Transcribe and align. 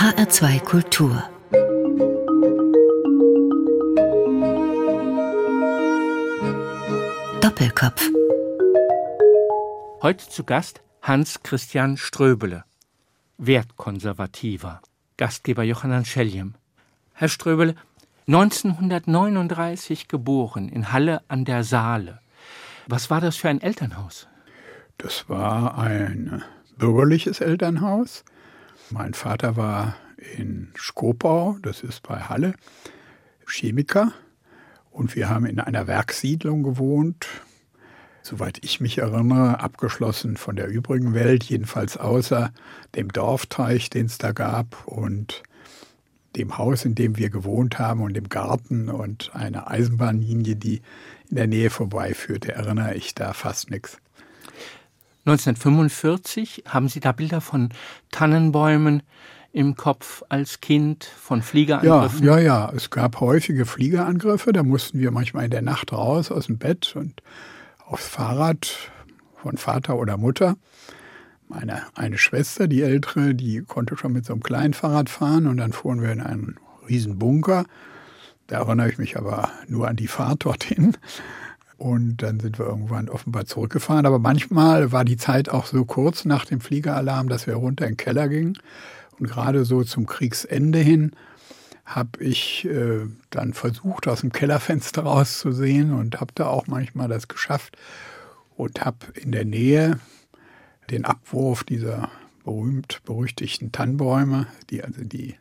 HR2 0.00 0.60
Kultur 0.60 1.22
Doppelkopf 7.42 8.08
Heute 10.00 10.26
zu 10.26 10.44
Gast 10.44 10.80
Hans 11.02 11.42
Christian 11.42 11.98
Ströbele, 11.98 12.64
Wertkonservativer, 13.36 14.80
Gastgeber 15.18 15.64
Johannan 15.64 16.06
Schelliem. 16.06 16.54
Herr 17.12 17.28
Ströbele, 17.28 17.74
1939 18.26 20.08
geboren 20.08 20.70
in 20.70 20.94
Halle 20.94 21.20
an 21.28 21.44
der 21.44 21.62
Saale. 21.62 22.20
Was 22.86 23.10
war 23.10 23.20
das 23.20 23.36
für 23.36 23.50
ein 23.50 23.60
Elternhaus? 23.60 24.28
Das 24.96 25.28
war 25.28 25.76
ein 25.76 26.42
bürgerliches 26.78 27.42
Elternhaus. 27.42 28.24
Mein 28.92 29.14
Vater 29.14 29.56
war 29.56 29.94
in 30.36 30.72
Skopau, 30.76 31.56
das 31.62 31.82
ist 31.82 32.02
bei 32.02 32.22
Halle, 32.22 32.54
Chemiker. 33.46 34.12
Und 34.90 35.14
wir 35.14 35.28
haben 35.28 35.46
in 35.46 35.60
einer 35.60 35.86
Werkssiedlung 35.86 36.64
gewohnt, 36.64 37.28
soweit 38.22 38.58
ich 38.64 38.80
mich 38.80 38.98
erinnere, 38.98 39.60
abgeschlossen 39.60 40.36
von 40.36 40.56
der 40.56 40.66
übrigen 40.66 41.14
Welt, 41.14 41.44
jedenfalls 41.44 41.96
außer 41.96 42.52
dem 42.96 43.12
Dorfteich, 43.12 43.90
den 43.90 44.06
es 44.06 44.18
da 44.18 44.32
gab 44.32 44.88
und 44.88 45.44
dem 46.34 46.58
Haus, 46.58 46.84
in 46.84 46.96
dem 46.96 47.16
wir 47.16 47.30
gewohnt 47.30 47.78
haben 47.78 48.02
und 48.02 48.14
dem 48.14 48.28
Garten 48.28 48.88
und 48.88 49.34
einer 49.34 49.70
Eisenbahnlinie, 49.70 50.56
die 50.56 50.82
in 51.28 51.36
der 51.36 51.46
Nähe 51.46 51.70
vorbeiführte, 51.70 52.52
erinnere 52.52 52.94
ich 52.94 53.14
da 53.14 53.34
fast 53.34 53.70
nichts. 53.70 53.98
1945 55.26 56.64
haben 56.66 56.88
Sie 56.88 57.00
da 57.00 57.12
Bilder 57.12 57.40
von 57.40 57.70
Tannenbäumen 58.10 59.02
im 59.52 59.74
Kopf 59.74 60.22
als 60.28 60.60
Kind, 60.60 61.04
von 61.04 61.42
Fliegerangriffen? 61.42 62.24
Ja, 62.24 62.38
ja, 62.38 62.44
ja. 62.44 62.72
Es 62.74 62.90
gab 62.90 63.20
häufige 63.20 63.66
Fliegerangriffe. 63.66 64.52
Da 64.52 64.62
mussten 64.62 64.98
wir 65.00 65.10
manchmal 65.10 65.44
in 65.44 65.50
der 65.50 65.62
Nacht 65.62 65.92
raus 65.92 66.30
aus 66.30 66.46
dem 66.46 66.58
Bett 66.58 66.94
und 66.96 67.22
aufs 67.84 68.06
Fahrrad 68.06 68.90
von 69.42 69.56
Vater 69.56 69.96
oder 69.96 70.16
Mutter. 70.16 70.56
Meine 71.48 71.82
eine 71.96 72.16
Schwester, 72.16 72.68
die 72.68 72.82
ältere, 72.82 73.34
die 73.34 73.62
konnte 73.62 73.96
schon 73.96 74.12
mit 74.12 74.24
so 74.24 74.32
einem 74.32 74.42
kleinen 74.42 74.72
Fahrrad 74.72 75.10
fahren 75.10 75.48
und 75.48 75.56
dann 75.56 75.72
fuhren 75.72 76.00
wir 76.00 76.12
in 76.12 76.20
einen 76.20 76.56
riesen 76.88 77.18
Bunker. 77.18 77.64
Da 78.46 78.58
erinnere 78.58 78.88
ich 78.88 78.98
mich 78.98 79.16
aber 79.16 79.50
nur 79.66 79.88
an 79.88 79.96
die 79.96 80.06
Fahrt 80.06 80.44
dorthin. 80.44 80.96
Und 81.80 82.18
dann 82.18 82.40
sind 82.40 82.58
wir 82.58 82.66
irgendwann 82.66 83.08
offenbar 83.08 83.46
zurückgefahren. 83.46 84.04
Aber 84.04 84.18
manchmal 84.18 84.92
war 84.92 85.02
die 85.02 85.16
Zeit 85.16 85.48
auch 85.48 85.64
so 85.64 85.86
kurz 85.86 86.26
nach 86.26 86.44
dem 86.44 86.60
Fliegeralarm, 86.60 87.30
dass 87.30 87.46
wir 87.46 87.54
runter 87.54 87.86
in 87.86 87.92
den 87.92 87.96
Keller 87.96 88.28
gingen. 88.28 88.58
Und 89.18 89.28
gerade 89.28 89.64
so 89.64 89.82
zum 89.82 90.04
Kriegsende 90.04 90.78
hin 90.78 91.12
habe 91.86 92.22
ich 92.22 92.66
äh, 92.66 93.06
dann 93.30 93.54
versucht, 93.54 94.08
aus 94.08 94.20
dem 94.20 94.30
Kellerfenster 94.30 95.04
rauszusehen 95.04 95.94
und 95.94 96.20
habe 96.20 96.32
da 96.34 96.48
auch 96.48 96.66
manchmal 96.66 97.08
das 97.08 97.28
geschafft 97.28 97.78
und 98.58 98.84
habe 98.84 98.98
in 99.14 99.32
der 99.32 99.46
Nähe 99.46 99.98
den 100.90 101.06
Abwurf 101.06 101.64
dieser 101.64 102.10
berühmt-berüchtigten 102.44 103.72
Tannenbäume, 103.72 104.48
die 104.68 104.84
also 104.84 105.02
die 105.02 105.34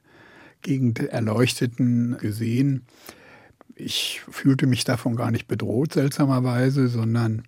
Gegend 0.61 0.99
erleuchteten, 0.99 2.17
gesehen 2.17 2.85
ich 3.79 4.21
fühlte 4.29 4.67
mich 4.67 4.83
davon 4.83 5.15
gar 5.15 5.31
nicht 5.31 5.47
bedroht, 5.47 5.93
seltsamerweise, 5.93 6.87
sondern 6.87 7.43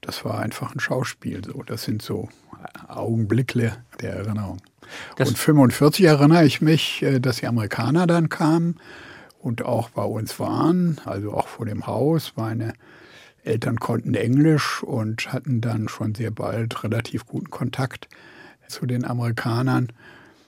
das 0.00 0.24
war 0.24 0.38
einfach 0.38 0.74
ein 0.74 0.80
Schauspiel. 0.80 1.44
So. 1.44 1.62
Das 1.62 1.82
sind 1.82 2.02
so 2.02 2.28
Augenblicke 2.88 3.76
der 4.00 4.14
Erinnerung. 4.14 4.58
Das 5.16 5.28
und 5.28 5.38
45 5.38 6.04
erinnere 6.04 6.44
ich 6.44 6.60
mich, 6.60 7.02
äh, 7.02 7.18
dass 7.18 7.38
die 7.38 7.46
Amerikaner 7.46 8.06
dann 8.06 8.28
kamen 8.28 8.76
und 9.40 9.64
auch 9.64 9.90
bei 9.90 10.04
uns 10.04 10.38
waren, 10.38 11.00
also 11.04 11.32
auch 11.32 11.48
vor 11.48 11.66
dem 11.66 11.86
Haus. 11.86 12.34
Meine 12.36 12.72
Eltern 13.42 13.78
konnten 13.78 14.14
Englisch 14.14 14.82
und 14.82 15.32
hatten 15.32 15.60
dann 15.60 15.88
schon 15.88 16.14
sehr 16.14 16.30
bald 16.30 16.82
relativ 16.84 17.26
guten 17.26 17.50
Kontakt 17.50 18.08
zu 18.68 18.86
den 18.86 19.04
Amerikanern. 19.04 19.88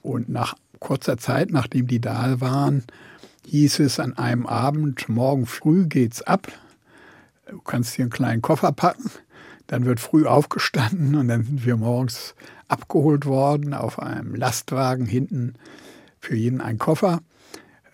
Und 0.01 0.29
nach 0.29 0.55
kurzer 0.79 1.17
Zeit, 1.17 1.51
nachdem 1.51 1.87
die 1.87 1.99
da 1.99 2.39
waren, 2.39 2.83
hieß 3.49 3.79
es 3.79 3.99
an 3.99 4.17
einem 4.17 4.45
Abend, 4.45 5.09
morgen 5.09 5.47
früh 5.47 5.87
geht's 5.87 6.21
ab. 6.21 6.47
Du 7.49 7.59
kannst 7.59 7.95
hier 7.95 8.03
einen 8.03 8.11
kleinen 8.11 8.41
Koffer 8.41 8.71
packen. 8.71 9.09
Dann 9.65 9.85
wird 9.85 9.99
früh 9.99 10.25
aufgestanden 10.25 11.15
und 11.15 11.27
dann 11.27 11.43
sind 11.43 11.65
wir 11.65 11.77
morgens 11.77 12.35
abgeholt 12.67 13.25
worden 13.25 13.73
auf 13.73 13.99
einem 13.99 14.35
Lastwagen 14.35 15.05
hinten 15.05 15.55
für 16.19 16.35
jeden 16.35 16.61
ein 16.61 16.77
Koffer 16.77 17.21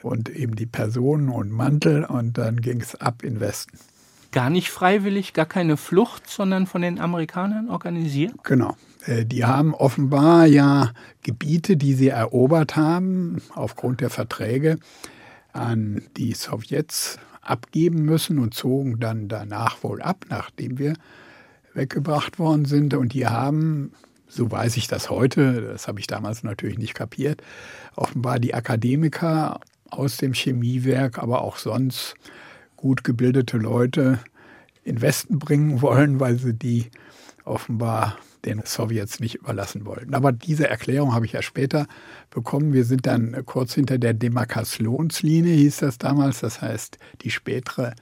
und 0.01 0.29
eben 0.29 0.55
die 0.55 0.65
Personen 0.65 1.29
und 1.29 1.51
Mantel 1.51 2.03
und 2.03 2.37
dann 2.37 2.59
ging 2.59 2.81
es 2.81 2.95
ab 2.95 3.23
in 3.23 3.39
Westen. 3.39 3.79
Gar 4.31 4.49
nicht 4.49 4.69
freiwillig, 4.69 5.33
gar 5.33 5.45
keine 5.45 5.77
Flucht, 5.77 6.29
sondern 6.29 6.67
von 6.67 6.81
den 6.81 6.99
Amerikanern 6.99 7.69
organisiert? 7.69 8.33
Genau. 8.43 8.75
Äh, 9.05 9.25
die 9.25 9.45
haben 9.45 9.73
offenbar 9.73 10.45
ja 10.45 10.91
Gebiete, 11.23 11.77
die 11.77 11.93
sie 11.93 12.09
erobert 12.09 12.75
haben, 12.75 13.41
aufgrund 13.53 14.01
der 14.01 14.09
Verträge, 14.09 14.77
an 15.55 16.01
die 16.17 16.33
Sowjets 16.33 17.17
abgeben 17.41 18.03
müssen 18.03 18.39
und 18.39 18.53
zogen 18.53 18.99
dann 18.99 19.27
danach 19.27 19.83
wohl 19.83 20.01
ab, 20.01 20.25
nachdem 20.29 20.77
wir 20.77 20.93
weggebracht 21.73 22.39
worden 22.39 22.65
sind. 22.65 22.93
Und 22.93 23.13
die 23.13 23.27
haben, 23.27 23.93
so 24.27 24.49
weiß 24.51 24.77
ich 24.77 24.87
das 24.87 25.09
heute, 25.09 25.61
das 25.61 25.87
habe 25.87 25.99
ich 25.99 26.07
damals 26.07 26.43
natürlich 26.43 26.77
nicht 26.77 26.95
kapiert, 26.95 27.41
offenbar 27.95 28.39
die 28.39 28.53
Akademiker 28.53 29.59
aus 29.89 30.17
dem 30.17 30.33
Chemiewerk, 30.33 31.19
aber 31.19 31.41
auch 31.41 31.57
sonst 31.57 32.15
gut 32.75 33.03
gebildete 33.03 33.57
Leute 33.57 34.19
in 34.83 35.01
Westen 35.01 35.39
bringen 35.39 35.81
wollen, 35.81 36.19
weil 36.19 36.37
sie 36.37 36.53
die 36.53 36.89
offenbar 37.43 38.17
den 38.45 38.61
Sowjets 38.65 39.19
nicht 39.19 39.35
überlassen 39.35 39.85
wollten. 39.85 40.13
Aber 40.13 40.31
diese 40.31 40.69
Erklärung 40.69 41.13
habe 41.13 41.25
ich 41.25 41.33
ja 41.33 41.41
später 41.41 41.87
bekommen. 42.29 42.73
Wir 42.73 42.85
sind 42.85 43.05
dann 43.05 43.45
kurz 43.45 43.73
hinter 43.73 43.97
der 43.97 44.13
Demarkationslinie, 44.13 45.53
hieß 45.53 45.77
das 45.77 45.97
damals, 45.97 46.39
das 46.39 46.61
heißt 46.61 46.97
die 47.21 47.31
spätere 47.31 47.93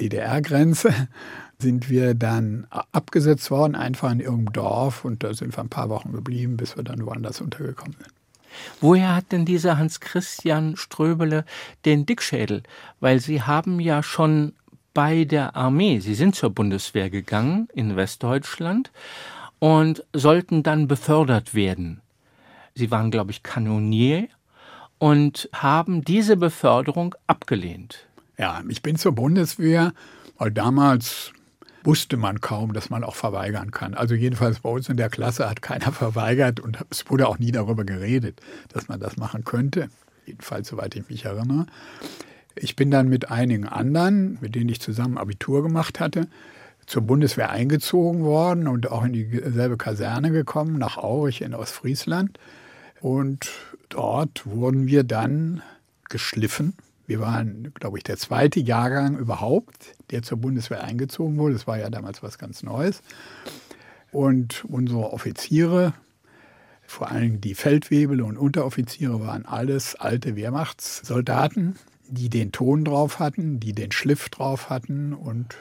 DDR-Grenze, 0.00 0.92
sind 1.58 1.88
wir 1.88 2.14
dann 2.14 2.66
abgesetzt 2.92 3.50
worden, 3.50 3.74
einfach 3.74 4.10
in 4.10 4.20
irgendeinem 4.20 4.52
Dorf 4.52 5.04
und 5.04 5.22
da 5.22 5.34
sind 5.34 5.56
wir 5.56 5.62
ein 5.62 5.68
paar 5.68 5.88
Wochen 5.88 6.12
geblieben, 6.12 6.56
bis 6.56 6.76
wir 6.76 6.82
dann 6.82 7.06
woanders 7.06 7.40
untergekommen 7.40 7.96
sind. 7.98 8.12
Woher 8.80 9.16
hat 9.16 9.32
denn 9.32 9.44
dieser 9.44 9.78
Hans 9.78 10.00
Christian 10.00 10.76
Ströbele 10.76 11.44
den 11.84 12.06
Dickschädel? 12.06 12.62
Weil 13.00 13.20
Sie 13.20 13.42
haben 13.42 13.80
ja 13.80 14.02
schon 14.02 14.52
bei 14.92 15.24
der 15.24 15.56
Armee, 15.56 15.98
Sie 15.98 16.14
sind 16.14 16.36
zur 16.36 16.50
Bundeswehr 16.50 17.10
gegangen 17.10 17.68
in 17.74 17.96
Westdeutschland 17.96 18.92
und 19.64 20.04
sollten 20.12 20.62
dann 20.62 20.88
befördert 20.88 21.54
werden. 21.54 22.02
Sie 22.74 22.90
waren, 22.90 23.10
glaube 23.10 23.30
ich, 23.30 23.42
Kanonier 23.42 24.28
und 24.98 25.48
haben 25.54 26.04
diese 26.04 26.36
Beförderung 26.36 27.14
abgelehnt. 27.26 28.06
Ja, 28.36 28.62
ich 28.68 28.82
bin 28.82 28.96
zur 28.96 29.12
Bundeswehr, 29.12 29.94
weil 30.36 30.50
damals 30.50 31.32
wusste 31.82 32.18
man 32.18 32.42
kaum, 32.42 32.74
dass 32.74 32.90
man 32.90 33.04
auch 33.04 33.14
verweigern 33.14 33.70
kann. 33.70 33.94
Also 33.94 34.14
jedenfalls 34.14 34.60
bei 34.60 34.68
uns 34.68 34.90
in 34.90 34.98
der 34.98 35.08
Klasse 35.08 35.48
hat 35.48 35.62
keiner 35.62 35.92
verweigert 35.92 36.60
und 36.60 36.84
es 36.90 37.08
wurde 37.08 37.26
auch 37.26 37.38
nie 37.38 37.50
darüber 37.50 37.84
geredet, 37.84 38.42
dass 38.68 38.88
man 38.88 39.00
das 39.00 39.16
machen 39.16 39.44
könnte. 39.44 39.88
Jedenfalls, 40.26 40.68
soweit 40.68 40.94
ich 40.94 41.08
mich 41.08 41.24
erinnere. 41.24 41.64
Ich 42.54 42.76
bin 42.76 42.90
dann 42.90 43.08
mit 43.08 43.30
einigen 43.30 43.66
anderen, 43.66 44.36
mit 44.42 44.56
denen 44.56 44.68
ich 44.68 44.82
zusammen 44.82 45.16
Abitur 45.16 45.62
gemacht 45.62 46.00
hatte, 46.00 46.28
zur 46.86 47.02
Bundeswehr 47.02 47.50
eingezogen 47.50 48.24
worden 48.24 48.68
und 48.68 48.90
auch 48.90 49.04
in 49.04 49.12
dieselbe 49.12 49.76
Kaserne 49.76 50.30
gekommen, 50.30 50.78
nach 50.78 50.96
Aurich 50.96 51.42
in 51.42 51.54
Ostfriesland. 51.54 52.38
Und 53.00 53.50
dort 53.88 54.46
wurden 54.46 54.86
wir 54.86 55.04
dann 55.04 55.62
geschliffen. 56.08 56.74
Wir 57.06 57.20
waren, 57.20 57.72
glaube 57.74 57.98
ich, 57.98 58.04
der 58.04 58.16
zweite 58.16 58.60
Jahrgang 58.60 59.18
überhaupt, 59.18 59.94
der 60.10 60.22
zur 60.22 60.38
Bundeswehr 60.38 60.82
eingezogen 60.82 61.36
wurde. 61.36 61.54
Das 61.54 61.66
war 61.66 61.78
ja 61.78 61.90
damals 61.90 62.22
was 62.22 62.38
ganz 62.38 62.62
Neues. 62.62 63.02
Und 64.10 64.64
unsere 64.64 65.12
Offiziere, 65.12 65.92
vor 66.86 67.10
allem 67.10 67.40
die 67.40 67.54
Feldwebel 67.54 68.22
und 68.22 68.38
Unteroffiziere, 68.38 69.20
waren 69.20 69.44
alles 69.44 69.96
alte 69.96 70.36
Wehrmachtssoldaten, 70.36 71.76
die 72.08 72.30
den 72.30 72.52
Ton 72.52 72.84
drauf 72.84 73.18
hatten, 73.18 73.60
die 73.60 73.72
den 73.72 73.92
Schliff 73.92 74.28
drauf 74.28 74.70
hatten 74.70 75.12
und 75.12 75.56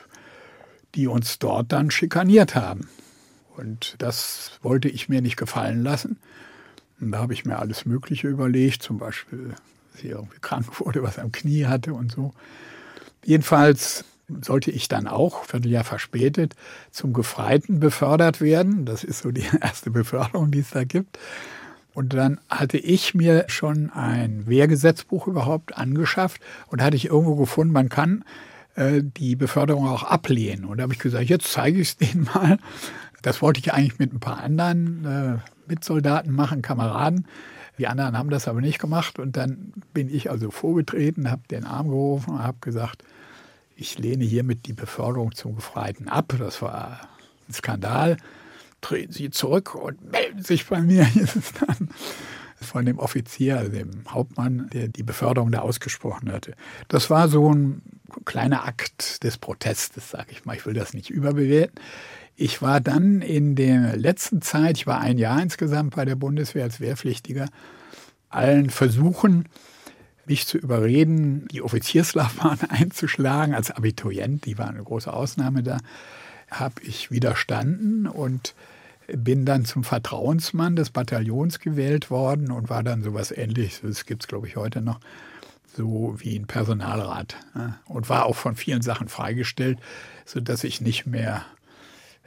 die 0.95 1.07
uns 1.07 1.39
dort 1.39 1.71
dann 1.71 1.91
schikaniert 1.91 2.55
haben. 2.55 2.87
Und 3.55 3.95
das 3.99 4.59
wollte 4.61 4.89
ich 4.89 5.09
mir 5.09 5.21
nicht 5.21 5.37
gefallen 5.37 5.83
lassen. 5.83 6.17
Und 6.99 7.11
da 7.11 7.19
habe 7.19 7.33
ich 7.33 7.45
mir 7.45 7.59
alles 7.59 7.85
Mögliche 7.85 8.27
überlegt, 8.27 8.81
zum 8.81 8.97
Beispiel, 8.97 9.55
dass 9.91 10.03
ich 10.03 10.09
irgendwie 10.09 10.39
krank 10.39 10.79
wurde, 10.79 11.03
was 11.03 11.19
am 11.19 11.31
Knie 11.31 11.65
hatte 11.65 11.93
und 11.93 12.11
so. 12.11 12.33
Jedenfalls 13.23 14.05
sollte 14.41 14.71
ich 14.71 14.87
dann 14.87 15.07
auch, 15.07 15.43
Vierteljahr 15.45 15.83
verspätet, 15.83 16.55
zum 16.91 17.13
Gefreiten 17.13 17.79
befördert 17.79 18.41
werden. 18.41 18.85
Das 18.85 19.03
ist 19.03 19.19
so 19.19 19.31
die 19.31 19.45
erste 19.61 19.91
Beförderung, 19.91 20.51
die 20.51 20.59
es 20.59 20.71
da 20.71 20.83
gibt. 20.83 21.19
Und 21.93 22.13
dann 22.13 22.39
hatte 22.49 22.77
ich 22.77 23.13
mir 23.13 23.45
schon 23.47 23.91
ein 23.91 24.47
Wehrgesetzbuch 24.47 25.27
überhaupt 25.27 25.77
angeschafft 25.77 26.41
und 26.67 26.81
hatte 26.81 26.95
ich 26.95 27.05
irgendwo 27.05 27.35
gefunden, 27.35 27.71
man 27.71 27.89
kann 27.89 28.23
die 28.75 29.35
Beförderung 29.35 29.87
auch 29.87 30.03
ablehnen. 30.03 30.65
Und 30.65 30.77
da 30.77 30.83
habe 30.83 30.93
ich 30.93 30.99
gesagt, 30.99 31.25
jetzt 31.25 31.51
zeige 31.51 31.79
ich 31.79 31.89
es 31.89 31.97
denen 31.97 32.27
mal. 32.33 32.57
Das 33.21 33.41
wollte 33.41 33.59
ich 33.59 33.73
eigentlich 33.73 33.99
mit 33.99 34.13
ein 34.13 34.19
paar 34.19 34.37
anderen 34.37 35.05
äh, 35.05 35.37
Mitsoldaten 35.67 36.33
machen, 36.33 36.61
Kameraden. 36.61 37.27
Die 37.77 37.87
anderen 37.87 38.17
haben 38.17 38.29
das 38.29 38.47
aber 38.47 38.61
nicht 38.61 38.79
gemacht. 38.79 39.19
Und 39.19 39.37
dann 39.37 39.73
bin 39.93 40.13
ich 40.13 40.29
also 40.29 40.51
vorgetreten, 40.51 41.31
habe 41.31 41.41
den 41.49 41.65
Arm 41.65 41.87
gerufen 41.87 42.31
und 42.31 42.43
habe 42.43 42.57
gesagt, 42.61 43.03
ich 43.75 43.97
lehne 43.97 44.23
hiermit 44.23 44.67
die 44.67 44.73
Beförderung 44.73 45.33
zum 45.33 45.55
Gefreiten 45.55 46.07
ab. 46.07 46.35
Das 46.37 46.61
war 46.61 47.01
ein 47.47 47.53
Skandal. 47.53 48.17
Treten 48.81 49.13
Sie 49.13 49.29
zurück 49.29 49.75
und 49.75 50.11
melden 50.11 50.43
sich 50.43 50.67
bei 50.67 50.81
mir. 50.81 51.07
dann 51.67 51.89
von 52.59 52.85
dem 52.85 52.99
Offizier, 52.99 53.57
also 53.57 53.71
dem 53.71 54.03
Hauptmann, 54.07 54.69
der 54.71 54.87
die 54.87 55.03
Beförderung 55.03 55.51
da 55.51 55.59
ausgesprochen 55.59 56.31
hatte. 56.31 56.53
Das 56.87 57.09
war 57.09 57.27
so 57.27 57.53
ein 57.53 57.81
kleiner 58.25 58.65
Akt 58.65 59.23
des 59.23 59.37
Protestes, 59.37 60.09
sage 60.11 60.31
ich 60.31 60.45
mal. 60.45 60.55
Ich 60.55 60.65
will 60.65 60.73
das 60.73 60.93
nicht 60.93 61.09
überbewerten. 61.09 61.79
Ich 62.35 62.61
war 62.61 62.81
dann 62.81 63.21
in 63.21 63.55
der 63.55 63.95
letzten 63.95 64.41
Zeit, 64.41 64.77
ich 64.77 64.87
war 64.87 64.99
ein 64.99 65.17
Jahr 65.17 65.41
insgesamt 65.41 65.95
bei 65.95 66.05
der 66.05 66.15
Bundeswehr 66.15 66.63
als 66.63 66.79
Wehrpflichtiger, 66.79 67.47
allen 68.29 68.71
Versuchen, 68.71 69.47
mich 70.25 70.47
zu 70.47 70.57
überreden, 70.57 71.47
die 71.51 71.61
Offizierslaufbahn 71.61 72.59
einzuschlagen 72.69 73.53
als 73.53 73.71
Abiturient, 73.71 74.45
die 74.45 74.57
war 74.57 74.69
eine 74.69 74.83
große 74.83 75.11
Ausnahme 75.11 75.63
da, 75.63 75.77
habe 76.49 76.81
ich 76.81 77.11
widerstanden 77.11 78.07
und 78.07 78.55
bin 79.07 79.45
dann 79.45 79.65
zum 79.65 79.83
Vertrauensmann 79.83 80.75
des 80.75 80.89
Bataillons 80.89 81.59
gewählt 81.59 82.09
worden 82.09 82.51
und 82.51 82.69
war 82.69 82.83
dann 82.83 83.03
sowas 83.03 83.31
ähnliches, 83.31 83.81
das 83.81 84.05
gibt 84.05 84.23
es 84.23 84.27
glaube 84.27 84.47
ich 84.47 84.55
heute 84.55 84.81
noch, 84.81 84.99
so 85.75 86.15
wie 86.17 86.37
ein 86.37 86.47
Personalrat. 86.47 87.35
Und 87.85 88.09
war 88.09 88.25
auch 88.25 88.35
von 88.35 88.55
vielen 88.55 88.81
Sachen 88.81 89.07
freigestellt, 89.07 89.79
sodass 90.25 90.63
ich 90.63 90.81
nicht 90.81 91.05
mehr 91.05 91.45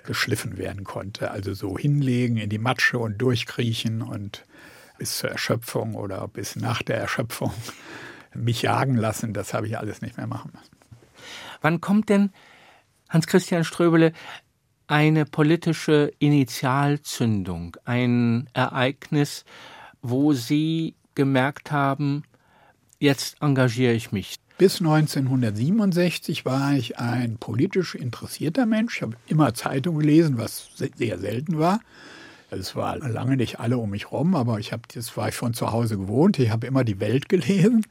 geschliffen 0.04 0.56
werden 0.56 0.84
konnte. 0.84 1.30
Also 1.30 1.54
so 1.54 1.76
hinlegen 1.76 2.36
in 2.36 2.48
die 2.48 2.58
Matsche 2.58 2.98
und 2.98 3.18
durchkriechen 3.18 4.02
und 4.02 4.44
bis 4.98 5.18
zur 5.18 5.30
Erschöpfung 5.30 5.94
oder 5.94 6.26
bis 6.28 6.56
nach 6.56 6.82
der 6.82 6.98
Erschöpfung 6.98 7.52
mich 8.34 8.62
jagen 8.62 8.96
lassen, 8.96 9.32
das 9.32 9.54
habe 9.54 9.66
ich 9.66 9.78
alles 9.78 10.02
nicht 10.02 10.16
mehr 10.16 10.26
machen 10.26 10.52
müssen. 10.54 10.76
Wann 11.60 11.80
kommt 11.80 12.08
denn 12.08 12.30
Hans-Christian 13.08 13.64
Ströbele 13.64 14.12
eine 14.86 15.24
politische 15.24 16.12
Initialzündung, 16.18 17.76
ein 17.84 18.48
Ereignis, 18.52 19.44
wo 20.02 20.32
Sie 20.32 20.94
gemerkt 21.14 21.72
haben, 21.72 22.22
jetzt 22.98 23.36
engagiere 23.40 23.92
ich 23.92 24.12
mich. 24.12 24.36
Bis 24.58 24.80
1967 24.80 26.46
war 26.46 26.72
ich 26.74 26.98
ein 26.98 27.36
politisch 27.36 27.94
interessierter 27.94 28.64
Mensch. 28.64 28.96
Ich 28.96 29.02
habe 29.02 29.16
immer 29.26 29.52
Zeitung 29.52 29.98
gelesen, 29.98 30.38
was 30.38 30.70
sehr 30.74 31.18
selten 31.18 31.58
war. 31.58 31.80
Es 32.50 32.74
war 32.74 32.96
lange 32.96 33.36
nicht 33.36 33.60
alle 33.60 33.76
um 33.76 33.90
mich 33.90 34.12
rum, 34.12 34.34
aber 34.34 34.58
ich 34.58 34.72
habe, 34.72 34.82
das 34.94 35.16
war 35.16 35.28
ich 35.28 35.34
von 35.34 35.52
zu 35.52 35.72
Hause 35.72 35.98
gewohnt. 35.98 36.38
Ich 36.38 36.50
habe 36.50 36.66
immer 36.66 36.84
die 36.84 37.00
Welt 37.00 37.28
gelesen 37.28 37.84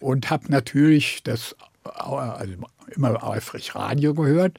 und 0.00 0.30
habe 0.30 0.50
natürlich 0.50 1.22
das 1.22 1.56
also 1.82 2.54
immer 2.94 3.22
eifrig 3.22 3.74
Radio 3.74 4.14
gehört 4.14 4.58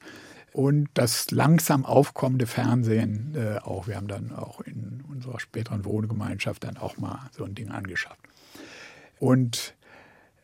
und 0.53 0.89
das 0.93 1.31
langsam 1.31 1.85
aufkommende 1.85 2.47
Fernsehen 2.47 3.33
äh, 3.35 3.59
auch. 3.59 3.87
Wir 3.87 3.95
haben 3.95 4.07
dann 4.07 4.31
auch 4.33 4.61
in 4.61 5.03
unserer 5.09 5.39
späteren 5.39 5.85
Wohngemeinschaft 5.85 6.63
dann 6.63 6.77
auch 6.77 6.97
mal 6.97 7.29
so 7.31 7.43
ein 7.43 7.55
Ding 7.55 7.69
angeschafft. 7.69 8.19
Und 9.19 9.75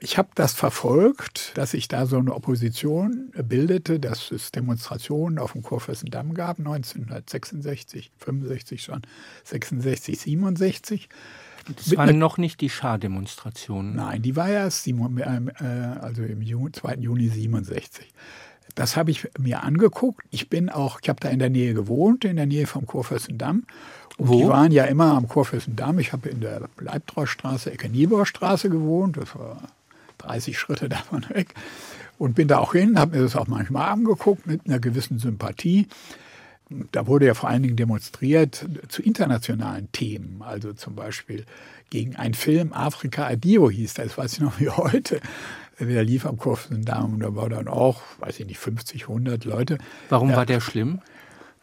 ich 0.05 0.19
habe 0.19 0.29
das 0.35 0.53
verfolgt, 0.53 1.51
dass 1.55 1.71
sich 1.71 1.87
da 1.87 2.05
so 2.05 2.19
eine 2.19 2.35
Opposition 2.35 3.31
bildete, 3.43 3.99
dass 3.99 4.29
es 4.29 4.51
Demonstrationen 4.51 5.39
auf 5.39 5.53
dem 5.53 5.63
Kurfürstendamm 5.63 6.35
gab, 6.35 6.59
1966, 6.59 8.11
65 8.19 8.83
schon, 8.83 9.01
66, 9.45 10.21
67. 10.21 11.09
Das 11.75 11.97
waren 11.97 12.19
noch 12.19 12.37
nicht 12.37 12.61
die 12.61 12.69
Schar-Demonstrationen. 12.69 13.95
Nein, 13.95 14.21
die 14.21 14.35
war 14.35 14.47
erst 14.47 14.87
äh, 14.87 14.93
also 15.99 16.21
im 16.21 16.43
Juni, 16.43 16.71
2. 16.71 16.97
Juni 16.97 17.27
67. 17.27 18.07
Das 18.75 18.95
habe 18.95 19.09
ich 19.09 19.27
mir 19.39 19.63
angeguckt. 19.63 20.23
Ich 20.29 20.49
bin 20.49 20.69
auch, 20.69 20.99
ich 21.01 21.09
habe 21.09 21.19
da 21.19 21.29
in 21.29 21.39
der 21.39 21.49
Nähe 21.49 21.73
gewohnt, 21.73 22.25
in 22.25 22.35
der 22.35 22.45
Nähe 22.45 22.67
vom 22.67 22.85
Kurfürstendamm. 22.85 23.65
Und 24.17 24.27
Wo? 24.27 24.37
die 24.37 24.47
waren 24.47 24.71
ja 24.71 24.83
immer 24.83 25.13
am 25.13 25.27
Kurfürstendamm. 25.27 25.97
Ich 25.97 26.13
habe 26.13 26.29
in 26.29 26.41
der 26.41 26.69
Leibtreustraße, 26.79 27.71
Ecke 27.71 27.89
Niebuhrstraße 27.89 28.69
gewohnt. 28.69 29.17
Das 29.17 29.33
war 29.35 29.57
30 30.25 30.57
Schritte 30.57 30.89
davon 30.89 31.25
weg. 31.29 31.53
Und 32.17 32.35
bin 32.35 32.47
da 32.47 32.59
auch 32.59 32.73
hin, 32.73 32.97
habe 32.97 33.17
mir 33.17 33.23
das 33.23 33.35
auch 33.35 33.47
manchmal 33.47 33.89
angeguckt 33.89 34.47
mit 34.47 34.65
einer 34.65 34.79
gewissen 34.79 35.19
Sympathie. 35.19 35.87
Da 36.91 37.07
wurde 37.07 37.27
ja 37.27 37.33
vor 37.33 37.49
allen 37.49 37.61
Dingen 37.61 37.75
demonstriert 37.75 38.65
zu 38.87 39.03
internationalen 39.03 39.91
Themen, 39.91 40.41
also 40.41 40.73
zum 40.73 40.95
Beispiel 40.95 41.45
gegen 41.89 42.15
einen 42.15 42.33
Film 42.33 42.73
Afrika 42.73 43.27
Adio 43.27 43.69
hieß 43.69 43.95
das, 43.95 44.17
weiß 44.17 44.33
ich 44.33 44.39
noch 44.39 44.59
wie 44.59 44.69
heute. 44.69 45.19
Der 45.79 46.03
lief 46.05 46.25
am 46.25 46.37
Kurfürstendamm 46.37 47.15
und 47.15 47.19
da 47.19 47.35
war 47.35 47.49
dann 47.49 47.67
auch, 47.67 48.01
weiß 48.19 48.39
ich 48.39 48.47
nicht, 48.47 48.59
50, 48.59 49.03
100 49.03 49.43
Leute. 49.43 49.77
Warum 50.07 50.29
ja, 50.29 50.37
war 50.37 50.45
der 50.45 50.61
schlimm? 50.61 51.01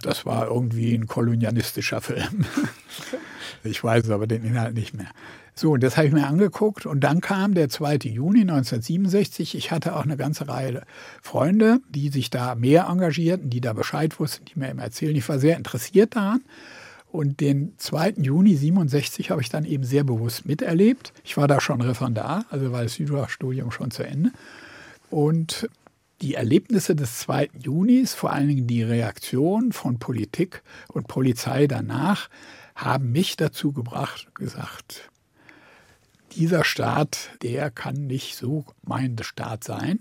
Das 0.03 0.27
war 0.27 0.49
irgendwie 0.49 0.95
ein 0.95 1.07
kolonialistischer 1.07 2.01
Film. 2.03 2.45
Ich 3.65 3.83
weiß 3.83 4.11
aber 4.11 4.27
den 4.27 4.45
Inhalt 4.45 4.75
nicht 4.75 4.95
mehr. 4.95 5.09
So, 5.55 5.77
das 5.77 5.97
habe 5.97 6.07
ich 6.07 6.13
mir 6.13 6.27
angeguckt 6.27 6.87
und 6.87 7.01
dann 7.01 7.21
kam 7.21 7.55
der 7.55 7.69
2. 7.69 7.97
Juni 8.05 8.41
1967. 8.41 9.55
Ich 9.55 9.71
hatte 9.71 9.95
auch 9.95 10.05
eine 10.05 10.17
ganze 10.17 10.49
Reihe 10.49 10.83
Freunde, 11.21 11.81
die 11.91 12.09
sich 12.09 12.31
da 12.31 12.55
mehr 12.55 12.87
engagierten, 12.89 13.51
die 13.51 13.61
da 13.61 13.75
Bescheid 13.75 14.19
wussten, 14.19 14.47
die 14.47 14.59
mir 14.59 14.71
immer 14.71 14.85
erzählen. 14.85 15.15
Ich 15.15 15.29
war 15.29 15.39
sehr 15.39 15.57
interessiert 15.57 16.17
daran. 16.17 16.41
Und 17.13 17.41
den 17.41 17.75
2. 17.77 18.15
Juni 18.17 18.57
67 18.57 19.31
habe 19.31 19.43
ich 19.43 19.51
dann 19.51 19.67
eben 19.67 19.85
sehr 19.85 20.03
bewusst 20.03 20.47
miterlebt. 20.47 21.13
Ich 21.25 21.37
war 21.37 21.47
da 21.47 21.61
schon 21.61 21.83
Referendar, 21.83 22.47
also 22.49 22.73
war 22.73 22.83
das 22.83 22.95
Südwach-Studium 22.95 23.71
schon 23.71 23.91
zu 23.91 24.03
Ende. 24.03 24.31
Und 25.11 25.69
die 26.23 26.35
Erlebnisse 26.35 26.95
des 26.95 27.19
2. 27.19 27.51
Junis, 27.63 28.15
vor 28.15 28.33
allen 28.33 28.49
Dingen 28.49 28.67
die 28.67 28.83
Reaktion 28.83 29.73
von 29.73 29.99
Politik 29.99 30.63
und 30.89 31.07
Polizei 31.07 31.67
danach, 31.67 32.31
haben 32.75 33.13
mich 33.13 33.37
dazu 33.37 33.73
gebracht, 33.73 34.35
gesagt, 34.35 35.11
dieser 36.37 36.65
Staat, 36.65 37.31
der 37.43 37.71
kann 37.71 38.07
nicht 38.07 38.37
so 38.37 38.65
mein 38.83 39.17
Staat 39.21 39.65
sein. 39.65 40.01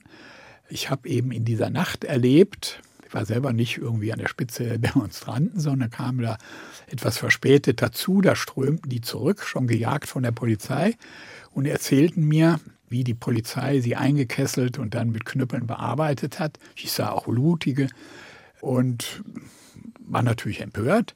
Ich 0.70 0.90
habe 0.90 1.10
eben 1.10 1.32
in 1.32 1.44
dieser 1.46 1.70
Nacht 1.70 2.04
erlebt, 2.04 2.82
ich 3.06 3.14
war 3.14 3.26
selber 3.26 3.52
nicht 3.52 3.78
irgendwie 3.78 4.14
an 4.14 4.20
der 4.20 4.30
Spitze 4.30 4.64
der 4.64 4.78
Demonstranten, 4.78 5.60
sondern 5.60 5.90
kam 5.90 6.22
da 6.22 6.38
etwas 6.88 7.18
verspätet 7.18 7.82
dazu, 7.82 8.22
da 8.22 8.38
strömten 8.38 8.90
die 8.90 9.02
zurück, 9.02 9.44
schon 9.44 9.68
gejagt 9.68 10.08
von 10.08 10.24
der 10.24 10.32
Polizei 10.32 10.96
und 11.52 11.66
erzählten 11.66 12.26
mir, 12.26 12.62
wie 12.88 13.04
die 13.04 13.14
Polizei 13.14 13.82
sie 13.82 13.98
eingekesselt 13.98 14.80
und 14.80 14.96
dann 14.96 15.12
mit 15.12 15.26
Knüppeln 15.26 15.68
bearbeitet 15.68 16.40
hat. 16.40 16.58
Ich 16.76 16.94
sah 16.94 17.10
auch 17.10 17.26
blutige 17.26 17.90
und 18.62 19.24
war 20.00 20.22
natürlich 20.22 20.62
empört. 20.62 21.14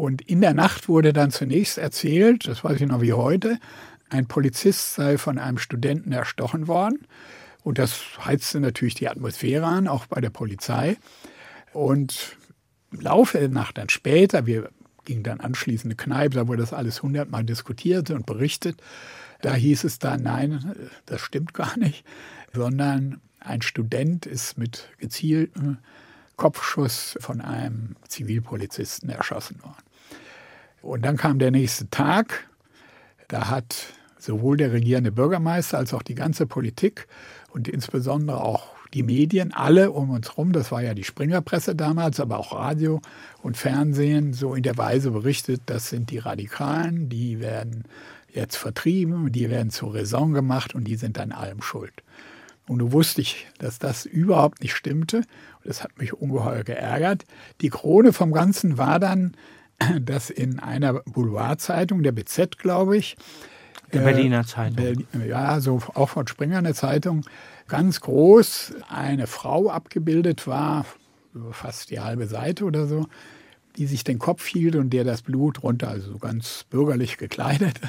Und 0.00 0.22
in 0.22 0.40
der 0.40 0.54
Nacht 0.54 0.88
wurde 0.88 1.12
dann 1.12 1.30
zunächst 1.30 1.76
erzählt, 1.76 2.48
das 2.48 2.64
weiß 2.64 2.80
ich 2.80 2.86
noch 2.88 3.02
wie 3.02 3.12
heute, 3.12 3.58
ein 4.08 4.24
Polizist 4.24 4.94
sei 4.94 5.18
von 5.18 5.36
einem 5.36 5.58
Studenten 5.58 6.10
erstochen 6.12 6.68
worden. 6.68 7.06
Und 7.64 7.78
das 7.78 8.00
heizte 8.24 8.60
natürlich 8.60 8.94
die 8.94 9.10
Atmosphäre 9.10 9.66
an, 9.66 9.88
auch 9.88 10.06
bei 10.06 10.22
der 10.22 10.30
Polizei. 10.30 10.96
Und 11.74 12.38
im 12.90 13.00
Laufe 13.00 13.40
der 13.40 13.50
Nacht 13.50 13.76
dann 13.76 13.90
später, 13.90 14.46
wir 14.46 14.70
gingen 15.04 15.22
dann 15.22 15.38
anschließend 15.38 15.90
eine 15.90 15.96
Kneipe, 15.96 16.34
da 16.36 16.48
wurde 16.48 16.62
das 16.62 16.72
alles 16.72 17.02
hundertmal 17.02 17.44
diskutiert 17.44 18.08
und 18.08 18.24
berichtet. 18.24 18.80
Da 19.42 19.52
hieß 19.52 19.84
es 19.84 19.98
dann, 19.98 20.22
nein, 20.22 20.76
das 21.04 21.20
stimmt 21.20 21.52
gar 21.52 21.76
nicht, 21.76 22.06
sondern 22.54 23.20
ein 23.38 23.60
Student 23.60 24.24
ist 24.24 24.56
mit 24.56 24.88
gezieltem 24.96 25.76
Kopfschuss 26.36 27.18
von 27.20 27.42
einem 27.42 27.96
Zivilpolizisten 28.08 29.10
erschossen 29.10 29.62
worden. 29.62 29.89
Und 30.82 31.04
dann 31.04 31.16
kam 31.16 31.38
der 31.38 31.50
nächste 31.50 31.90
Tag, 31.90 32.48
da 33.28 33.50
hat 33.50 33.86
sowohl 34.18 34.56
der 34.56 34.72
regierende 34.72 35.12
Bürgermeister 35.12 35.78
als 35.78 35.94
auch 35.94 36.02
die 36.02 36.14
ganze 36.14 36.46
Politik 36.46 37.06
und 37.52 37.68
insbesondere 37.68 38.42
auch 38.42 38.74
die 38.92 39.02
Medien, 39.02 39.52
alle 39.52 39.92
um 39.92 40.10
uns 40.10 40.30
herum, 40.30 40.52
das 40.52 40.72
war 40.72 40.82
ja 40.82 40.94
die 40.94 41.04
Springerpresse 41.04 41.76
damals, 41.76 42.18
aber 42.18 42.38
auch 42.38 42.52
Radio 42.52 43.00
und 43.42 43.56
Fernsehen, 43.56 44.32
so 44.32 44.54
in 44.54 44.64
der 44.64 44.76
Weise 44.76 45.12
berichtet, 45.12 45.62
das 45.66 45.88
sind 45.88 46.10
die 46.10 46.18
Radikalen, 46.18 47.08
die 47.08 47.40
werden 47.40 47.84
jetzt 48.32 48.56
vertrieben, 48.56 49.30
die 49.30 49.48
werden 49.48 49.70
zur 49.70 49.94
Raison 49.94 50.32
gemacht 50.32 50.74
und 50.74 50.84
die 50.84 50.96
sind 50.96 51.18
an 51.18 51.32
allem 51.32 51.62
schuld. 51.62 52.02
Und 52.66 52.78
du 52.78 52.92
wusste 52.92 53.20
ich, 53.20 53.48
dass 53.58 53.78
das 53.80 54.06
überhaupt 54.06 54.62
nicht 54.62 54.74
stimmte. 54.74 55.22
Das 55.64 55.82
hat 55.82 55.98
mich 55.98 56.12
ungeheuer 56.12 56.62
geärgert. 56.62 57.24
Die 57.60 57.68
Krone 57.68 58.12
vom 58.12 58.30
Ganzen 58.30 58.78
war 58.78 59.00
dann 59.00 59.32
dass 60.00 60.30
in 60.30 60.58
einer 60.60 60.94
Boulevardzeitung, 61.04 62.02
der 62.02 62.12
BZ, 62.12 62.58
glaube 62.58 62.96
ich, 62.96 63.16
der 63.92 64.00
Berliner 64.00 64.46
Zeitung. 64.46 64.76
Berlin, 64.76 65.06
ja, 65.26 65.60
so 65.60 65.80
auch 65.94 66.10
von 66.10 66.26
Springer 66.26 66.58
eine 66.58 66.74
Zeitung, 66.74 67.24
ganz 67.66 68.00
groß 68.00 68.74
eine 68.88 69.26
Frau 69.26 69.68
abgebildet 69.68 70.46
war, 70.46 70.86
fast 71.50 71.90
die 71.90 72.00
halbe 72.00 72.26
Seite 72.26 72.64
oder 72.64 72.86
so, 72.86 73.06
die 73.76 73.86
sich 73.86 74.04
den 74.04 74.18
Kopf 74.18 74.46
hielt 74.46 74.76
und 74.76 74.90
der 74.90 75.04
das 75.04 75.22
Blut 75.22 75.62
runter, 75.62 75.88
also 75.88 76.18
ganz 76.18 76.64
bürgerlich 76.70 77.18
gekleidet. 77.18 77.80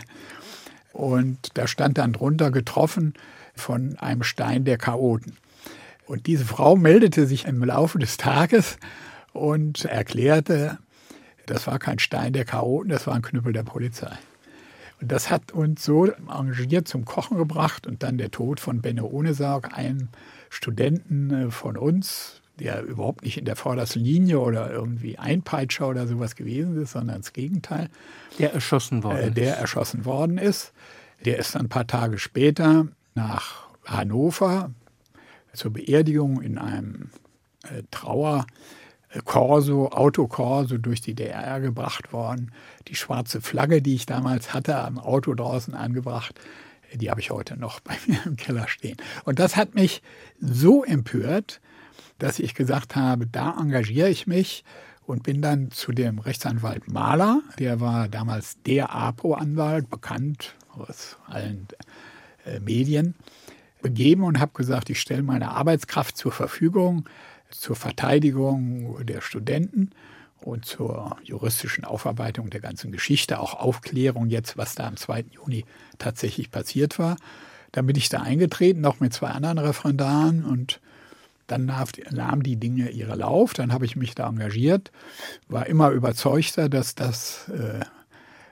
Und 0.94 1.58
da 1.58 1.68
stand 1.68 1.98
dann 1.98 2.14
drunter 2.14 2.52
getroffen 2.52 3.14
von 3.56 3.98
einem 3.98 4.24
Stein 4.24 4.66
der 4.66 4.78
Chaoten. 4.78 5.38
Und 6.06 6.28
diese 6.28 6.46
Frau 6.46 6.76
meldete 6.76 7.26
sich 7.26 7.46
im 7.46 7.64
Laufe 7.64 7.98
des 8.00 8.18
Tages 8.18 8.78
und 9.34 9.86
erklärte, 9.86 10.80
das 11.46 11.68
war 11.68 11.80
kein 11.80 12.00
Stein 12.00 12.34
der 12.34 12.46
Chaoten, 12.46 12.90
das 12.90 13.08
war 13.08 13.16
ein 13.16 13.22
Knüppel 13.22 13.54
der 13.54 13.64
Polizei. 13.64 14.18
Und 15.02 15.12
das 15.12 15.32
hat 15.32 15.52
uns 15.52 15.84
so 15.84 16.06
engagiert 16.06 16.88
zum 16.88 17.06
Kochen 17.06 17.38
gebracht 17.38 17.88
und 17.88 18.04
dann 18.04 18.18
der 18.18 18.30
Tod 18.30 18.60
von 18.60 18.82
Benno 18.82 19.08
Ohnesorg, 19.08 19.76
einem 19.76 20.10
Studenten 20.50 21.32
äh, 21.32 21.52
von 21.52 21.76
uns, 21.76 22.42
der 22.60 22.84
überhaupt 22.84 23.24
nicht 23.24 23.38
in 23.38 23.46
der 23.46 23.56
vordersten 23.56 24.04
Linie 24.04 24.40
oder 24.40 24.70
irgendwie 24.70 25.18
Einpeitscher 25.18 25.88
oder 25.88 26.06
sowas 26.06 26.36
gewesen 26.36 26.80
ist, 26.80 26.92
sondern 26.92 27.18
das 27.18 27.34
Gegenteil. 27.34 27.90
Der 28.38 28.54
erschossen 28.54 29.04
worden 29.04 29.18
äh, 29.18 29.32
Der 29.32 29.58
erschossen 29.58 30.06
worden 30.06 30.38
ist. 30.38 30.72
Der 31.26 31.40
ist 31.40 31.56
dann 31.56 31.64
ein 31.64 31.70
paar 31.70 31.88
Tage 31.88 32.20
später 32.20 32.88
nach 33.16 33.70
Hannover 33.86 34.72
zur 35.54 35.74
Beerdigung 35.74 36.42
in 36.42 36.60
einem 36.60 37.10
äh, 37.64 37.84
Trauer 37.90 38.46
Corso, 39.26 39.90
Autokorso 39.90 40.78
durch 40.78 41.02
die 41.02 41.14
DDR 41.14 41.60
gebracht 41.60 42.14
worden. 42.14 42.52
Die 42.88 42.96
schwarze 42.96 43.42
Flagge, 43.42 43.82
die 43.82 43.96
ich 43.96 44.06
damals 44.06 44.54
hatte, 44.54 44.78
am 44.78 44.98
Auto 44.98 45.34
draußen 45.34 45.74
angebracht, 45.74 46.40
die 46.94 47.10
habe 47.10 47.22
ich 47.22 47.32
heute 47.32 47.58
noch 47.58 47.80
bei 47.80 47.96
mir 48.08 48.20
im 48.26 48.38
Keller 48.38 48.68
stehen. 48.68 48.98
Und 49.24 49.40
das 49.40 49.56
hat 49.56 49.76
mich 49.76 50.02
so 50.40 50.84
empört, 50.84 51.62
dass 52.20 52.40
ich 52.40 52.54
gesagt 52.54 52.96
habe, 52.96 53.28
da 53.28 53.56
engagiere 53.60 54.10
ich 54.10 54.28
mich 54.28 54.64
und 55.06 55.24
bin 55.24 55.42
dann 55.42 55.72
zu 55.72 55.92
dem 55.92 56.20
Rechtsanwalt 56.20 56.92
Mahler, 56.92 57.42
der 57.60 57.80
war 57.80 58.08
damals 58.08 58.62
der 58.66 58.94
APO-Anwalt, 58.94 59.90
bekannt 59.90 60.56
aus 60.70 61.18
allen 61.28 61.68
äh, 62.46 62.60
Medien, 62.60 63.16
begeben 63.82 64.24
und 64.24 64.40
habe 64.40 64.52
gesagt, 64.54 64.90
ich 64.90 65.02
stelle 65.02 65.24
meine 65.24 65.52
Arbeitskraft 65.52 66.16
zur 66.16 66.32
Verfügung 66.32 67.06
zur 67.52 67.76
Verteidigung 67.76 69.06
der 69.06 69.22
Studenten 69.22 69.92
und 70.40 70.66
zur 70.66 71.18
juristischen 71.24 71.86
Aufarbeitung 71.86 72.50
der 72.50 72.62
ganzen 72.62 72.92
Geschichte, 72.92 73.40
auch 73.40 73.54
Aufklärung 73.54 74.30
jetzt, 74.30 74.58
was 74.58 74.76
da 74.76 74.88
am 74.88 74.98
2. 74.98 75.26
Juni 75.32 75.66
tatsächlich 76.00 76.52
passiert 76.52 77.00
war. 77.00 77.18
Dann 77.72 77.86
bin 77.86 77.96
ich 77.96 78.10
da 78.10 78.22
eingetreten, 78.22 78.82
noch 78.82 79.00
mit 79.00 79.14
zwei 79.14 79.30
anderen 79.30 79.60
Referendaren 79.60 80.44
und 80.44 80.82
dann 81.48 81.72
nahmen 82.12 82.44
die 82.44 82.56
Dinge 82.56 82.90
ihren 82.90 83.20
Lauf. 83.20 83.54
Dann 83.54 83.74
habe 83.74 83.86
ich 83.86 83.96
mich 83.96 84.16
da 84.16 84.28
engagiert, 84.28 84.92
war 85.48 85.68
immer 85.68 85.90
überzeugter, 85.90 86.70
dass 86.70 86.96
das, 86.96 87.50
äh, 87.50 87.82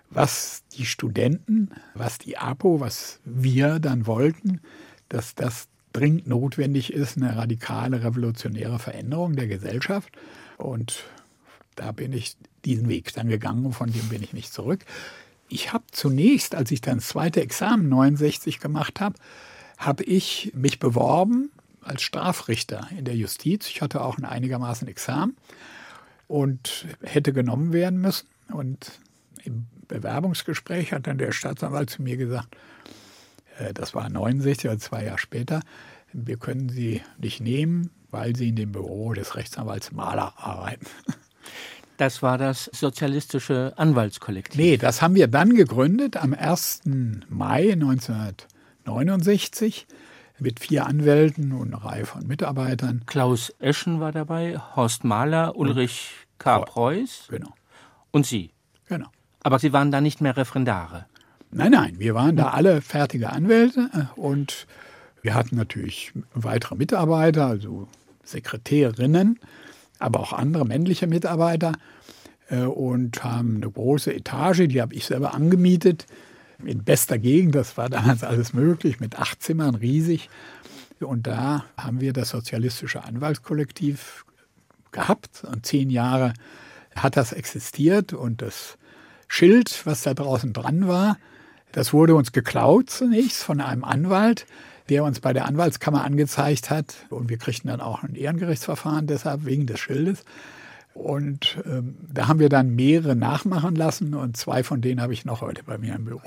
was 0.09 0.63
die 0.77 0.85
Studenten, 0.85 1.69
was 1.93 2.17
die 2.17 2.37
APO, 2.37 2.79
was 2.79 3.19
wir 3.23 3.79
dann 3.79 4.05
wollten, 4.05 4.61
dass 5.07 5.35
das 5.35 5.69
dringend 5.93 6.27
notwendig 6.27 6.93
ist, 6.93 7.17
eine 7.17 7.35
radikale, 7.35 8.03
revolutionäre 8.03 8.79
Veränderung 8.79 9.35
der 9.35 9.47
Gesellschaft. 9.47 10.11
Und 10.57 11.03
da 11.75 11.91
bin 11.91 12.13
ich 12.13 12.35
diesen 12.65 12.89
Weg 12.89 13.13
dann 13.13 13.29
gegangen 13.29 13.71
von 13.71 13.91
dem 13.91 14.09
bin 14.09 14.21
ich 14.21 14.33
nicht 14.33 14.53
zurück. 14.53 14.85
Ich 15.47 15.73
habe 15.73 15.85
zunächst, 15.91 16.53
als 16.53 16.71
ich 16.71 16.81
dann 16.81 16.97
das 16.97 17.07
zweite 17.07 17.41
Examen 17.41 17.89
69 17.89 18.59
gemacht 18.59 18.99
habe, 18.99 19.15
habe 19.77 20.03
ich 20.03 20.51
mich 20.53 20.79
beworben 20.79 21.51
als 21.81 22.01
Strafrichter 22.01 22.87
in 22.95 23.05
der 23.05 23.15
Justiz. 23.15 23.67
Ich 23.67 23.81
hatte 23.81 24.01
auch 24.01 24.17
ein 24.17 24.25
einigermaßen 24.25 24.87
Examen 24.87 25.37
und 26.27 26.85
hätte 27.01 27.33
genommen 27.33 27.73
werden 27.73 27.99
müssen. 27.99 28.27
Und 28.51 28.99
im 29.43 29.65
Bewerbungsgespräch 29.87 30.93
hat 30.93 31.07
dann 31.07 31.17
der 31.17 31.31
Staatsanwalt 31.31 31.89
zu 31.89 32.03
mir 32.03 32.17
gesagt, 32.17 32.55
das 33.73 33.95
war 33.95 34.09
69, 34.09 34.69
also 34.69 34.79
zwei 34.79 35.05
Jahre 35.05 35.17
später, 35.17 35.61
wir 36.13 36.37
können 36.37 36.69
Sie 36.69 37.01
nicht 37.17 37.41
nehmen, 37.41 37.89
weil 38.11 38.35
Sie 38.35 38.49
in 38.49 38.55
dem 38.55 38.71
Büro 38.71 39.13
des 39.13 39.35
Rechtsanwalts 39.35 39.91
Mahler 39.91 40.33
arbeiten. 40.37 40.85
Das 41.97 42.21
war 42.23 42.37
das 42.37 42.69
sozialistische 42.73 43.73
Anwaltskollektiv. 43.75 44.57
Nee, 44.57 44.77
das 44.77 45.01
haben 45.01 45.15
wir 45.15 45.27
dann 45.27 45.53
gegründet 45.53 46.15
am 46.15 46.33
1. 46.33 46.83
Mai 47.27 47.73
1969 47.73 49.85
mit 50.39 50.61
vier 50.61 50.85
Anwälten 50.85 51.51
und 51.51 51.73
einer 51.73 51.83
Reihe 51.83 52.05
von 52.05 52.25
Mitarbeitern. 52.25 53.03
Klaus 53.05 53.53
Eschen 53.59 53.99
war 53.99 54.13
dabei, 54.13 54.61
Horst 54.77 55.03
Mahler, 55.03 55.57
Ulrich 55.57 56.11
K. 56.37 56.59
Preuß. 56.59 57.25
Genau. 57.29 57.53
Und 58.11 58.25
Sie. 58.25 58.51
Genau. 58.87 59.09
Aber 59.43 59.59
Sie 59.59 59.73
waren 59.73 59.91
da 59.91 59.99
nicht 59.99 60.21
mehr 60.21 60.37
Referendare. 60.37 61.05
Nein, 61.51 61.71
nein, 61.71 61.95
wir 61.97 62.13
waren 62.13 62.35
da 62.35 62.49
alle 62.49 62.81
fertige 62.81 63.31
Anwälte 63.31 63.89
äh, 63.93 64.19
und 64.19 64.67
wir 65.21 65.33
hatten 65.33 65.55
natürlich 65.55 66.13
weitere 66.33 66.75
Mitarbeiter, 66.75 67.47
also 67.47 67.87
Sekretärinnen, 68.23 69.39
aber 69.97 70.19
auch 70.19 70.33
andere 70.33 70.65
männliche 70.65 71.07
Mitarbeiter 71.07 71.73
äh, 72.49 72.61
und 72.61 73.23
haben 73.23 73.57
eine 73.57 73.71
große 73.71 74.13
Etage, 74.13 74.67
die 74.67 74.81
habe 74.81 74.93
ich 74.93 75.05
selber 75.05 75.33
angemietet, 75.33 76.05
in 76.63 76.83
bester 76.83 77.17
Gegend, 77.17 77.55
das 77.55 77.77
war 77.77 77.89
damals 77.89 78.23
alles 78.23 78.53
möglich, 78.53 78.99
mit 78.99 79.17
acht 79.17 79.41
Zimmern, 79.41 79.75
riesig. 79.75 80.29
Und 80.99 81.27
da 81.27 81.65
haben 81.77 82.01
wir 82.01 82.11
das 82.13 82.29
sozialistische 82.29 83.03
Anwaltskollektiv 83.05 84.25
gehabt 84.91 85.43
und 85.45 85.65
zehn 85.65 85.89
Jahre 85.89 86.33
hat 86.95 87.15
das 87.15 87.31
existiert 87.31 88.11
und 88.11 88.41
das 88.41 88.77
Schild, 89.27 89.85
was 89.85 90.01
da 90.03 90.13
draußen 90.13 90.51
dran 90.53 90.87
war, 90.87 91.17
das 91.71 91.93
wurde 91.93 92.15
uns 92.15 92.31
geklaut 92.31 92.89
zunächst 92.89 93.43
von 93.43 93.61
einem 93.61 93.83
Anwalt, 93.83 94.45
der 94.89 95.03
uns 95.03 95.19
bei 95.19 95.33
der 95.33 95.45
Anwaltskammer 95.45 96.03
angezeigt 96.03 96.69
hat. 96.69 96.95
Und 97.09 97.29
wir 97.29 97.37
kriegten 97.37 97.69
dann 97.69 97.81
auch 97.81 98.03
ein 98.03 98.15
Ehrengerichtsverfahren 98.15 99.07
deshalb 99.07 99.45
wegen 99.45 99.67
des 99.67 99.79
Schildes. 99.79 100.25
Und 100.93 101.61
ähm, 101.65 101.95
da 102.11 102.27
haben 102.27 102.39
wir 102.39 102.49
dann 102.49 102.75
mehrere 102.75 103.15
nachmachen 103.15 103.75
lassen 103.75 104.15
und 104.15 104.35
zwei 104.35 104.63
von 104.63 104.81
denen 104.81 105.01
habe 105.01 105.13
ich 105.13 105.23
noch 105.23 105.41
heute 105.41 105.63
bei 105.63 105.77
mir 105.77 105.95
im 105.95 106.05
Büro. 106.05 106.21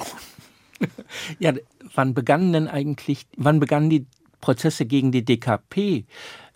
Ja, 1.38 1.52
wann 1.94 2.12
begannen 2.12 2.52
denn 2.52 2.66
eigentlich, 2.66 3.26
wann 3.37 3.61
begannen 3.61 3.88
die 3.88 4.06
Prozesse 4.40 4.84
gegen 4.84 5.12
die 5.12 5.25
DKP? 5.25 6.06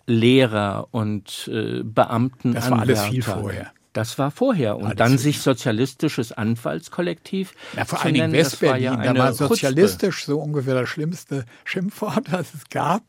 Lehrer 0.05 0.87
und 0.91 1.49
äh, 1.51 1.83
Beamten. 1.83 2.53
Das 2.53 2.71
war 2.71 2.79
alles 2.79 3.03
viel 3.03 3.21
vorher. 3.21 3.71
Das 3.97 4.19
war 4.19 4.29
vorher. 4.29 4.77
Und 4.77 4.99
dann 4.99 5.17
sich 5.17 5.39
sozialistisches 5.39 6.31
Anwaltskollektiv. 6.31 7.55
Ja, 7.75 7.83
vor 7.83 8.03
allen 8.03 8.13
Dingen 8.13 8.31
Westberlin, 8.31 8.83
ja 8.83 8.95
da 8.95 9.17
war 9.17 9.33
sozialistisch 9.33 10.17
Chutzpe. 10.17 10.33
so 10.33 10.39
ungefähr 10.39 10.75
das 10.75 10.87
schlimmste 10.87 11.45
Schimpfwort, 11.63 12.25
das 12.31 12.53
es 12.53 12.69
gab. 12.69 13.01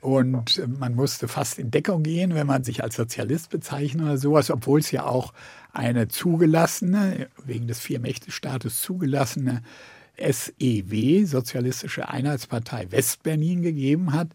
Und 0.00 0.60
man 0.66 0.96
musste 0.96 1.28
fast 1.28 1.60
in 1.60 1.70
Deckung 1.70 2.02
gehen, 2.02 2.34
wenn 2.34 2.48
man 2.48 2.64
sich 2.64 2.82
als 2.82 2.96
Sozialist 2.96 3.50
bezeichnet 3.50 4.06
oder 4.06 4.18
sowas, 4.18 4.50
obwohl 4.50 4.80
es 4.80 4.90
ja 4.90 5.06
auch 5.06 5.32
eine 5.72 6.08
zugelassene, 6.08 7.28
wegen 7.44 7.68
des 7.68 7.78
Vier-Mächte-Staates 7.78 8.82
zugelassene 8.82 9.62
SEW, 10.18 11.26
Sozialistische 11.26 12.08
Einheitspartei 12.08 12.90
Westberlin, 12.90 13.62
gegeben 13.62 14.12
hat. 14.12 14.30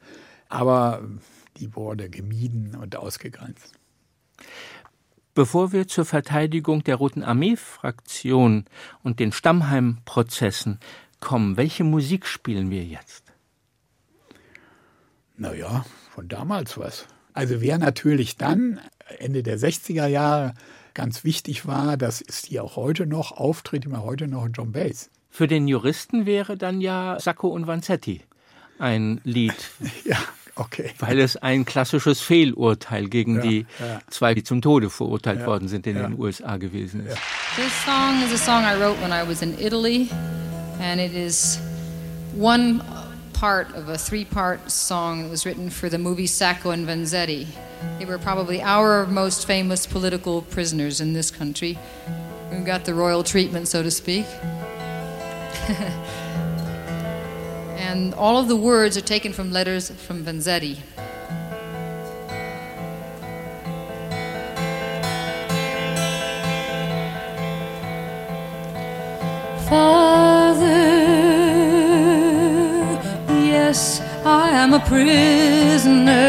Aber 0.47 1.03
die 1.57 1.75
wurde 1.75 2.09
gemieden 2.09 2.77
und 2.77 2.95
ausgegrenzt. 2.95 3.73
Bevor 5.39 5.71
wir 5.71 5.87
zur 5.87 6.03
Verteidigung 6.03 6.83
der 6.83 6.97
Roten 6.97 7.23
Armee-Fraktion 7.23 8.65
und 9.03 9.21
den 9.21 9.31
Stammheim-Prozessen 9.31 10.81
kommen, 11.21 11.55
welche 11.55 11.85
Musik 11.85 12.27
spielen 12.27 12.69
wir 12.71 12.83
jetzt? 12.83 13.23
Naja, 15.37 15.85
von 16.13 16.27
damals 16.27 16.77
was. 16.77 17.05
Also 17.31 17.61
wer 17.61 17.77
natürlich 17.77 18.35
dann 18.35 18.81
Ende 19.17 19.41
der 19.41 19.57
60er 19.57 20.07
Jahre 20.07 20.55
ganz 20.93 21.23
wichtig 21.23 21.65
war, 21.65 21.95
das 21.95 22.19
ist 22.19 22.47
hier 22.47 22.65
auch 22.65 22.75
heute 22.75 23.05
noch, 23.05 23.31
auftritt 23.31 23.85
immer 23.85 24.03
heute 24.03 24.27
noch 24.27 24.49
John 24.53 24.73
Bass. 24.73 25.09
Für 25.29 25.47
den 25.47 25.69
Juristen 25.69 26.25
wäre 26.25 26.57
dann 26.57 26.81
ja 26.81 27.17
Sacco 27.17 27.47
und 27.47 27.65
Vanzetti 27.65 28.23
ein 28.79 29.21
Lied. 29.23 29.55
ja, 30.05 30.17
Okay. 30.59 30.91
Weil 30.99 31.19
es 31.19 31.37
ein 31.37 31.63
klassisches 31.63 32.19
Fehlurteil 32.19 33.07
gegen 33.07 33.35
ja, 33.35 33.41
die 33.41 33.65
ja. 33.79 34.01
zwei, 34.09 34.33
die 34.33 34.43
zum 34.43 34.61
Tode 34.61 34.89
verurteilt 34.89 35.39
ja, 35.39 35.45
worden 35.45 35.69
sind 35.69 35.87
in 35.87 35.95
den 35.95 36.19
USA 36.19 36.57
gewesen 36.57 37.07
ist. 37.07 37.17
This 37.55 37.71
song 37.85 38.21
is 38.23 38.33
a 38.33 38.37
song 38.37 38.63
I 38.63 38.75
wrote 38.77 39.01
when 39.01 39.11
I 39.11 39.27
was 39.27 39.41
in 39.41 39.57
Italy 39.57 40.09
and 40.81 40.99
it 40.99 41.13
is 41.13 41.59
one 42.35 42.81
part 43.33 43.73
of 43.73 43.87
a 43.87 43.97
three-part 43.97 44.69
song 44.69 45.23
that 45.23 45.29
was 45.29 45.45
written 45.45 45.69
for 45.69 45.87
the 45.87 45.97
movie 45.97 46.27
Sacco 46.27 46.71
and 46.71 46.85
Vanzetti. 46.85 47.47
They 47.97 48.05
were 48.05 48.17
probably 48.17 48.61
our 48.61 49.05
most 49.05 49.47
famous 49.47 49.87
political 49.87 50.41
prisoners 50.41 50.99
in 50.99 51.13
this 51.13 51.31
country. 51.31 51.77
We 52.51 52.57
got 52.65 52.83
the 52.83 52.93
royal 52.93 53.23
treatment, 53.23 53.69
so 53.69 53.81
to 53.81 53.91
speak. 53.91 54.25
and 57.89 58.13
all 58.13 58.37
of 58.37 58.47
the 58.47 58.55
words 58.55 58.95
are 58.97 59.01
taken 59.01 59.33
from 59.33 59.51
letters 59.51 59.89
from 59.89 60.23
Vanzetti. 60.23 60.77
Father, 69.67 70.67
yes, 73.49 74.01
I 74.23 74.51
am 74.51 74.73
a 74.73 74.79
prisoner. 74.81 76.19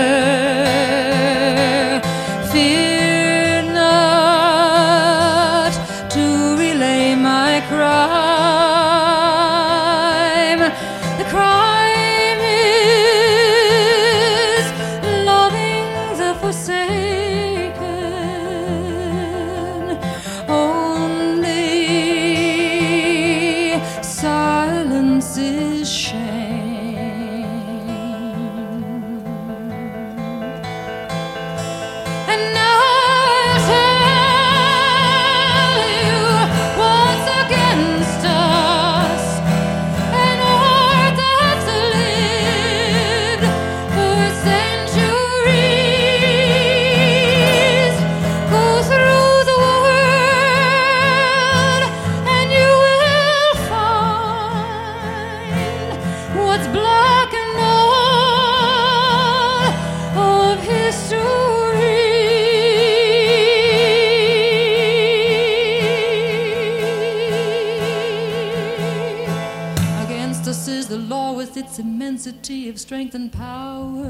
Immensity 71.79 72.69
of 72.69 72.79
strength 72.79 73.15
and 73.15 73.31
power. 73.33 74.07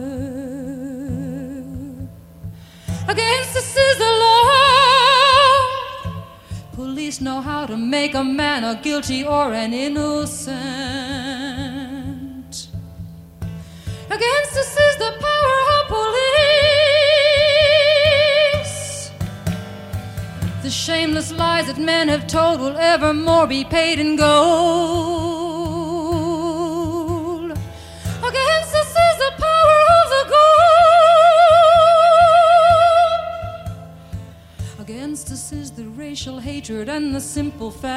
Against 3.08 3.54
the 3.54 4.10
law. 4.24 4.50
Police 6.72 7.20
know 7.20 7.40
how 7.40 7.66
to 7.66 7.76
make 7.76 8.14
a 8.14 8.22
man 8.22 8.62
a 8.64 8.80
guilty 8.80 9.24
or 9.24 9.52
an 9.52 9.72
innocent. 9.72 10.58
Against 14.06 14.54
the 14.54 15.12
power 15.28 15.58
of 15.76 15.88
police. 15.88 16.30
The 20.62 20.70
shameless 20.70 21.32
lies 21.32 21.66
that 21.66 21.78
men 21.78 22.08
have 22.08 22.26
told 22.26 22.60
will 22.60 22.76
evermore 22.76 23.46
be 23.46 23.64
paid 23.64 23.98
in 23.98 24.16
gold. 24.16 25.19
Racial 35.96 36.40
hatred 36.40 36.88
and 36.88 37.14
the 37.14 37.20
simple 37.20 37.70
fact 37.70 37.92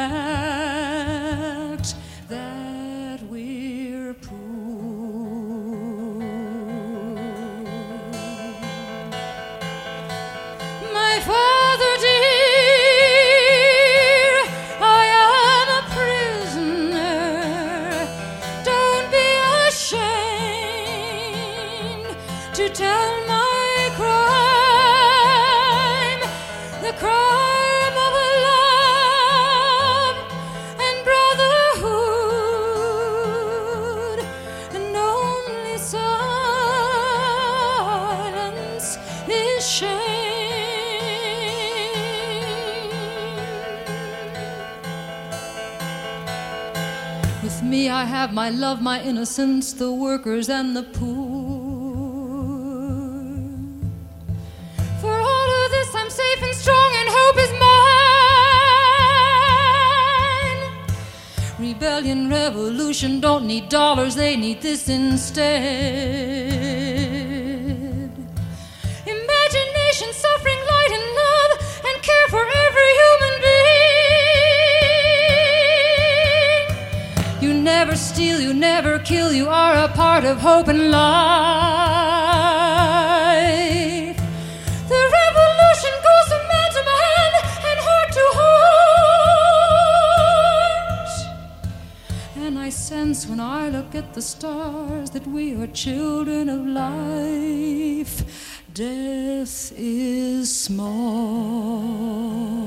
that 2.30 3.20
we're 3.24 4.14
poor. 4.14 4.38
My 10.94 11.20
father 11.22 11.53
I 48.04 48.06
have 48.06 48.34
my 48.34 48.50
love, 48.50 48.82
my 48.82 49.02
innocence, 49.02 49.72
the 49.72 49.90
workers 49.90 50.50
and 50.50 50.76
the 50.76 50.84
poor. 50.84 51.62
For 55.00 55.16
all 55.32 55.50
of 55.64 55.72
this, 55.72 55.96
I'm 55.96 56.10
safe 56.10 56.44
and 56.44 56.54
strong, 56.54 56.92
and 57.00 57.08
hope 57.10 57.38
is 57.46 57.52
mine. 57.64 57.72
Rebellion, 61.58 62.30
revolution 62.30 63.22
don't 63.22 63.48
need 63.48 63.70
dollars, 63.70 64.16
they 64.16 64.36
need 64.36 64.62
this 64.62 64.90
instead. 64.90 66.63
Never 77.64 77.96
steal, 77.96 78.42
you 78.42 78.54
never 78.54 79.00
kill, 79.00 79.32
you 79.32 79.48
are 79.48 79.86
a 79.86 79.88
part 79.88 80.26
of 80.26 80.40
hope 80.40 80.68
and 80.68 80.92
life. 80.92 81.02
The 84.90 85.02
revolution 85.20 85.94
goes 86.08 86.28
from 86.32 86.44
man 86.52 86.70
to 86.76 86.82
man 86.92 87.32
and 87.70 87.80
heart 87.88 88.10
to 88.18 88.26
heart. 88.40 88.80
And 92.36 92.54
I 92.60 92.70
sense 92.70 93.26
when 93.28 93.40
I 93.40 93.70
look 93.70 93.96
at 93.96 94.14
the 94.14 94.22
stars 94.22 95.10
that 95.12 95.26
we 95.26 95.56
are 95.56 95.68
children 95.68 96.50
of 96.50 96.68
life. 96.68 98.26
Death 98.74 99.72
is 99.78 100.54
small. 100.54 102.63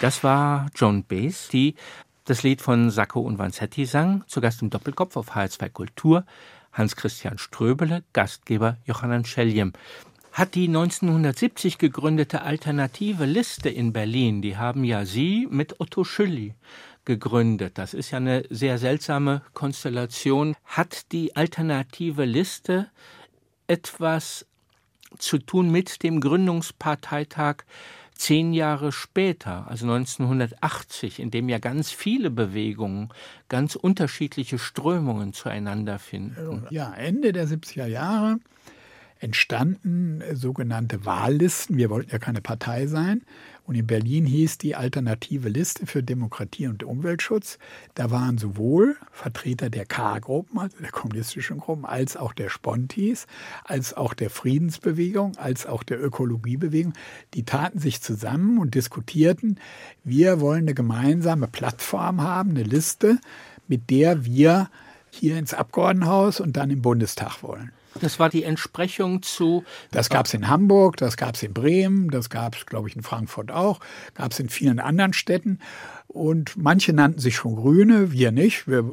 Das 0.00 0.22
war 0.22 0.68
Joan 0.76 1.02
Baez, 1.02 1.48
die 1.48 1.74
das 2.24 2.44
Lied 2.44 2.62
von 2.62 2.90
Sacco 2.90 3.20
und 3.20 3.38
Vanzetti 3.38 3.84
sang, 3.84 4.22
zu 4.28 4.40
Gast 4.40 4.62
im 4.62 4.70
Doppelkopf 4.70 5.16
auf 5.16 5.34
HR2 5.34 5.70
Kultur. 5.70 6.24
Hans-Christian 6.72 7.38
Ströbele, 7.38 8.04
Gastgeber 8.12 8.76
Johannan 8.84 9.24
Scheljem. 9.24 9.72
Hat 10.30 10.54
die 10.54 10.68
1970 10.68 11.78
gegründete 11.78 12.42
Alternative 12.42 13.24
Liste 13.24 13.70
in 13.70 13.92
Berlin, 13.92 14.40
die 14.40 14.56
haben 14.56 14.84
ja 14.84 15.04
Sie 15.04 15.48
mit 15.50 15.80
Otto 15.80 16.04
Schülli 16.04 16.54
gegründet. 17.04 17.76
Das 17.76 17.92
ist 17.92 18.12
ja 18.12 18.18
eine 18.18 18.44
sehr 18.50 18.78
seltsame 18.78 19.42
Konstellation. 19.52 20.54
Hat 20.64 21.10
die 21.10 21.34
Alternative 21.34 22.24
Liste 22.24 22.88
etwas 23.66 24.46
zu 25.18 25.38
tun 25.38 25.72
mit 25.72 26.04
dem 26.04 26.20
Gründungsparteitag 26.20 27.64
zehn 28.18 28.52
Jahre 28.52 28.90
später, 28.92 29.66
also 29.68 29.86
1980, 29.86 31.20
in 31.20 31.30
dem 31.30 31.48
ja 31.48 31.58
ganz 31.58 31.90
viele 31.92 32.30
Bewegungen, 32.30 33.10
ganz 33.48 33.76
unterschiedliche 33.76 34.58
Strömungen 34.58 35.32
zueinander 35.32 35.98
finden. 35.98 36.66
Ja, 36.70 36.92
Ende 36.92 37.32
der 37.32 37.46
70er 37.46 37.86
Jahre 37.86 38.38
entstanden 39.20 40.22
sogenannte 40.32 41.04
Wahllisten. 41.04 41.76
Wir 41.76 41.90
wollten 41.90 42.10
ja 42.10 42.18
keine 42.18 42.40
Partei 42.40 42.86
sein. 42.86 43.22
Und 43.68 43.74
in 43.74 43.86
Berlin 43.86 44.24
hieß 44.24 44.56
die 44.56 44.76
Alternative 44.76 45.50
Liste 45.50 45.86
für 45.86 46.02
Demokratie 46.02 46.68
und 46.68 46.84
Umweltschutz. 46.84 47.58
Da 47.94 48.10
waren 48.10 48.38
sowohl 48.38 48.96
Vertreter 49.12 49.68
der 49.68 49.84
K-Gruppen, 49.84 50.58
also 50.58 50.78
der 50.78 50.90
kommunistischen 50.90 51.58
Gruppen, 51.58 51.84
als 51.84 52.16
auch 52.16 52.32
der 52.32 52.48
Spontis, 52.48 53.26
als 53.64 53.92
auch 53.92 54.14
der 54.14 54.30
Friedensbewegung, 54.30 55.36
als 55.36 55.66
auch 55.66 55.82
der 55.82 56.02
Ökologiebewegung. 56.02 56.94
Die 57.34 57.44
taten 57.44 57.78
sich 57.78 58.00
zusammen 58.00 58.58
und 58.58 58.74
diskutierten, 58.74 59.60
wir 60.02 60.40
wollen 60.40 60.62
eine 60.62 60.74
gemeinsame 60.74 61.46
Plattform 61.46 62.22
haben, 62.22 62.50
eine 62.50 62.62
Liste, 62.62 63.18
mit 63.66 63.90
der 63.90 64.24
wir 64.24 64.70
hier 65.10 65.38
ins 65.38 65.52
Abgeordnetenhaus 65.52 66.40
und 66.40 66.56
dann 66.56 66.70
im 66.70 66.80
Bundestag 66.80 67.42
wollen. 67.42 67.72
Das 68.00 68.18
war 68.18 68.28
die 68.28 68.44
Entsprechung 68.44 69.22
zu. 69.22 69.64
Das 69.90 70.08
gab 70.08 70.26
es 70.26 70.34
in 70.34 70.48
Hamburg, 70.48 70.96
das 70.96 71.16
gab 71.16 71.34
es 71.34 71.42
in 71.42 71.52
Bremen, 71.52 72.10
das 72.10 72.30
gab 72.30 72.56
es, 72.56 72.66
glaube 72.66 72.88
ich, 72.88 72.96
in 72.96 73.02
Frankfurt 73.02 73.50
auch, 73.50 73.80
gab 74.14 74.32
es 74.32 74.40
in 74.40 74.48
vielen 74.48 74.80
anderen 74.80 75.12
Städten. 75.12 75.58
Und 76.06 76.56
manche 76.56 76.94
nannten 76.94 77.20
sich 77.20 77.36
schon 77.36 77.54
Grüne, 77.54 78.12
wir 78.12 78.32
nicht. 78.32 78.66
Wir 78.66 78.92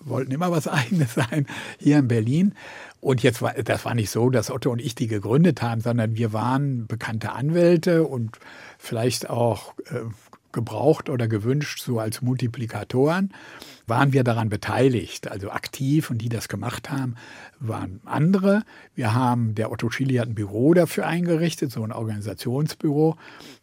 wollten 0.00 0.30
immer 0.30 0.50
was 0.52 0.68
Eigenes 0.68 1.14
sein 1.14 1.46
hier 1.78 1.98
in 1.98 2.08
Berlin. 2.08 2.54
Und 3.00 3.22
jetzt 3.22 3.42
war 3.42 3.52
das 3.52 3.84
war 3.84 3.94
nicht 3.94 4.08
so, 4.08 4.30
dass 4.30 4.50
Otto 4.50 4.70
und 4.70 4.80
ich 4.80 4.94
die 4.94 5.08
gegründet 5.08 5.60
haben, 5.60 5.82
sondern 5.82 6.16
wir 6.16 6.32
waren 6.32 6.86
bekannte 6.86 7.32
Anwälte 7.32 8.04
und 8.04 8.38
vielleicht 8.78 9.28
auch 9.28 9.74
äh, 9.90 10.00
gebraucht 10.54 11.10
oder 11.10 11.28
gewünscht 11.28 11.82
so 11.82 11.98
als 12.00 12.22
Multiplikatoren 12.22 13.34
waren 13.86 14.12
wir 14.14 14.24
daran 14.24 14.48
beteiligt, 14.48 15.30
also 15.30 15.50
aktiv 15.50 16.10
und 16.10 16.18
die 16.18 16.30
das 16.30 16.48
gemacht 16.48 16.90
haben, 16.90 17.16
waren 17.60 18.00
andere. 18.06 18.62
Wir 18.94 19.14
haben, 19.14 19.54
der 19.54 19.70
Otto 19.70 19.90
Schily 19.90 20.14
hat 20.14 20.28
ein 20.28 20.34
Büro 20.34 20.72
dafür 20.72 21.06
eingerichtet, 21.06 21.70
so 21.70 21.82
ein 21.82 21.92
Organisationsbüro, 21.92 23.16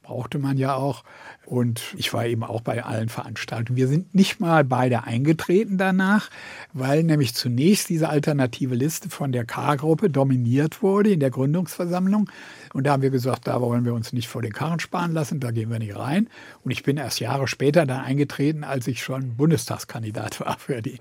brauchte 0.04 0.38
man 0.38 0.58
ja 0.58 0.75
auch. 0.75 1.04
Und 1.52 1.94
ich 1.98 2.14
war 2.14 2.26
eben 2.26 2.46
auch 2.46 2.62
bei 2.62 2.82
allen 2.82 3.10
Veranstaltungen. 3.10 3.76
Wir 3.76 3.90
sind 3.90 4.16
nicht 4.16 4.40
mal 4.40 4.64
beide 4.64 5.04
eingetreten 5.04 5.78
danach, 5.78 6.30
weil 6.72 7.04
nämlich 7.04 7.36
zunächst 7.36 7.90
diese 7.90 8.08
alternative 8.08 8.74
Liste 8.74 9.10
von 9.10 9.34
der 9.34 9.44
K-Gruppe 9.44 10.10
dominiert 10.10 10.82
wurde 10.82 11.12
in 11.12 11.20
der 11.20 11.30
Gründungsversammlung. 11.30 12.30
Und 12.74 12.88
da 12.88 12.94
haben 12.94 13.02
wir 13.02 13.10
gesagt, 13.10 13.48
da 13.48 13.60
wollen 13.60 13.84
wir 13.84 13.94
uns 13.94 14.14
nicht 14.14 14.30
vor 14.30 14.42
den 14.42 14.54
Karren 14.54 14.80
sparen 14.80 15.12
lassen, 15.12 15.42
da 15.42 15.52
gehen 15.52 15.70
wir 15.70 15.80
nicht 15.80 15.98
rein. 15.98 16.30
Und 16.64 16.72
ich 16.72 16.84
bin 16.84 16.96
erst 16.96 17.20
Jahre 17.20 17.50
später 17.50 17.86
dann 17.86 18.00
eingetreten, 18.00 18.64
als 18.64 18.88
ich 18.88 19.04
schon 19.04 19.36
Bundestagskandidat 19.36 20.40
war 20.40 20.58
für 20.58 20.82
die, 20.82 21.00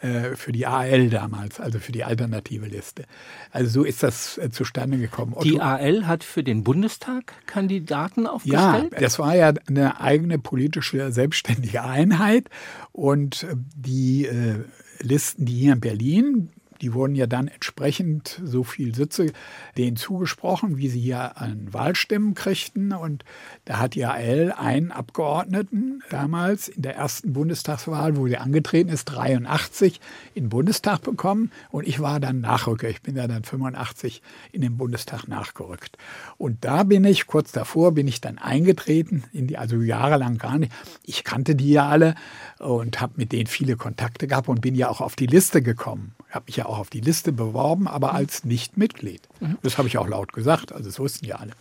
äh, 0.00 0.34
für 0.34 0.50
die 0.50 0.66
AL 0.66 1.10
damals, 1.10 1.60
also 1.60 1.78
für 1.78 1.92
die 1.92 2.02
alternative 2.02 2.66
Liste. 2.66 3.04
Also 3.52 3.70
so 3.70 3.84
ist 3.84 4.02
das 4.02 4.36
äh, 4.38 4.50
zustande 4.50 4.98
gekommen. 4.98 5.34
Otto, 5.34 5.44
die 5.44 5.60
AL 5.60 6.08
hat 6.08 6.24
für 6.24 6.42
den 6.42 6.64
Bundestag 6.64 7.34
Kandidaten 7.46 8.26
aufgestellt? 8.26 8.92
Ja, 8.92 8.98
das 8.98 9.20
war 9.20 9.36
ja 9.36 9.52
eine 9.68 9.91
eigene 10.00 10.38
politische 10.38 11.12
selbstständige 11.12 11.82
Einheit. 11.84 12.48
Und 12.92 13.44
äh, 13.44 13.54
die 13.76 14.26
äh, 14.26 14.64
Listen, 15.00 15.46
die 15.46 15.54
hier 15.54 15.72
in 15.72 15.80
Berlin 15.80 16.50
die 16.82 16.92
wurden 16.94 17.14
ja 17.14 17.28
dann 17.28 17.46
entsprechend 17.46 18.40
so 18.44 18.64
viel 18.64 18.92
Sitze 18.94 19.32
denen 19.78 19.96
zugesprochen, 19.96 20.78
wie 20.78 20.88
sie 20.88 21.00
hier 21.00 21.40
an 21.40 21.72
Wahlstimmen 21.72 22.34
kriegten. 22.34 22.92
Und 22.92 23.24
da 23.64 23.78
hat 23.78 23.94
die 23.94 24.04
AL 24.04 24.52
einen 24.56 24.90
Abgeordneten 24.90 26.02
damals 26.10 26.66
in 26.66 26.82
der 26.82 26.96
ersten 26.96 27.32
Bundestagswahl, 27.32 28.16
wo 28.16 28.26
sie 28.26 28.36
angetreten 28.36 28.90
ist, 28.90 29.04
83 29.04 30.00
in 30.34 30.44
den 30.44 30.48
Bundestag 30.48 31.02
bekommen. 31.02 31.52
Und 31.70 31.86
ich 31.86 32.00
war 32.00 32.18
dann 32.18 32.40
Nachrücker. 32.40 32.88
Ich 32.88 33.00
bin 33.00 33.14
ja 33.14 33.28
dann 33.28 33.44
85 33.44 34.20
in 34.50 34.60
den 34.60 34.76
Bundestag 34.76 35.28
nachgerückt. 35.28 35.96
Und 36.36 36.64
da 36.64 36.82
bin 36.82 37.04
ich, 37.04 37.28
kurz 37.28 37.52
davor, 37.52 37.92
bin 37.92 38.08
ich 38.08 38.20
dann 38.20 38.38
eingetreten, 38.38 39.22
in 39.32 39.46
die, 39.46 39.56
also 39.56 39.76
jahrelang 39.80 40.38
gar 40.38 40.58
nicht. 40.58 40.72
Ich 41.04 41.22
kannte 41.22 41.54
die 41.54 41.70
ja 41.70 41.88
alle 41.88 42.16
und 42.58 43.00
habe 43.00 43.12
mit 43.16 43.30
denen 43.30 43.46
viele 43.46 43.76
Kontakte 43.76 44.26
gehabt 44.26 44.48
und 44.48 44.60
bin 44.60 44.74
ja 44.74 44.88
auch 44.88 45.00
auf 45.00 45.14
die 45.14 45.26
Liste 45.26 45.62
gekommen 45.62 46.16
habe 46.32 46.46
mich 46.46 46.56
ja 46.56 46.66
auch 46.66 46.71
auf 46.78 46.90
die 46.90 47.00
Liste 47.00 47.32
beworben, 47.32 47.88
aber 47.88 48.10
mhm. 48.10 48.16
als 48.16 48.44
Nicht-Mitglied. 48.44 49.22
Mhm. 49.40 49.58
Das 49.62 49.78
habe 49.78 49.88
ich 49.88 49.98
auch 49.98 50.08
laut 50.08 50.32
gesagt, 50.32 50.72
also 50.72 50.84
das 50.84 50.98
wussten 50.98 51.26
ja 51.26 51.36
alle. 51.36 51.52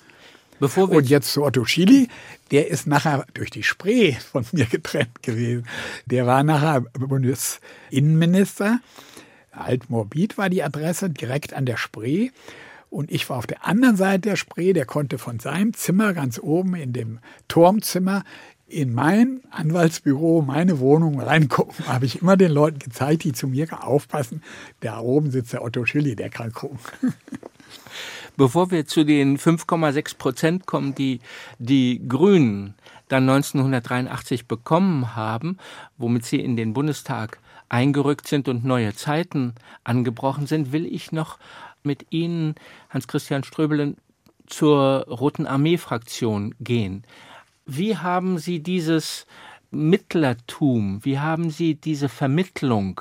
und 0.95 1.09
jetzt 1.09 1.33
zu 1.33 1.43
Otto 1.43 1.65
Schily, 1.65 2.07
der 2.51 2.69
ist 2.69 2.85
nachher 2.85 3.25
durch 3.33 3.49
die 3.49 3.63
Spree 3.63 4.13
von 4.31 4.45
mir 4.51 4.65
getrennt 4.65 5.23
gewesen. 5.23 5.67
Der 6.05 6.27
war 6.27 6.43
nachher 6.43 6.81
Bundesinnenminister. 6.81 8.79
Altmorbid 9.51 10.37
war 10.37 10.49
die 10.49 10.63
Adresse, 10.63 11.09
direkt 11.09 11.53
an 11.53 11.65
der 11.65 11.77
Spree. 11.77 12.29
Und 12.91 13.09
ich 13.09 13.29
war 13.29 13.37
auf 13.37 13.47
der 13.47 13.65
anderen 13.65 13.95
Seite 13.95 14.29
der 14.29 14.35
Spree, 14.35 14.73
der 14.73 14.85
konnte 14.85 15.17
von 15.17 15.39
seinem 15.39 15.73
Zimmer 15.73 16.13
ganz 16.13 16.39
oben 16.39 16.75
in 16.75 16.93
dem 16.93 17.19
Turmzimmer 17.47 18.23
in 18.71 18.93
mein 18.93 19.41
Anwaltsbüro, 19.51 20.41
meine 20.41 20.79
Wohnung 20.79 21.19
reingucken, 21.19 21.87
habe 21.87 22.05
ich 22.05 22.21
immer 22.21 22.37
den 22.37 22.51
Leuten 22.51 22.79
gezeigt, 22.79 23.23
die 23.23 23.33
zu 23.33 23.47
mir 23.47 23.67
aufpassen. 23.85 24.41
Da 24.79 24.99
oben 24.99 25.29
sitzt 25.31 25.53
der 25.53 25.63
Otto 25.63 25.85
Schilly, 25.85 26.15
der 26.15 26.29
kann 26.29 26.51
gucken. 26.53 26.79
Bevor 28.37 28.71
wir 28.71 28.85
zu 28.85 29.03
den 29.03 29.37
5,6 29.37 30.17
Prozent 30.17 30.65
kommen, 30.65 30.95
die 30.95 31.19
die 31.59 32.01
Grünen 32.07 32.75
dann 33.09 33.29
1983 33.29 34.47
bekommen 34.47 35.15
haben, 35.15 35.57
womit 35.97 36.25
sie 36.25 36.39
in 36.39 36.55
den 36.55 36.73
Bundestag 36.73 37.39
eingerückt 37.67 38.27
sind 38.27 38.47
und 38.47 38.63
neue 38.63 38.95
Zeiten 38.95 39.53
angebrochen 39.83 40.47
sind, 40.47 40.71
will 40.71 40.85
ich 40.85 41.11
noch 41.11 41.37
mit 41.83 42.07
Ihnen, 42.09 42.55
Hans-Christian 42.89 43.43
Ströbelen, 43.43 43.97
zur 44.47 45.05
Roten 45.09 45.45
Armee-Fraktion 45.45 46.55
gehen. 46.59 47.03
Wie 47.73 47.95
haben 47.95 48.37
Sie 48.37 48.61
dieses 48.61 49.25
Mittlertum, 49.71 50.99
wie 51.05 51.19
haben 51.19 51.49
Sie 51.49 51.75
diese 51.75 52.09
Vermittlung 52.09 52.99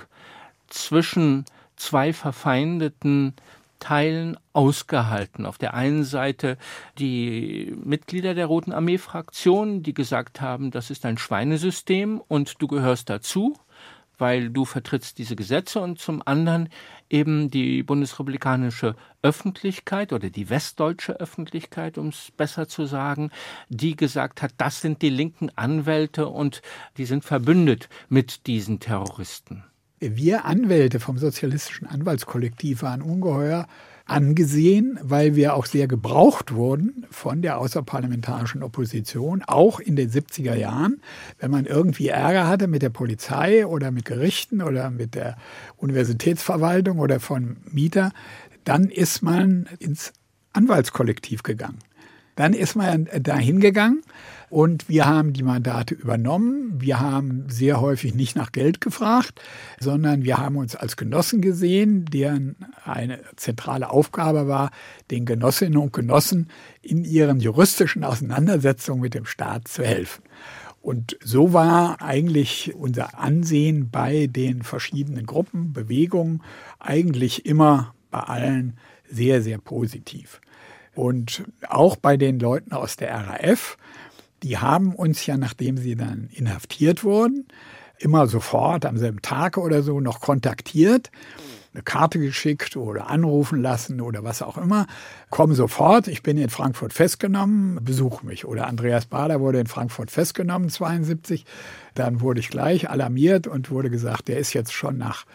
zwischen 0.68 1.44
zwei 1.74 2.12
verfeindeten 2.12 3.34
Teilen 3.80 4.36
ausgehalten. 4.52 5.44
Auf 5.44 5.58
der 5.58 5.74
einen 5.74 6.04
Seite 6.04 6.56
die 6.98 7.74
Mitglieder 7.82 8.34
der 8.34 8.46
Roten 8.46 8.72
Armee-Fraktion, 8.72 9.82
die 9.82 9.94
gesagt 9.94 10.40
haben, 10.40 10.70
das 10.70 10.90
ist 10.90 11.04
ein 11.04 11.18
Schweinesystem 11.18 12.20
und 12.28 12.62
du 12.62 12.68
gehörst 12.68 13.10
dazu 13.10 13.56
weil 14.20 14.50
du 14.50 14.64
vertrittst 14.64 15.18
diese 15.18 15.36
Gesetze 15.36 15.80
und 15.80 15.98
zum 15.98 16.22
anderen 16.24 16.68
eben 17.08 17.50
die 17.50 17.82
bundesrepublikanische 17.82 18.94
Öffentlichkeit 19.22 20.12
oder 20.12 20.30
die 20.30 20.48
westdeutsche 20.50 21.18
Öffentlichkeit, 21.18 21.98
um 21.98 22.08
es 22.08 22.30
besser 22.36 22.68
zu 22.68 22.86
sagen, 22.86 23.30
die 23.68 23.96
gesagt 23.96 24.42
hat, 24.42 24.52
das 24.58 24.80
sind 24.80 25.02
die 25.02 25.10
linken 25.10 25.50
Anwälte 25.56 26.28
und 26.28 26.62
die 26.96 27.04
sind 27.04 27.24
verbündet 27.24 27.88
mit 28.08 28.46
diesen 28.46 28.80
Terroristen. 28.80 29.64
Wir 29.98 30.46
Anwälte 30.46 30.98
vom 30.98 31.18
sozialistischen 31.18 31.86
Anwaltskollektiv 31.86 32.82
waren 32.82 33.02
ungeheuer 33.02 33.66
angesehen, 34.10 34.98
weil 35.02 35.36
wir 35.36 35.54
auch 35.54 35.66
sehr 35.66 35.86
gebraucht 35.86 36.52
wurden 36.52 37.06
von 37.10 37.42
der 37.42 37.58
außerparlamentarischen 37.58 38.62
Opposition, 38.62 39.42
auch 39.46 39.78
in 39.78 39.94
den 39.94 40.10
70er 40.10 40.54
Jahren. 40.54 41.00
Wenn 41.38 41.50
man 41.50 41.64
irgendwie 41.64 42.08
Ärger 42.08 42.48
hatte 42.48 42.66
mit 42.66 42.82
der 42.82 42.90
Polizei 42.90 43.64
oder 43.64 43.90
mit 43.90 44.04
Gerichten 44.04 44.62
oder 44.62 44.90
mit 44.90 45.14
der 45.14 45.36
Universitätsverwaltung 45.76 46.98
oder 46.98 47.20
von 47.20 47.58
Mieter, 47.70 48.10
dann 48.64 48.86
ist 48.90 49.22
man 49.22 49.68
ins 49.78 50.12
Anwaltskollektiv 50.52 51.44
gegangen. 51.44 51.78
Dann 52.34 52.52
ist 52.52 52.74
man 52.74 53.08
dahin 53.20 53.60
gegangen 53.60 54.02
und 54.50 54.88
wir 54.88 55.06
haben 55.06 55.32
die 55.32 55.44
Mandate 55.44 55.94
übernommen. 55.94 56.80
Wir 56.80 56.98
haben 56.98 57.44
sehr 57.48 57.80
häufig 57.80 58.14
nicht 58.14 58.34
nach 58.34 58.50
Geld 58.50 58.80
gefragt, 58.80 59.40
sondern 59.78 60.24
wir 60.24 60.38
haben 60.38 60.56
uns 60.56 60.74
als 60.74 60.96
Genossen 60.96 61.40
gesehen, 61.40 62.04
deren 62.06 62.56
eine 62.84 63.20
zentrale 63.36 63.90
Aufgabe 63.90 64.48
war, 64.48 64.72
den 65.12 65.24
Genossinnen 65.24 65.78
und 65.78 65.92
Genossen 65.92 66.50
in 66.82 67.04
ihren 67.04 67.38
juristischen 67.38 68.02
Auseinandersetzungen 68.02 69.00
mit 69.00 69.14
dem 69.14 69.24
Staat 69.24 69.68
zu 69.68 69.84
helfen. 69.84 70.24
Und 70.82 71.16
so 71.22 71.52
war 71.52 72.02
eigentlich 72.02 72.74
unser 72.74 73.20
Ansehen 73.20 73.90
bei 73.90 74.26
den 74.26 74.62
verschiedenen 74.62 75.26
Gruppen, 75.26 75.72
Bewegungen 75.72 76.42
eigentlich 76.80 77.46
immer 77.46 77.94
bei 78.10 78.20
allen 78.20 78.78
sehr, 79.08 79.42
sehr 79.42 79.58
positiv. 79.58 80.40
Und 80.94 81.44
auch 81.68 81.94
bei 81.94 82.16
den 82.16 82.40
Leuten 82.40 82.72
aus 82.72 82.96
der 82.96 83.14
RAF, 83.14 83.76
die 84.42 84.58
haben 84.58 84.94
uns 84.94 85.26
ja, 85.26 85.36
nachdem 85.36 85.76
sie 85.76 85.96
dann 85.96 86.28
inhaftiert 86.32 87.04
wurden, 87.04 87.46
immer 87.98 88.26
sofort 88.26 88.86
am 88.86 88.96
selben 88.96 89.22
Tag 89.22 89.56
oder 89.58 89.82
so 89.82 90.00
noch 90.00 90.20
kontaktiert, 90.20 91.10
eine 91.72 91.82
Karte 91.82 92.18
geschickt 92.18 92.76
oder 92.76 93.08
anrufen 93.08 93.62
lassen 93.62 94.00
oder 94.00 94.24
was 94.24 94.42
auch 94.42 94.58
immer. 94.58 94.86
Komm 95.28 95.54
sofort, 95.54 96.08
ich 96.08 96.22
bin 96.22 96.36
in 96.36 96.50
Frankfurt 96.50 96.92
festgenommen, 96.92 97.78
besuch 97.84 98.22
mich. 98.22 98.44
Oder 98.44 98.66
Andreas 98.66 99.06
Bader 99.06 99.40
wurde 99.40 99.60
in 99.60 99.68
Frankfurt 99.68 100.10
festgenommen, 100.10 100.68
72. 100.68 101.44
Dann 101.94 102.20
wurde 102.20 102.40
ich 102.40 102.48
gleich 102.48 102.90
alarmiert 102.90 103.46
und 103.46 103.70
wurde 103.70 103.88
gesagt, 103.90 104.26
der 104.26 104.38
ist 104.38 104.52
jetzt 104.52 104.72
schon 104.72 104.98
nach 104.98 105.26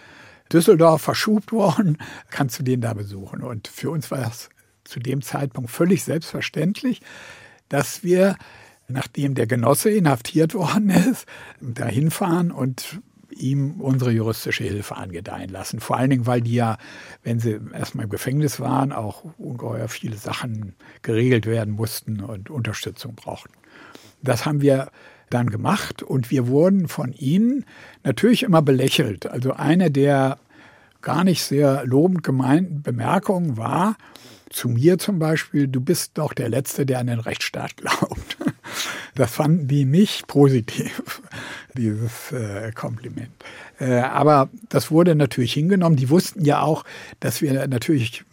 Düsseldorf 0.52 1.02
verschubt 1.02 1.52
worden, 1.52 1.98
kannst 2.30 2.60
du 2.60 2.64
den 2.64 2.82
da 2.82 2.94
besuchen. 2.94 3.42
Und 3.42 3.68
für 3.68 3.90
uns 3.90 4.12
war 4.12 4.20
das 4.20 4.50
zu 4.84 5.00
dem 5.00 5.22
Zeitpunkt 5.22 5.72
völlig 5.72 6.04
selbstverständlich, 6.04 7.02
dass 7.70 8.04
wir, 8.04 8.36
nachdem 8.88 9.36
der 9.36 9.48
Genosse 9.48 9.90
inhaftiert 9.90 10.54
worden 10.54 10.90
ist, 10.90 11.26
dahin 11.62 12.12
fahren 12.12 12.52
und 12.52 13.00
ihm 13.32 13.82
unsere 13.82 14.12
juristische 14.12 14.64
Hilfe 14.64 14.96
angedeihen 14.96 15.50
lassen. 15.50 15.80
Vor 15.80 15.98
allen 15.98 16.10
Dingen, 16.10 16.26
weil 16.26 16.42
die 16.42 16.56
ja, 16.56 16.78
wenn 17.24 17.40
sie 17.40 17.60
erstmal 17.74 18.06
im 18.06 18.10
Gefängnis 18.10 18.60
waren, 18.60 18.92
auch 18.92 19.24
ungeheuer 19.38 19.88
viele 19.88 20.16
Sachen 20.16 20.74
geregelt 21.02 21.46
werden 21.46 21.74
mussten 21.74 22.22
und 22.22 22.50
Unterstützung 22.50 23.16
brauchten. 23.16 23.54
Das 24.22 24.46
haben 24.46 24.62
wir 24.62 24.90
dann 25.30 25.50
gemacht 25.50 26.04
und 26.04 26.32
wir 26.32 26.48
wurden 26.48 26.88
von 26.88 27.12
ihnen 27.14 27.66
natürlich 28.04 28.44
immer 28.44 28.62
belächelt. 28.62 29.26
Also 29.26 29.54
eine 29.54 29.92
der 29.92 30.38
gar 31.02 31.24
nicht 31.24 31.44
sehr 31.44 31.86
lobend 31.86 32.24
gemeinten 32.24 32.82
Bemerkungen 32.82 33.58
war, 33.58 33.98
zu 34.50 34.70
mir 34.70 34.98
zum 34.98 35.20
Beispiel, 35.20 35.68
du 35.68 35.82
bist 35.82 36.18
doch 36.18 36.34
der 36.34 36.50
Letzte, 36.50 36.86
der 36.86 37.00
an 37.00 37.08
den 37.08 37.20
Rechtsstaat 37.20 37.78
glaubt. 37.78 38.38
Das 39.16 39.32
fanden 39.32 39.68
die 39.68 39.86
nicht 39.86 40.28
positiv, 40.28 41.22
dieses 41.76 42.32
äh, 42.32 42.72
Kompliment. 42.74 43.32
Äh, 43.80 44.00
aber 44.00 44.50
das 44.70 44.92
wurde 44.92 45.16
natürlich 45.16 45.54
hingenommen. 45.54 45.96
Die 45.96 46.10
wussten 46.10 46.44
ja 46.44 46.62
auch, 46.62 46.84
dass 47.20 47.42
wir 47.42 47.68
natürlich 47.68 48.24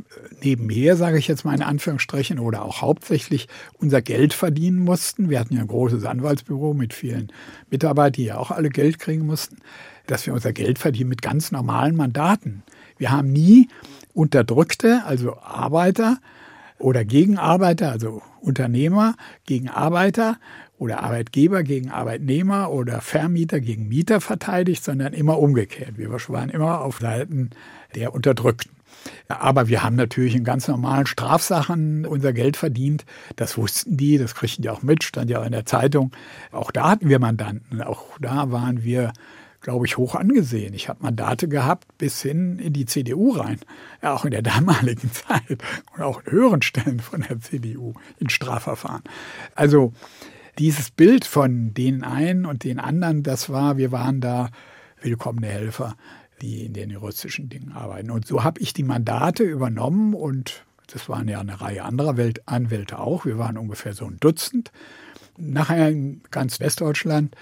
nebenher, 0.42 0.96
sage 0.96 1.18
ich 1.18 1.28
jetzt 1.28 1.44
mal 1.44 1.54
in 1.54 1.62
Anführungsstrichen, 1.62 2.38
oder 2.38 2.64
auch 2.64 2.82
hauptsächlich 2.82 3.48
unser 3.78 4.02
Geld 4.02 4.34
verdienen 4.34 4.80
mussten. 4.80 5.30
Wir 5.30 5.40
hatten 5.40 5.54
ja 5.54 5.60
ein 5.60 5.68
großes 5.68 6.04
Anwaltsbüro 6.04 6.74
mit 6.74 6.94
vielen 6.94 7.32
Mitarbeitern, 7.70 8.12
die 8.12 8.24
ja 8.24 8.38
auch 8.38 8.50
alle 8.50 8.68
Geld 8.68 8.98
kriegen 8.98 9.26
mussten, 9.26 9.58
dass 10.06 10.26
wir 10.26 10.34
unser 10.34 10.52
Geld 10.52 10.78
verdienen 10.78 11.10
mit 11.10 11.22
ganz 11.22 11.52
normalen 11.52 11.96
Mandaten. 11.96 12.62
Wir 12.98 13.10
haben 13.10 13.32
nie 13.32 13.68
Unterdrückte, 14.14 15.02
also 15.06 15.38
Arbeiter 15.38 16.18
oder 16.82 17.04
Gegenarbeiter, 17.04 17.90
also 17.90 18.22
Unternehmer 18.40 19.14
gegen 19.46 19.68
Arbeiter 19.68 20.38
oder 20.78 21.02
Arbeitgeber 21.02 21.62
gegen 21.62 21.90
Arbeitnehmer 21.90 22.70
oder 22.70 23.00
Vermieter 23.00 23.60
gegen 23.60 23.88
Mieter 23.88 24.20
verteidigt, 24.20 24.82
sondern 24.82 25.12
immer 25.12 25.38
umgekehrt. 25.38 25.96
Wir 25.96 26.10
waren 26.10 26.50
immer 26.50 26.80
auf 26.80 26.98
Seiten 26.98 27.50
der 27.94 28.12
Unterdrückten. 28.12 28.72
Aber 29.28 29.68
wir 29.68 29.82
haben 29.82 29.96
natürlich 29.96 30.34
in 30.34 30.44
ganz 30.44 30.68
normalen 30.68 31.06
Strafsachen 31.06 32.06
unser 32.06 32.32
Geld 32.32 32.56
verdient. 32.56 33.04
Das 33.36 33.56
wussten 33.56 33.96
die, 33.96 34.18
das 34.18 34.34
kriegten 34.34 34.62
die 34.62 34.70
auch 34.70 34.82
mit, 34.82 35.02
stand 35.02 35.30
ja 35.30 35.40
auch 35.40 35.46
in 35.46 35.52
der 35.52 35.66
Zeitung. 35.66 36.12
Auch 36.50 36.70
da 36.70 36.90
hatten 36.90 37.08
wir 37.08 37.18
Mandanten. 37.18 37.82
Auch 37.82 38.18
da 38.20 38.50
waren 38.50 38.84
wir 38.84 39.12
glaube 39.62 39.86
ich, 39.86 39.96
hoch 39.96 40.14
angesehen. 40.14 40.74
Ich 40.74 40.88
habe 40.88 41.02
Mandate 41.02 41.48
gehabt 41.48 41.86
bis 41.96 42.20
hin 42.20 42.58
in 42.58 42.72
die 42.72 42.84
CDU 42.84 43.30
rein, 43.30 43.60
ja, 44.02 44.12
auch 44.12 44.24
in 44.24 44.32
der 44.32 44.42
damaligen 44.42 45.10
Zeit 45.12 45.62
und 45.94 46.02
auch 46.02 46.22
in 46.24 46.32
höheren 46.32 46.62
Stellen 46.62 47.00
von 47.00 47.22
der 47.22 47.40
CDU 47.40 47.94
in 48.18 48.28
Strafverfahren. 48.28 49.02
Also 49.54 49.92
dieses 50.58 50.90
Bild 50.90 51.24
von 51.24 51.72
den 51.72 52.04
einen 52.04 52.44
und 52.44 52.64
den 52.64 52.78
anderen, 52.78 53.22
das 53.22 53.48
war, 53.48 53.78
wir 53.78 53.92
waren 53.92 54.20
da 54.20 54.50
willkommene 55.00 55.46
Helfer, 55.46 55.96
die 56.42 56.64
in 56.64 56.72
den 56.72 56.90
juristischen 56.90 57.48
Dingen 57.48 57.72
arbeiten. 57.72 58.10
Und 58.10 58.26
so 58.26 58.44
habe 58.44 58.60
ich 58.60 58.74
die 58.74 58.82
Mandate 58.82 59.44
übernommen 59.44 60.12
und 60.12 60.64
das 60.88 61.08
waren 61.08 61.28
ja 61.28 61.40
eine 61.40 61.60
Reihe 61.60 61.84
anderer 61.84 62.16
Welt 62.16 62.42
Anwälte 62.46 62.98
auch. 62.98 63.24
Wir 63.24 63.38
waren 63.38 63.56
ungefähr 63.56 63.94
so 63.94 64.04
ein 64.04 64.18
Dutzend. 64.20 64.72
Nachher 65.38 65.88
in 65.88 66.20
ganz 66.30 66.60
Westdeutschland 66.60 67.34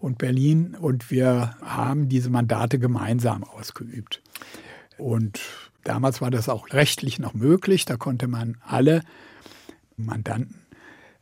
und 0.00 0.18
Berlin 0.18 0.76
und 0.78 1.10
wir 1.10 1.56
haben 1.62 2.08
diese 2.08 2.30
Mandate 2.30 2.78
gemeinsam 2.78 3.44
ausgeübt. 3.44 4.22
Und 4.96 5.40
damals 5.84 6.20
war 6.20 6.30
das 6.30 6.48
auch 6.48 6.72
rechtlich 6.72 7.18
noch 7.18 7.34
möglich, 7.34 7.84
da 7.84 7.96
konnte 7.96 8.28
man 8.28 8.56
alle 8.64 9.02
Mandanten 9.96 10.68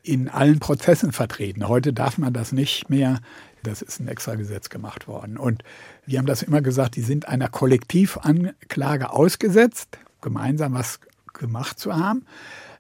in 0.07 0.29
allen 0.29 0.61
Prozessen 0.61 1.11
vertreten. 1.11 1.67
Heute 1.69 1.93
darf 1.93 2.17
man 2.17 2.33
das 2.33 2.53
nicht 2.53 2.89
mehr. 2.89 3.21
Das 3.65 3.83
ist 3.83 3.99
ein 3.99 4.07
extra 4.07 4.37
Gesetz 4.37 4.69
gemacht 4.69 5.09
worden. 5.09 5.37
Und 5.37 5.65
wir 6.07 6.19
haben 6.19 6.27
das 6.27 6.43
immer 6.43 6.61
gesagt, 6.61 6.95
die 6.95 7.03
sind 7.03 7.27
einer 7.27 7.49
Kollektivanklage 7.49 9.11
ausgesetzt, 9.11 9.99
gemeinsam 10.21 10.75
was 10.75 11.01
gemacht 11.33 11.81
zu 11.81 11.97
haben, 11.97 12.25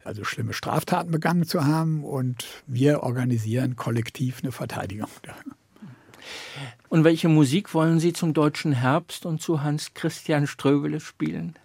also 0.05 0.23
schlimme 0.23 0.53
Straftaten 0.53 1.11
begangen 1.11 1.45
zu 1.45 1.65
haben. 1.65 2.05
Und 2.05 2.47
wir 2.69 3.03
organisieren 3.03 3.75
kollektiv 3.75 4.39
eine 4.43 4.53
Verteidigung. 4.53 5.09
Und 6.89 7.05
welche 7.05 7.29
Musik 7.29 7.75
wollen 7.75 8.01
Sie 8.01 8.12
zum 8.12 8.35
deutschen 8.35 8.73
Herbst 8.73 9.27
und 9.27 9.41
zu 9.41 9.62
Hans 9.62 9.95
Christian 9.95 10.47
Ströbele 10.47 11.01
spielen? 11.01 11.57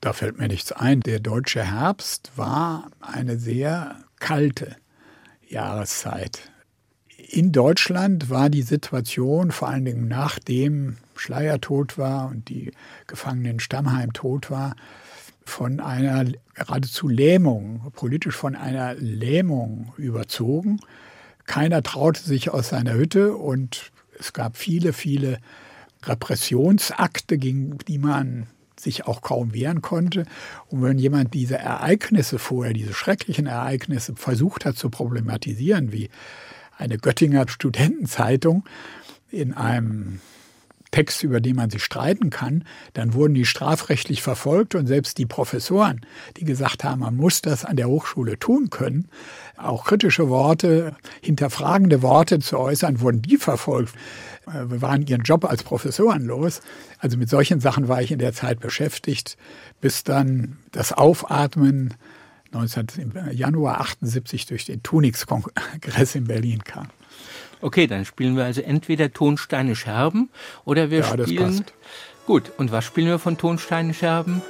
Da 0.00 0.12
fällt 0.12 0.38
mir 0.38 0.48
nichts 0.48 0.72
ein. 0.72 1.00
Der 1.00 1.20
deutsche 1.20 1.62
Herbst 1.62 2.32
war 2.36 2.90
eine 3.00 3.38
sehr 3.38 3.96
kalte 4.18 4.76
Jahreszeit. 5.46 6.50
In 7.28 7.52
Deutschland 7.52 8.30
war 8.30 8.48
die 8.48 8.62
Situation, 8.62 9.50
vor 9.52 9.68
allen 9.68 9.84
Dingen 9.84 10.08
nachdem 10.08 10.96
Schleier 11.14 11.60
tot 11.60 11.98
war 11.98 12.28
und 12.28 12.48
die 12.48 12.72
Gefangenen 13.06 13.60
Stammheim 13.60 14.12
tot 14.12 14.50
war, 14.50 14.74
von 15.44 15.80
einer 15.80 16.24
geradezu 16.54 17.08
Lähmung, 17.08 17.92
politisch 17.94 18.36
von 18.36 18.56
einer 18.56 18.94
Lähmung 18.94 19.92
überzogen. 19.96 20.80
Keiner 21.50 21.82
traute 21.82 22.20
sich 22.20 22.50
aus 22.50 22.68
seiner 22.68 22.94
Hütte 22.94 23.34
und 23.34 23.90
es 24.16 24.32
gab 24.32 24.56
viele, 24.56 24.92
viele 24.92 25.40
Repressionsakte, 26.04 27.38
gegen 27.38 27.76
die 27.88 27.98
man 27.98 28.46
sich 28.78 29.08
auch 29.08 29.20
kaum 29.20 29.52
wehren 29.52 29.82
konnte. 29.82 30.26
Und 30.68 30.84
wenn 30.84 30.96
jemand 30.96 31.34
diese 31.34 31.58
Ereignisse 31.58 32.38
vorher, 32.38 32.72
diese 32.72 32.94
schrecklichen 32.94 33.46
Ereignisse 33.46 34.14
versucht 34.14 34.64
hat 34.64 34.76
zu 34.76 34.90
problematisieren, 34.90 35.90
wie 35.90 36.08
eine 36.78 36.98
Göttinger 36.98 37.48
Studentenzeitung 37.48 38.62
in 39.32 39.52
einem 39.52 40.20
Text, 40.90 41.22
über 41.22 41.40
den 41.40 41.56
man 41.56 41.70
sich 41.70 41.84
streiten 41.84 42.30
kann, 42.30 42.64
dann 42.94 43.14
wurden 43.14 43.34
die 43.34 43.46
strafrechtlich 43.46 44.22
verfolgt 44.22 44.74
und 44.74 44.86
selbst 44.86 45.18
die 45.18 45.26
Professoren, 45.26 46.00
die 46.36 46.44
gesagt 46.44 46.84
haben, 46.84 47.00
man 47.00 47.16
muss 47.16 47.42
das 47.42 47.64
an 47.64 47.76
der 47.76 47.88
Hochschule 47.88 48.38
tun 48.38 48.70
können, 48.70 49.08
auch 49.56 49.84
kritische 49.84 50.28
Worte, 50.28 50.96
hinterfragende 51.20 52.02
Worte 52.02 52.40
zu 52.40 52.58
äußern, 52.58 53.00
wurden 53.00 53.22
die 53.22 53.36
verfolgt. 53.36 53.94
Äh, 54.46 54.70
wir 54.70 54.82
waren 54.82 55.06
ihren 55.06 55.22
Job 55.22 55.44
als 55.44 55.62
Professoren 55.62 56.24
los. 56.24 56.60
Also 56.98 57.16
mit 57.16 57.30
solchen 57.30 57.60
Sachen 57.60 57.88
war 57.88 58.02
ich 58.02 58.10
in 58.10 58.18
der 58.18 58.32
Zeit 58.32 58.60
beschäftigt, 58.60 59.36
bis 59.80 60.04
dann 60.04 60.58
das 60.72 60.92
Aufatmen 60.92 61.94
19, 62.52 63.12
Januar 63.32 63.80
78 63.80 64.46
durch 64.46 64.64
den 64.64 64.82
Tunix-Kongress 64.82 66.14
in 66.16 66.24
Berlin 66.24 66.64
kam. 66.64 66.88
Okay, 67.62 67.86
dann 67.86 68.04
spielen 68.04 68.36
wir 68.36 68.44
also 68.44 68.62
entweder 68.62 69.12
Tonsteine 69.12 69.76
Scherben 69.76 70.30
oder 70.64 70.90
wir 70.90 71.00
ja, 71.00 71.04
spielen. 71.04 71.36
Das 71.38 71.56
passt. 71.58 71.74
Gut, 72.26 72.52
und 72.58 72.72
was 72.72 72.84
spielen 72.84 73.08
wir 73.08 73.18
von 73.18 73.36
Tonsteine 73.36 73.92
Scherben? 73.92 74.40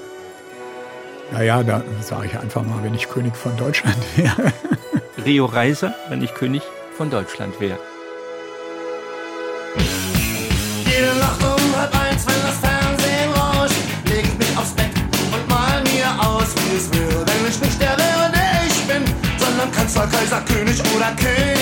Naja, 1.33 1.63
da 1.63 1.83
sage 2.01 2.27
ich 2.27 2.39
einfach 2.39 2.63
mal, 2.63 2.83
wenn 2.83 2.95
ich 2.95 3.09
König 3.09 3.37
von 3.37 3.57
Deutschland 3.57 3.97
wäre. 4.17 4.53
Rio 5.25 5.47
Reiser, 5.47 5.95
wenn 6.09 6.23
ich 6.23 6.35
König 6.35 6.63
von 6.97 7.11
Deutschland 7.11 7.61
wäre. 7.61 7.79
Jede 10.85 11.19
Nacht 11.19 11.43
um 11.43 11.77
halb 11.77 11.95
eins, 12.01 12.27
wenn 12.27 12.43
das 12.43 12.59
Fernsehen 12.59 13.33
rauscht, 13.33 13.75
leg 14.09 14.25
ich 14.25 14.39
mich 14.39 14.57
aufs 14.57 14.73
Bett 14.73 14.91
und 15.33 15.49
mal 15.49 15.83
mir 15.83 16.29
aus, 16.29 16.55
wie 16.57 16.77
es 16.77 16.93
wäre, 16.93 17.25
wenn 17.27 17.49
ich 17.49 17.61
nicht 17.61 17.81
der 17.81 17.97
wäre, 17.97 18.33
der 18.33 18.67
ich 18.67 18.87
bin, 18.87 19.05
sondern 19.39 19.71
Kanzler, 19.73 20.07
Kaiser, 20.07 20.43
König 20.43 20.81
oder 20.95 21.13
Königin. 21.17 21.60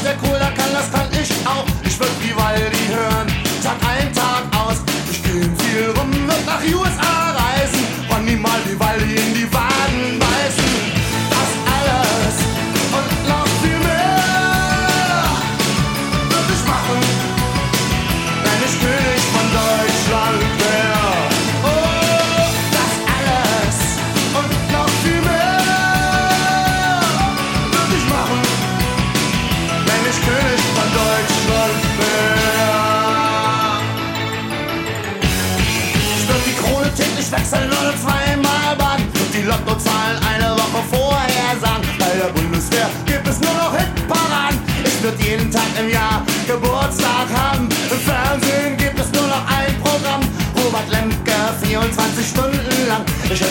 Was 0.00 0.08
der 0.08 0.16
Cola 0.16 0.50
kann, 0.56 0.72
das 0.72 0.90
kann 0.90 1.08
ich 1.12 1.30
auch. 1.46 1.66
Ich 1.84 2.00
würd 2.00 2.10
Vivaldi 2.22 2.86
hören, 2.88 3.26
Tag 3.62 3.76
ein, 3.86 4.10
Tag 4.14 4.44
aus. 4.56 4.78
Ich 5.10 5.22
geh 5.22 5.42
viel 5.62 5.90
rum, 5.90 6.10
wird 6.26 6.46
nach 6.46 6.62
USA 6.64 7.32
reisen 7.32 7.84
und 8.08 8.24
niemals 8.24 8.66
Vivaldi 8.66 8.89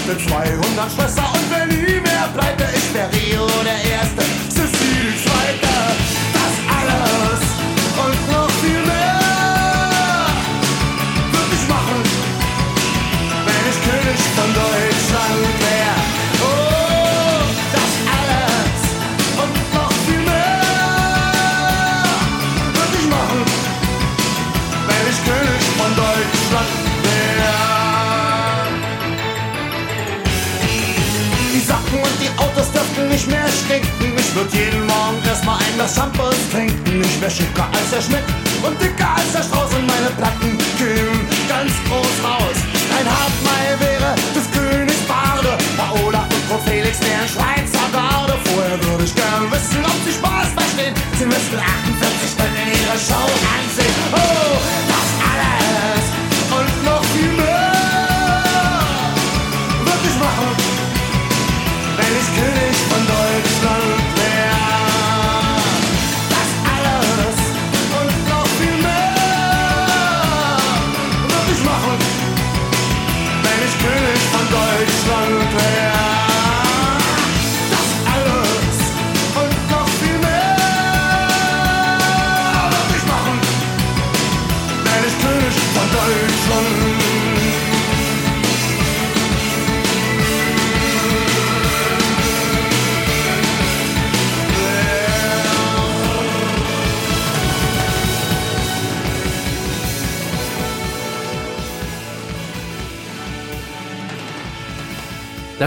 Hätte 0.10 0.26
200 0.26 0.92
Schlösser 0.92 1.32
und 1.34 1.52
wenn 1.52 1.99
würd 34.40 34.54
jeden 34.54 34.86
Morgen 34.86 35.20
erstmal 35.28 35.58
ein 35.60 35.74
Glas 35.76 35.96
Shampoos 35.96 36.40
trinken. 36.52 37.02
Ich 37.02 37.22
wär 37.22 37.30
schicker 37.30 37.68
als 37.76 37.90
der 37.92 38.02
Schmidt 38.02 38.24
und 38.64 38.76
dicker 38.80 39.12
als 39.16 39.32
der 39.34 39.44
Strauß 39.44 39.72
und 39.76 39.86
meine 39.86 40.12
Platten 40.16 40.58
kühlen 40.78 41.20
ganz 41.48 41.72
groß 41.88 42.16
raus. 42.24 42.58
Ein 42.98 43.08
Hauptmeil 43.08 43.74
wäre 43.84 44.16
des 44.36 44.46
Königs 44.56 45.04
Barde. 45.12 45.58
Paola 45.76 46.24
und 46.24 46.44
Frau 46.48 46.60
Felix 46.66 47.00
wären 47.02 47.28
Schweizer 47.28 47.88
Garde. 47.92 48.36
Vorher 48.48 48.80
würde 48.88 49.04
ich 49.04 49.16
gern 49.16 49.52
wissen, 49.52 49.84
ob 49.84 49.98
sie 50.06 50.16
Spaß 50.16 50.48
verstehen. 50.56 50.96
Sie 51.20 51.26
müssten 51.26 51.60
48 51.60 52.32
Stunden 52.32 52.68
ihre 52.80 52.96
Show 52.96 53.28
ansehen. 53.44 53.89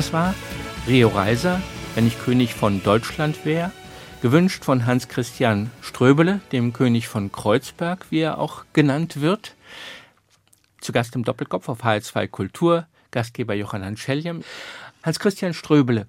Das 0.02 0.12
war 0.12 0.34
Rio 0.88 1.06
Reiser, 1.06 1.62
wenn 1.94 2.08
ich 2.08 2.18
König 2.18 2.54
von 2.54 2.82
Deutschland 2.82 3.44
wäre, 3.44 3.70
gewünscht 4.20 4.64
von 4.64 4.84
Hans 4.84 5.06
Christian 5.06 5.70
Ströbele, 5.80 6.40
dem 6.50 6.72
König 6.72 7.06
von 7.06 7.30
Kreuzberg, 7.30 8.06
wie 8.10 8.18
er 8.18 8.38
auch 8.38 8.64
genannt 8.72 9.20
wird. 9.20 9.54
Zu 10.80 10.90
Gast 10.90 11.14
im 11.14 11.22
Doppelkopf 11.22 11.68
auf 11.68 11.84
HR2 11.84 12.26
Kultur, 12.26 12.88
Gastgeber 13.12 13.54
Johann 13.54 13.96
Scheljem. 13.96 14.42
Hans 15.04 15.20
Christian 15.20 15.54
Ströbele, 15.54 16.08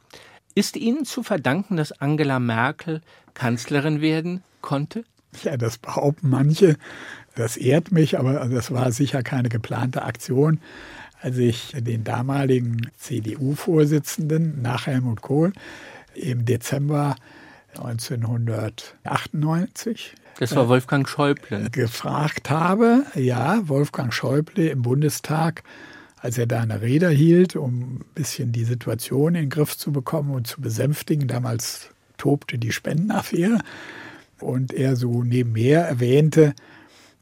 ist 0.55 0.75
Ihnen 0.75 1.05
zu 1.05 1.21
verdanken, 1.21 1.77
dass 1.77 1.91
Angela 1.91 2.39
Merkel 2.39 3.03
Kanzlerin 3.35 4.01
werden 4.01 4.41
konnte? 4.61 5.03
Ja, 5.43 5.55
das 5.55 5.77
behaupten 5.77 6.31
manche. 6.31 6.77
Das 7.35 7.57
ehrt 7.57 7.91
mich, 7.91 8.17
aber 8.17 8.47
das 8.47 8.71
war 8.71 8.91
sicher 8.91 9.21
keine 9.21 9.49
geplante 9.49 10.01
Aktion. 10.01 10.59
Als 11.23 11.37
ich 11.37 11.73
den 11.79 12.03
damaligen 12.03 12.91
CDU-Vorsitzenden 12.97 14.61
nach 14.61 14.87
Helmut 14.87 15.21
Kohl 15.21 15.53
im 16.15 16.43
Dezember 16.43 17.15
1998 17.77 20.15
Das 20.37 20.53
war 20.53 20.67
Wolfgang 20.67 21.07
Schäuble. 21.07 21.69
gefragt 21.71 22.49
habe, 22.49 23.05
ja, 23.15 23.65
Wolfgang 23.69 24.13
Schäuble 24.13 24.67
im 24.67 24.81
Bundestag, 24.81 25.63
als 26.17 26.37
er 26.37 26.45
da 26.45 26.59
eine 26.59 26.81
Rede 26.81 27.09
hielt, 27.09 27.55
um 27.55 27.79
ein 27.79 28.03
bisschen 28.15 28.51
die 28.51 28.65
Situation 28.65 29.35
in 29.35 29.43
den 29.43 29.49
Griff 29.49 29.77
zu 29.77 29.93
bekommen 29.93 30.31
und 30.31 30.45
zu 30.45 30.59
besänftigen. 30.59 31.29
Damals 31.29 31.89
tobte 32.17 32.57
die 32.57 32.73
Spendenaffäre. 32.73 33.59
Und 34.41 34.73
er 34.73 34.97
so 34.97 35.23
nebenher 35.23 35.87
erwähnte, 35.87 36.53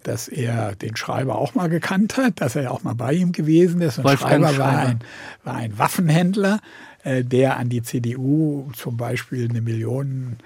dass 0.04 0.28
er 0.28 0.76
den 0.76 0.96
Schreiber 0.96 1.36
auch 1.36 1.56
mal 1.56 1.70
gekannt 1.70 2.18
hat, 2.18 2.42
dass 2.42 2.56
er 2.56 2.72
auch 2.72 2.84
mal 2.84 2.96
bei 2.96 3.14
ihm 3.14 3.32
gewesen 3.32 3.82
ist. 3.82 4.00
Und 4.00 4.06
Wolfgang 4.06 4.44
Schreiber 4.44 4.58
war 4.58 4.74
Schreiber. 4.74 4.90
ein, 4.90 5.00
war 5.44 5.56
ein 5.56 5.78
Waffenhändler, 5.78 6.60
äh, 7.04 7.24
der 7.24 7.58
an 7.58 7.70
die 7.70 7.84
CDU 7.84 8.72
zum 8.76 8.98
Beispiel 8.98 9.48
eine 9.50 9.62
Million 9.62 10.38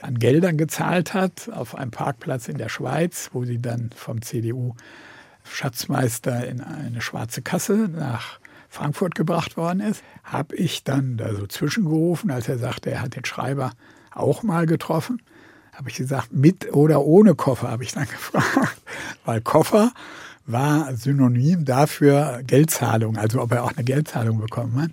an 0.00 0.18
Geldern 0.18 0.58
gezahlt 0.58 1.14
hat 1.14 1.48
auf 1.52 1.74
einem 1.74 1.90
Parkplatz 1.90 2.46
in 2.48 2.58
der 2.58 2.68
Schweiz, 2.68 3.30
wo 3.32 3.44
sie 3.44 3.58
dann 3.58 3.88
vom 3.94 4.20
CDU-Schatzmeister 4.20 6.46
in 6.46 6.60
eine 6.60 7.00
schwarze 7.00 7.40
Kasse 7.40 7.88
nach 7.90 8.38
Frankfurt 8.68 9.14
gebracht 9.14 9.56
worden 9.56 9.80
ist, 9.80 10.02
habe 10.22 10.54
ich 10.56 10.84
dann 10.84 11.16
da 11.16 11.34
so 11.34 11.46
zwischengerufen, 11.46 12.30
als 12.30 12.46
er 12.48 12.58
sagte, 12.58 12.90
er 12.90 13.00
hat 13.02 13.16
den 13.16 13.24
Schreiber 13.24 13.72
auch 14.10 14.42
mal 14.42 14.66
getroffen. 14.66 15.22
Habe 15.74 15.90
ich 15.90 15.96
gesagt, 15.96 16.32
mit 16.32 16.72
oder 16.72 17.02
ohne 17.02 17.34
Koffer, 17.34 17.70
habe 17.70 17.84
ich 17.84 17.92
dann 17.92 18.06
gefragt. 18.08 18.80
Weil 19.24 19.40
Koffer 19.40 19.92
war 20.46 20.94
synonym 20.94 21.64
dafür 21.64 22.42
Geldzahlung, 22.46 23.16
also 23.16 23.40
ob 23.40 23.52
er 23.52 23.64
auch 23.64 23.72
eine 23.72 23.84
Geldzahlung 23.84 24.38
bekommen 24.40 24.80
hat. 24.80 24.90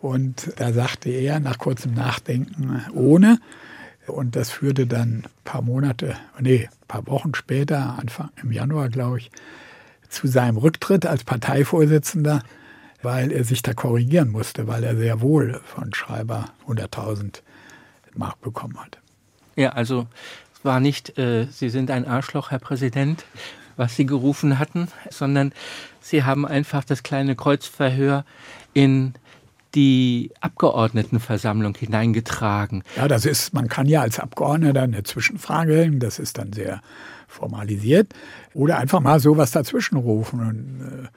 Und 0.00 0.52
da 0.56 0.72
sagte 0.72 1.10
er 1.10 1.40
nach 1.40 1.58
kurzem 1.58 1.94
Nachdenken 1.94 2.84
ohne. 2.94 3.40
Und 4.06 4.36
das 4.36 4.50
führte 4.50 4.86
dann 4.86 5.24
ein 5.24 5.44
paar 5.44 5.62
Monate, 5.62 6.16
nee, 6.38 6.68
ein 6.70 6.86
paar 6.86 7.06
Wochen 7.08 7.34
später, 7.34 7.98
Anfang 7.98 8.30
im 8.40 8.52
Januar, 8.52 8.88
glaube 8.88 9.18
ich, 9.18 9.30
zu 10.08 10.28
seinem 10.28 10.56
Rücktritt 10.56 11.06
als 11.06 11.24
Parteivorsitzender, 11.24 12.42
weil 13.02 13.32
er 13.32 13.42
sich 13.42 13.62
da 13.62 13.74
korrigieren 13.74 14.30
musste, 14.30 14.68
weil 14.68 14.84
er 14.84 14.96
sehr 14.96 15.20
wohl 15.20 15.60
von 15.64 15.92
Schreiber 15.92 16.50
100.000 16.68 17.40
Mark 18.14 18.40
bekommen 18.40 18.78
hat. 18.78 18.98
Ja, 19.56 19.70
also 19.70 20.06
es 20.54 20.64
war 20.64 20.80
nicht, 20.80 21.18
äh, 21.18 21.46
Sie 21.50 21.70
sind 21.70 21.90
ein 21.90 22.06
Arschloch, 22.06 22.50
Herr 22.50 22.58
Präsident, 22.58 23.24
was 23.76 23.96
Sie 23.96 24.06
gerufen 24.06 24.58
hatten, 24.58 24.88
sondern 25.10 25.52
Sie 26.00 26.24
haben 26.24 26.46
einfach 26.46 26.84
das 26.84 27.02
kleine 27.02 27.34
Kreuzverhör 27.34 28.24
in 28.74 29.14
die 29.74 30.30
Abgeordnetenversammlung 30.40 31.74
hineingetragen. 31.74 32.82
Ja, 32.96 33.08
das 33.08 33.26
ist, 33.26 33.52
man 33.52 33.68
kann 33.68 33.86
ja 33.86 34.00
als 34.02 34.18
Abgeordneter 34.18 34.82
eine 34.82 35.02
Zwischenfrage 35.02 35.90
das 35.98 36.18
ist 36.18 36.38
dann 36.38 36.52
sehr 36.52 36.80
formalisiert. 37.28 38.14
Oder 38.54 38.78
einfach 38.78 39.00
mal 39.00 39.20
sowas 39.20 39.50
dazwischen 39.50 39.96
rufen. 39.96 40.40
Und, 40.40 41.08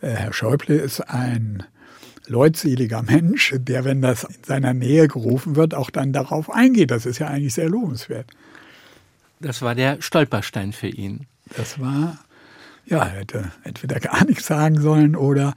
äh, 0.00 0.10
Herr 0.14 0.32
Schäuble 0.32 0.76
ist 0.76 1.00
ein 1.00 1.64
leutseliger 2.28 3.02
Mensch, 3.02 3.54
der, 3.56 3.84
wenn 3.84 4.02
das 4.02 4.24
in 4.24 4.44
seiner 4.44 4.74
Nähe 4.74 5.08
gerufen 5.08 5.56
wird, 5.56 5.74
auch 5.74 5.90
dann 5.90 6.12
darauf 6.12 6.50
eingeht. 6.50 6.90
Das 6.90 7.06
ist 7.06 7.18
ja 7.18 7.28
eigentlich 7.28 7.54
sehr 7.54 7.68
lobenswert. 7.68 8.30
Das 9.40 9.62
war 9.62 9.74
der 9.74 10.00
Stolperstein 10.00 10.72
für 10.72 10.88
ihn. 10.88 11.26
Das 11.56 11.78
war, 11.78 12.18
ja, 12.86 12.98
er 12.98 13.20
hätte 13.20 13.52
entweder 13.64 14.00
gar 14.00 14.24
nichts 14.24 14.46
sagen 14.46 14.80
sollen 14.80 15.14
oder 15.14 15.54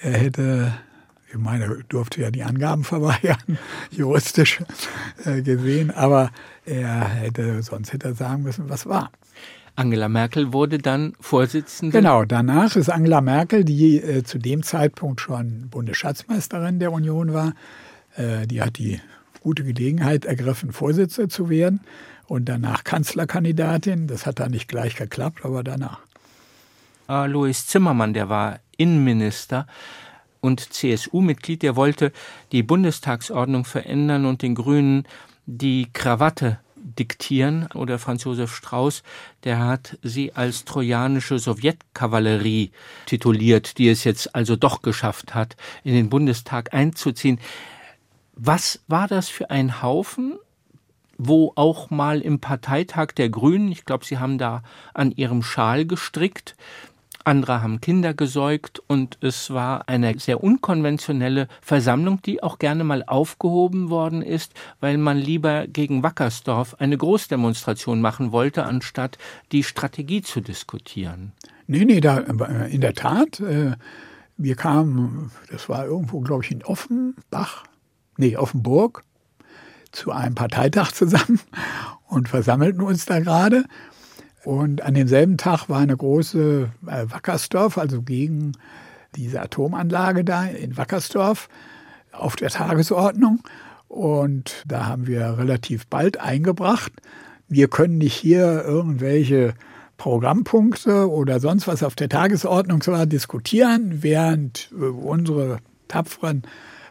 er 0.00 0.18
hätte, 0.18 0.74
ich 1.28 1.36
meine, 1.36 1.64
er 1.64 1.82
durfte 1.88 2.22
ja 2.22 2.30
die 2.30 2.42
Angaben 2.42 2.84
verweigern, 2.84 3.58
juristisch 3.90 4.60
äh, 5.24 5.42
gesehen, 5.42 5.90
aber 5.90 6.30
er 6.64 7.04
hätte, 7.04 7.62
sonst 7.62 7.92
hätte 7.92 8.08
er 8.08 8.14
sagen 8.14 8.42
müssen, 8.42 8.68
was 8.68 8.86
war. 8.86 9.10
Angela 9.78 10.08
Merkel 10.08 10.52
wurde 10.52 10.78
dann 10.78 11.12
Vorsitzende. 11.20 11.96
Genau, 11.96 12.24
danach 12.24 12.74
ist 12.74 12.88
Angela 12.88 13.20
Merkel, 13.20 13.64
die 13.64 13.98
äh, 13.98 14.24
zu 14.24 14.38
dem 14.38 14.64
Zeitpunkt 14.64 15.20
schon 15.20 15.68
Bundesschatzmeisterin 15.70 16.80
der 16.80 16.90
Union 16.90 17.32
war, 17.32 17.52
äh, 18.16 18.44
die 18.48 18.60
hat 18.60 18.78
die 18.78 19.00
gute 19.40 19.62
Gelegenheit 19.62 20.24
ergriffen, 20.24 20.72
Vorsitzende 20.72 21.28
zu 21.28 21.48
werden 21.48 21.80
und 22.26 22.48
danach 22.48 22.82
Kanzlerkandidatin. 22.82 24.08
Das 24.08 24.26
hat 24.26 24.40
dann 24.40 24.50
nicht 24.50 24.66
gleich 24.66 24.96
geklappt, 24.96 25.44
aber 25.44 25.62
danach. 25.62 26.00
Äh, 27.08 27.28
Louis 27.28 27.68
Zimmermann, 27.68 28.14
der 28.14 28.28
war 28.28 28.58
Innenminister 28.76 29.68
und 30.40 30.72
CSU-Mitglied, 30.72 31.62
der 31.62 31.76
wollte 31.76 32.10
die 32.50 32.64
Bundestagsordnung 32.64 33.64
verändern 33.64 34.26
und 34.26 34.42
den 34.42 34.56
Grünen 34.56 35.04
die 35.46 35.86
Krawatte 35.92 36.58
diktieren. 36.98 37.68
Oder 37.74 37.98
Franz 37.98 38.24
Josef 38.24 38.54
Strauß, 38.54 39.02
der 39.44 39.58
hat 39.58 39.98
sie 40.02 40.34
als 40.34 40.64
trojanische 40.64 41.38
Sowjetkavallerie 41.38 42.72
tituliert, 43.06 43.78
die 43.78 43.88
es 43.88 44.04
jetzt 44.04 44.34
also 44.34 44.56
doch 44.56 44.82
geschafft 44.82 45.34
hat, 45.34 45.56
in 45.84 45.94
den 45.94 46.08
Bundestag 46.08 46.74
einzuziehen. 46.74 47.40
Was 48.34 48.80
war 48.86 49.08
das 49.08 49.28
für 49.28 49.50
ein 49.50 49.82
Haufen? 49.82 50.38
wo 51.18 51.52
auch 51.56 51.90
mal 51.90 52.20
im 52.20 52.38
Parteitag 52.38 53.08
der 53.08 53.28
Grünen, 53.28 53.72
ich 53.72 53.84
glaube, 53.84 54.04
sie 54.04 54.18
haben 54.18 54.38
da 54.38 54.62
an 54.94 55.10
ihrem 55.10 55.42
Schal 55.42 55.84
gestrickt, 55.84 56.54
andere 57.28 57.62
haben 57.62 57.80
Kinder 57.80 58.14
gesäugt 58.14 58.82
und 58.86 59.18
es 59.20 59.50
war 59.50 59.88
eine 59.88 60.18
sehr 60.18 60.42
unkonventionelle 60.42 61.46
Versammlung, 61.60 62.20
die 62.22 62.42
auch 62.42 62.58
gerne 62.58 62.82
mal 62.82 63.04
aufgehoben 63.06 63.90
worden 63.90 64.22
ist, 64.22 64.54
weil 64.80 64.98
man 64.98 65.18
lieber 65.18 65.66
gegen 65.66 66.02
Wackersdorf 66.02 66.74
eine 66.80 66.96
Großdemonstration 66.96 68.00
machen 68.00 68.32
wollte, 68.32 68.64
anstatt 68.64 69.18
die 69.52 69.62
Strategie 69.62 70.22
zu 70.22 70.40
diskutieren. 70.40 71.32
Nee, 71.66 71.84
nee, 71.84 72.00
da, 72.00 72.18
in 72.18 72.80
der 72.80 72.94
Tat. 72.94 73.40
Äh, 73.40 73.72
wir 74.38 74.54
kamen, 74.54 75.30
das 75.50 75.68
war 75.68 75.84
irgendwo, 75.84 76.20
glaube 76.20 76.44
ich, 76.44 76.50
in 76.50 76.64
Offenbach, 76.64 77.64
nee, 78.16 78.36
Offenburg, 78.36 79.04
zu 79.92 80.12
einem 80.12 80.34
Parteitag 80.34 80.92
zusammen 80.92 81.40
und 82.06 82.28
versammelten 82.28 82.82
uns 82.82 83.04
da 83.04 83.20
gerade. 83.20 83.64
Und 84.48 84.80
an 84.80 84.94
demselben 84.94 85.36
Tag 85.36 85.68
war 85.68 85.80
eine 85.80 85.94
große 85.94 86.70
äh, 86.86 87.04
Wackersdorf, 87.10 87.76
also 87.76 88.00
gegen 88.00 88.52
diese 89.14 89.42
Atomanlage 89.42 90.24
da 90.24 90.44
in 90.44 90.78
Wackersdorf, 90.78 91.50
auf 92.12 92.34
der 92.34 92.48
Tagesordnung. 92.48 93.40
Und 93.88 94.64
da 94.66 94.86
haben 94.86 95.06
wir 95.06 95.36
relativ 95.36 95.86
bald 95.86 96.18
eingebracht, 96.18 96.92
wir 97.48 97.68
können 97.68 97.98
nicht 97.98 98.14
hier 98.14 98.64
irgendwelche 98.64 99.52
Programmpunkte 99.98 101.10
oder 101.10 101.40
sonst 101.40 101.68
was 101.68 101.82
auf 101.82 101.94
der 101.94 102.08
Tagesordnung 102.08 102.80
zwar 102.80 103.04
diskutieren, 103.04 104.02
während 104.02 104.70
äh, 104.72 104.86
unsere 104.86 105.58
tapferen 105.88 106.44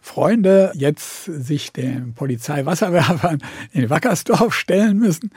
Freunde 0.08 0.72
jetzt 0.74 1.26
sich 1.26 1.74
den 1.74 2.14
Polizeiwasserwerfern 2.14 3.40
in 3.74 3.90
Wackersdorf 3.90 4.54
stellen 4.54 4.98
müssen, 4.98 5.32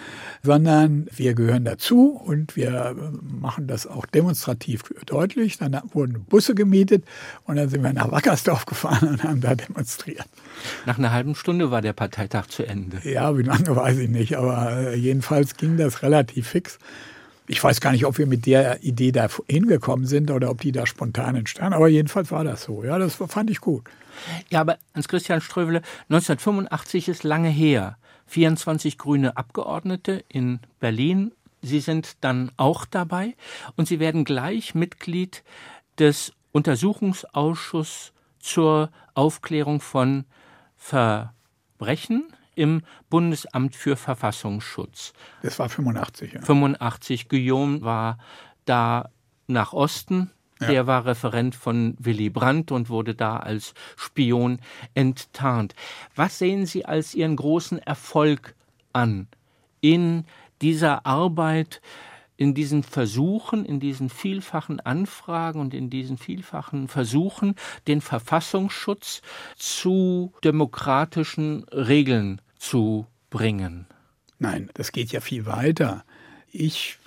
sondern 0.45 1.09
wir 1.15 1.35
gehören 1.35 1.65
dazu 1.65 2.13
und 2.13 2.55
wir 2.55 2.95
machen 3.21 3.67
das 3.67 3.89
auch 3.89 4.07
demonstrativ 4.07 4.85
deutlich. 5.07 5.59
Dann 5.59 5.79
wurden 5.93 6.25
Busse 6.25 6.55
gemietet 6.55 7.05
und 7.45 7.57
dann 7.57 7.69
sind 7.69 7.83
wir 7.83 7.93
nach 7.93 8.13
Wackersdorf 8.13 8.65
gefahren 8.65 9.09
und 9.09 9.25
haben 9.25 9.41
da 9.41 9.57
demonstriert. 9.57 10.27
Nach 10.87 10.99
einer 10.99 11.11
halben 11.11 11.35
Stunde 11.35 11.73
war 11.73 11.83
der 11.83 11.93
Parteitag 11.93 12.47
zu 12.47 12.65
Ende. 12.65 13.01
Ja, 13.03 13.37
wie 13.37 13.43
lange 13.43 13.75
weiß 13.75 13.99
ich 13.99 14.09
nicht, 14.09 14.37
aber 14.37 14.95
jedenfalls 14.95 15.57
ging 15.57 15.77
das 15.79 16.03
relativ 16.03 16.47
fix. 16.47 16.79
Ich 17.51 17.65
weiß 17.65 17.81
gar 17.81 17.91
nicht, 17.91 18.07
ob 18.07 18.17
wir 18.17 18.29
mit 18.29 18.47
der 18.47 18.81
Idee 18.85 19.11
da 19.11 19.27
hingekommen 19.49 20.07
sind 20.07 20.31
oder 20.31 20.51
ob 20.51 20.61
die 20.61 20.71
da 20.71 20.87
spontan 20.87 21.35
entstand, 21.35 21.75
aber 21.75 21.89
jedenfalls 21.89 22.31
war 22.31 22.45
das 22.45 22.63
so. 22.63 22.85
Ja, 22.85 22.97
das 22.97 23.17
fand 23.17 23.51
ich 23.51 23.61
gut. 23.61 23.83
Ja, 24.51 24.61
aber 24.61 24.79
Hans-Christian 24.95 25.41
Ströbele, 25.41 25.83
1985 26.11 27.09
ist 27.09 27.25
lange 27.25 27.49
her. 27.49 27.97
24 28.29 28.99
grüne 28.99 29.37
Abgeordnete 29.37 30.25
in 30.29 30.61
Berlin. 30.79 31.33
Sie 31.61 31.81
sind 31.81 32.19
dann 32.21 32.53
auch 32.57 32.85
dabei 32.85 33.35
und 33.75 33.89
Sie 33.89 33.99
werden 33.99 34.25
gleich 34.25 34.77
Mitglied 34.77 35.43
des 35.99 36.33
Untersuchungsausschusses 36.53 38.13
zur 38.39 38.91
Aufklärung 39.15 39.81
von 39.81 40.25
Verbrechen 40.77 42.33
im 42.61 42.83
Bundesamt 43.09 43.75
für 43.75 43.97
Verfassungsschutz. 43.97 45.15
Das 45.43 45.59
war 45.59 45.69
85, 45.69 46.35
ja. 46.35 46.41
85. 46.43 47.29
Guillaume 47.29 47.81
war 47.81 48.19
da 48.67 49.11
nach 49.47 49.73
Osten 49.73 50.31
ja. 50.61 50.69
Der 50.69 50.87
war 50.87 51.07
Referent 51.07 51.55
von 51.55 51.97
Willy 51.99 52.29
Brandt 52.29 52.71
und 52.71 52.91
wurde 52.91 53.15
da 53.15 53.39
als 53.39 53.73
Spion 53.97 54.61
enttarnt. 54.93 55.75
Was 56.15 56.39
sehen 56.39 56.67
Sie 56.67 56.85
als 56.85 57.15
Ihren 57.15 57.37
großen 57.37 57.79
Erfolg 57.79 58.55
an 58.93 59.27
in 59.81 60.25
dieser 60.61 61.07
Arbeit, 61.07 61.81
in 62.37 62.55
diesen 62.55 62.83
Versuchen, 62.83 63.65
in 63.65 63.81
diesen 63.81 64.11
vielfachen 64.11 64.81
Anfragen 64.81 65.61
und 65.61 65.73
in 65.73 65.89
diesen 65.89 66.19
vielfachen 66.19 66.89
Versuchen, 66.89 67.55
den 67.87 68.03
Verfassungsschutz 68.03 69.23
zu 69.57 70.33
demokratischen 70.45 71.65
Regeln 71.65 72.43
zu 72.61 73.07
bringen? 73.31 73.87
Nein, 74.39 74.71
das 74.75 74.93
geht 74.93 75.11
ja 75.11 75.21
viel 75.21 75.47
weiter. 75.47 76.05
Ich 76.53 76.99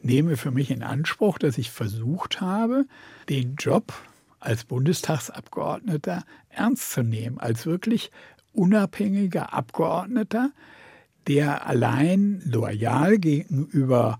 nehme 0.00 0.36
für 0.36 0.50
mich 0.50 0.70
in 0.70 0.82
Anspruch, 0.82 1.38
dass 1.38 1.58
ich 1.58 1.70
versucht 1.70 2.40
habe, 2.40 2.86
den 3.28 3.56
Job 3.56 3.92
als 4.38 4.64
Bundestagsabgeordneter 4.64 6.24
ernst 6.48 6.92
zu 6.92 7.02
nehmen, 7.02 7.38
als 7.38 7.66
wirklich 7.66 8.10
unabhängiger 8.52 9.52
Abgeordneter, 9.52 10.50
der 11.26 11.66
allein 11.66 12.42
loyal 12.44 13.18
gegenüber 13.18 14.18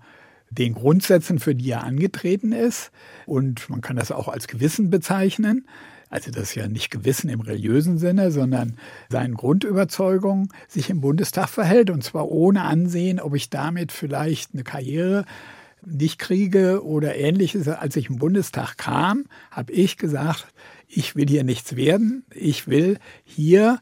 den 0.49 0.75
Grundsätzen, 0.75 1.39
für 1.39 1.55
die 1.55 1.71
er 1.71 1.83
angetreten 1.83 2.51
ist, 2.51 2.91
und 3.25 3.69
man 3.69 3.81
kann 3.81 3.95
das 3.95 4.11
auch 4.11 4.27
als 4.27 4.47
Gewissen 4.47 4.89
bezeichnen, 4.89 5.67
also 6.13 6.29
das 6.29 6.43
ist 6.49 6.55
ja 6.55 6.67
nicht 6.67 6.91
Gewissen 6.91 7.27
im 7.27 7.41
religiösen 7.41 7.97
Sinne, 7.97 8.31
sondern 8.31 8.77
seinen 9.09 9.33
Grundüberzeugungen 9.33 10.49
sich 10.67 10.91
im 10.91 11.01
Bundestag 11.01 11.49
verhält, 11.49 11.89
und 11.89 12.03
zwar 12.03 12.29
ohne 12.29 12.61
Ansehen, 12.61 13.19
ob 13.19 13.33
ich 13.33 13.49
damit 13.49 13.91
vielleicht 13.91 14.53
eine 14.53 14.63
Karriere 14.63 15.25
nicht 15.83 16.19
kriege 16.19 16.85
oder 16.85 17.15
ähnliches. 17.15 17.67
Als 17.67 17.95
ich 17.95 18.11
im 18.11 18.17
Bundestag 18.17 18.77
kam, 18.77 19.25
habe 19.49 19.73
ich 19.73 19.97
gesagt, 19.97 20.45
ich 20.87 21.15
will 21.15 21.27
hier 21.27 21.43
nichts 21.43 21.75
werden. 21.75 22.25
Ich 22.31 22.67
will 22.67 22.99
hier 23.23 23.79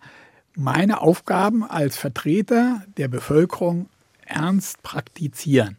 meine 0.56 1.02
Aufgaben 1.02 1.66
als 1.66 1.98
Vertreter 1.98 2.82
der 2.96 3.10
Bevölkerung 3.10 3.90
ernst 4.26 4.82
praktizieren. 4.84 5.76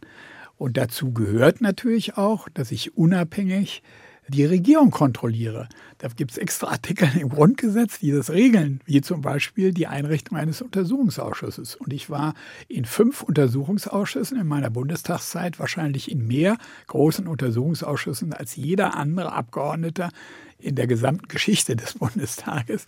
Und 0.58 0.76
dazu 0.76 1.12
gehört 1.12 1.62
natürlich 1.62 2.18
auch, 2.18 2.50
dass 2.50 2.72
ich 2.72 2.94
unabhängig 2.94 3.82
die 4.32 4.44
Regierung 4.44 4.90
kontrolliere. 4.90 5.68
Da 5.98 6.08
gibt 6.08 6.32
es 6.32 6.38
extra 6.38 6.68
Artikel 6.68 7.08
im 7.18 7.28
Grundgesetz, 7.28 8.00
die 8.00 8.10
das 8.10 8.30
regeln, 8.30 8.80
wie 8.84 9.00
zum 9.00 9.22
Beispiel 9.22 9.72
die 9.72 9.86
Einrichtung 9.86 10.36
eines 10.36 10.62
Untersuchungsausschusses. 10.62 11.76
Und 11.76 11.92
ich 11.92 12.10
war 12.10 12.34
in 12.68 12.84
fünf 12.84 13.22
Untersuchungsausschüssen 13.22 14.40
in 14.40 14.46
meiner 14.46 14.70
Bundestagszeit, 14.70 15.58
wahrscheinlich 15.58 16.10
in 16.10 16.26
mehr 16.26 16.56
großen 16.88 17.28
Untersuchungsausschüssen 17.28 18.32
als 18.32 18.56
jeder 18.56 18.96
andere 18.96 19.32
Abgeordneter 19.32 20.10
in 20.58 20.74
der 20.74 20.86
gesamten 20.86 21.28
Geschichte 21.28 21.76
des 21.76 21.94
Bundestages. 21.94 22.86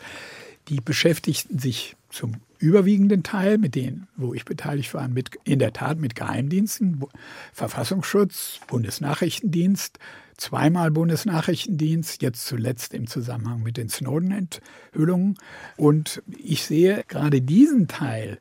Die 0.69 0.81
beschäftigten 0.81 1.59
sich 1.59 1.95
zum 2.09 2.37
überwiegenden 2.59 3.23
Teil 3.23 3.59
mit 3.59 3.75
denen, 3.75 4.09
wo 4.17 4.33
ich 4.33 4.45
beteiligt 4.45 4.95
war, 4.95 5.07
mit, 5.09 5.39
in 5.45 5.59
der 5.59 5.73
Tat 5.73 5.99
mit 5.99 6.15
Geheimdiensten, 6.15 7.05
Verfassungsschutz, 7.53 8.61
Bundesnachrichtendienst, 8.67 9.99
zweimal 10.37 10.91
Bundesnachrichtendienst, 10.91 12.21
jetzt 12.23 12.47
zuletzt 12.47 12.93
im 12.95 13.07
Zusammenhang 13.07 13.63
mit 13.63 13.77
den 13.77 13.89
Snowden-Enthüllungen. 13.89 15.39
Und 15.77 16.23
ich 16.39 16.65
sehe 16.65 17.05
gerade 17.09 17.41
diesen 17.41 17.87
Teil, 17.89 18.39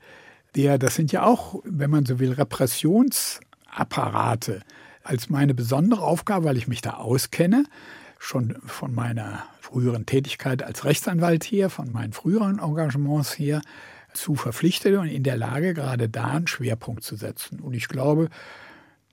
der, 0.55 0.77
das 0.77 0.93
sind 0.95 1.11
ja 1.11 1.23
auch, 1.23 1.61
wenn 1.65 1.89
man 1.89 2.05
so 2.05 2.19
will, 2.19 2.33
Repressionsapparate, 2.33 4.61
als 5.03 5.29
meine 5.29 5.53
besondere 5.53 6.01
Aufgabe, 6.01 6.45
weil 6.45 6.57
ich 6.57 6.67
mich 6.67 6.81
da 6.81 6.95
auskenne, 6.95 7.65
schon 8.19 8.57
von 8.65 8.95
meiner 8.95 9.43
früheren 9.59 10.05
Tätigkeit 10.05 10.63
als 10.63 10.85
Rechtsanwalt 10.85 11.43
hier, 11.43 11.69
von 11.69 11.91
meinen 11.91 12.13
früheren 12.13 12.59
Engagements 12.59 13.33
hier, 13.33 13.61
zu 14.13 14.35
verpflichtet 14.35 14.97
und 14.97 15.07
in 15.07 15.23
der 15.23 15.37
Lage, 15.37 15.73
gerade 15.73 16.07
da 16.07 16.27
einen 16.27 16.47
Schwerpunkt 16.47 17.03
zu 17.03 17.15
setzen. 17.15 17.59
Und 17.59 17.73
ich 17.73 17.87
glaube, 17.87 18.29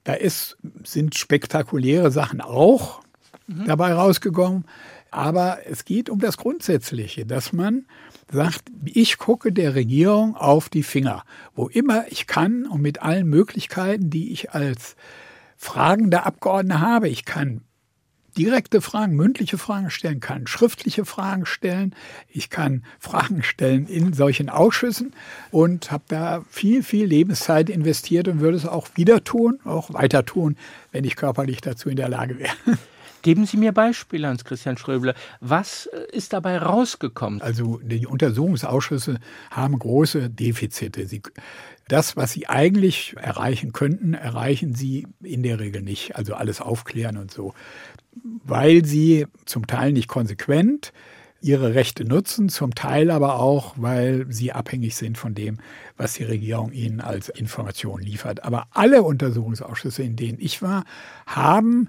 da 0.04 0.14
ist, 0.14 0.56
sind 0.84 1.16
spektakuläre 1.16 2.10
Sachen 2.10 2.40
auch 2.40 3.02
mhm. 3.46 3.66
dabei 3.66 3.92
rausgekommen. 3.92 4.64
Aber 5.10 5.58
es 5.66 5.84
geht 5.84 6.08
um 6.08 6.20
das 6.20 6.36
Grundsätzliche, 6.36 7.26
dass 7.26 7.52
man 7.52 7.86
sagt, 8.30 8.70
ich 8.84 9.18
gucke 9.18 9.52
der 9.52 9.74
Regierung 9.74 10.36
auf 10.36 10.68
die 10.68 10.84
Finger, 10.84 11.24
wo 11.54 11.68
immer 11.68 12.04
ich 12.08 12.28
kann 12.28 12.64
und 12.66 12.80
mit 12.80 13.02
allen 13.02 13.26
Möglichkeiten, 13.26 14.10
die 14.10 14.32
ich 14.32 14.52
als 14.52 14.94
fragender 15.56 16.26
Abgeordneter 16.26 16.80
habe. 16.80 17.08
Ich 17.08 17.24
kann 17.24 17.62
direkte 18.40 18.80
Fragen, 18.80 19.16
mündliche 19.16 19.58
Fragen 19.58 19.90
stellen 19.90 20.20
kann, 20.20 20.46
schriftliche 20.46 21.04
Fragen 21.04 21.44
stellen. 21.44 21.94
Ich 22.26 22.48
kann 22.48 22.84
Fragen 22.98 23.42
stellen 23.42 23.86
in 23.86 24.14
solchen 24.14 24.48
Ausschüssen 24.48 25.12
und 25.50 25.90
habe 25.90 26.04
da 26.08 26.42
viel, 26.48 26.82
viel 26.82 27.04
Lebenszeit 27.04 27.68
investiert 27.68 28.28
und 28.28 28.40
würde 28.40 28.56
es 28.56 28.64
auch 28.64 28.88
wieder 28.94 29.22
tun, 29.24 29.60
auch 29.64 29.92
weiter 29.92 30.24
tun, 30.24 30.56
wenn 30.90 31.04
ich 31.04 31.16
körperlich 31.16 31.60
dazu 31.60 31.90
in 31.90 31.96
der 31.96 32.08
Lage 32.08 32.38
wäre. 32.38 32.78
Geben 33.22 33.44
Sie 33.44 33.58
mir 33.58 33.72
Beispiele, 33.72 34.26
Hans-Christian 34.26 34.78
Ströbele. 34.78 35.14
Was 35.40 35.84
äh, 35.84 36.16
ist 36.16 36.32
dabei 36.32 36.56
rausgekommen? 36.56 37.42
Also 37.42 37.78
die 37.82 38.06
Untersuchungsausschüsse 38.06 39.18
haben 39.50 39.78
große 39.78 40.30
Defizite. 40.30 41.06
Sie, 41.06 41.20
das, 41.88 42.16
was 42.16 42.32
sie 42.32 42.48
eigentlich 42.48 43.14
erreichen 43.18 43.72
könnten, 43.72 44.14
erreichen 44.14 44.74
sie 44.74 45.06
in 45.22 45.42
der 45.42 45.58
Regel 45.58 45.82
nicht. 45.82 46.16
Also 46.16 46.34
alles 46.34 46.62
aufklären 46.62 47.18
und 47.18 47.30
so. 47.30 47.52
Weil 48.44 48.84
sie 48.84 49.26
zum 49.44 49.66
Teil 49.66 49.92
nicht 49.92 50.08
konsequent 50.08 50.92
ihre 51.42 51.74
Rechte 51.74 52.04
nutzen, 52.04 52.48
zum 52.48 52.74
Teil 52.74 53.10
aber 53.10 53.36
auch, 53.36 53.74
weil 53.76 54.26
sie 54.28 54.52
abhängig 54.52 54.96
sind 54.96 55.16
von 55.16 55.34
dem, 55.34 55.58
was 55.96 56.14
die 56.14 56.24
Regierung 56.24 56.72
ihnen 56.72 57.00
als 57.00 57.28
Information 57.30 58.00
liefert. 58.02 58.44
Aber 58.44 58.66
alle 58.72 59.02
Untersuchungsausschüsse, 59.02 60.02
in 60.02 60.16
denen 60.16 60.38
ich 60.38 60.60
war, 60.60 60.84
haben 61.26 61.88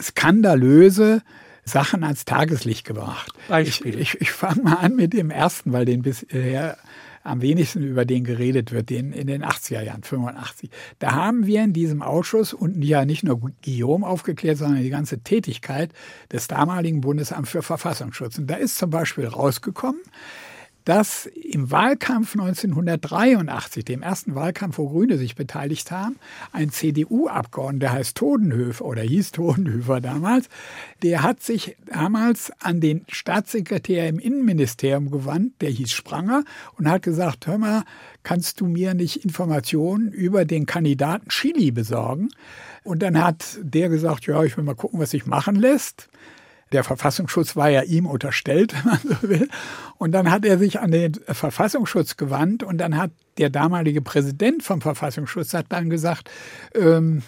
skandalöse 0.00 1.22
Sachen 1.64 2.04
ans 2.04 2.24
Tageslicht 2.24 2.86
gebracht. 2.86 3.32
Beispiel. 3.48 3.94
Ich, 3.94 4.14
ich, 4.14 4.20
ich 4.22 4.30
fange 4.30 4.62
mal 4.62 4.74
an 4.76 4.94
mit 4.94 5.12
dem 5.12 5.30
ersten, 5.30 5.72
weil 5.72 5.84
den 5.84 6.02
bisher 6.02 6.78
am 7.26 7.42
wenigsten 7.42 7.82
über 7.82 8.04
den 8.04 8.24
geredet 8.24 8.72
wird, 8.72 8.90
den 8.90 9.12
in 9.12 9.26
den 9.26 9.44
80er 9.44 9.82
Jahren, 9.82 10.02
85. 10.02 10.70
Da 10.98 11.12
haben 11.12 11.46
wir 11.46 11.62
in 11.62 11.72
diesem 11.72 12.02
Ausschuss 12.02 12.52
und 12.52 12.82
ja 12.82 13.04
nicht 13.04 13.24
nur 13.24 13.40
Guillaume 13.64 14.06
aufgeklärt, 14.06 14.58
sondern 14.58 14.82
die 14.82 14.90
ganze 14.90 15.20
Tätigkeit 15.20 15.92
des 16.32 16.48
damaligen 16.48 17.00
Bundesamts 17.00 17.50
für 17.50 17.62
Verfassungsschutz. 17.62 18.38
Und 18.38 18.48
da 18.48 18.54
ist 18.54 18.78
zum 18.78 18.90
Beispiel 18.90 19.26
rausgekommen, 19.26 20.00
dass 20.86 21.26
im 21.26 21.72
Wahlkampf 21.72 22.34
1983, 22.34 23.84
dem 23.84 24.02
ersten 24.02 24.36
Wahlkampf, 24.36 24.78
wo 24.78 24.88
Grüne 24.88 25.18
sich 25.18 25.34
beteiligt 25.34 25.90
haben, 25.90 26.14
ein 26.52 26.70
CDU-Abgeordneter, 26.70 27.92
heißt 27.92 28.16
Todenhöfer 28.16 28.84
oder 28.84 29.02
hieß 29.02 29.32
Todenhöfer 29.32 30.00
damals, 30.00 30.48
der 31.02 31.24
hat 31.24 31.42
sich 31.42 31.76
damals 31.86 32.52
an 32.60 32.80
den 32.80 33.04
Staatssekretär 33.08 34.08
im 34.08 34.20
Innenministerium 34.20 35.10
gewandt, 35.10 35.60
der 35.60 35.70
hieß 35.70 35.90
Spranger, 35.90 36.44
und 36.78 36.88
hat 36.88 37.02
gesagt, 37.02 37.48
hör 37.48 37.58
mal, 37.58 37.82
kannst 38.22 38.60
du 38.60 38.66
mir 38.66 38.94
nicht 38.94 39.24
Informationen 39.24 40.12
über 40.12 40.44
den 40.44 40.66
Kandidaten 40.66 41.28
Chili 41.30 41.72
besorgen? 41.72 42.28
Und 42.84 43.02
dann 43.02 43.20
hat 43.20 43.58
der 43.60 43.88
gesagt, 43.88 44.26
ja, 44.26 44.44
ich 44.44 44.56
will 44.56 44.62
mal 44.62 44.76
gucken, 44.76 45.00
was 45.00 45.10
sich 45.10 45.26
machen 45.26 45.56
lässt. 45.56 46.08
Der 46.72 46.84
Verfassungsschutz 46.84 47.56
war 47.56 47.68
ja 47.68 47.82
ihm 47.82 48.06
unterstellt, 48.06 48.74
wenn 48.84 48.90
man 48.90 49.00
so 49.02 49.28
will. 49.28 49.48
Und 49.98 50.12
dann 50.12 50.30
hat 50.30 50.44
er 50.44 50.58
sich 50.58 50.80
an 50.80 50.90
den 50.90 51.14
Verfassungsschutz 51.14 52.16
gewandt 52.16 52.62
und 52.62 52.78
dann 52.78 52.96
hat 52.96 53.10
der 53.38 53.50
damalige 53.50 54.02
Präsident 54.02 54.62
vom 54.62 54.80
Verfassungsschutz 54.80 55.54
hat 55.54 55.66
dann 55.68 55.90
gesagt, 55.90 56.30
ähm, 56.74 57.22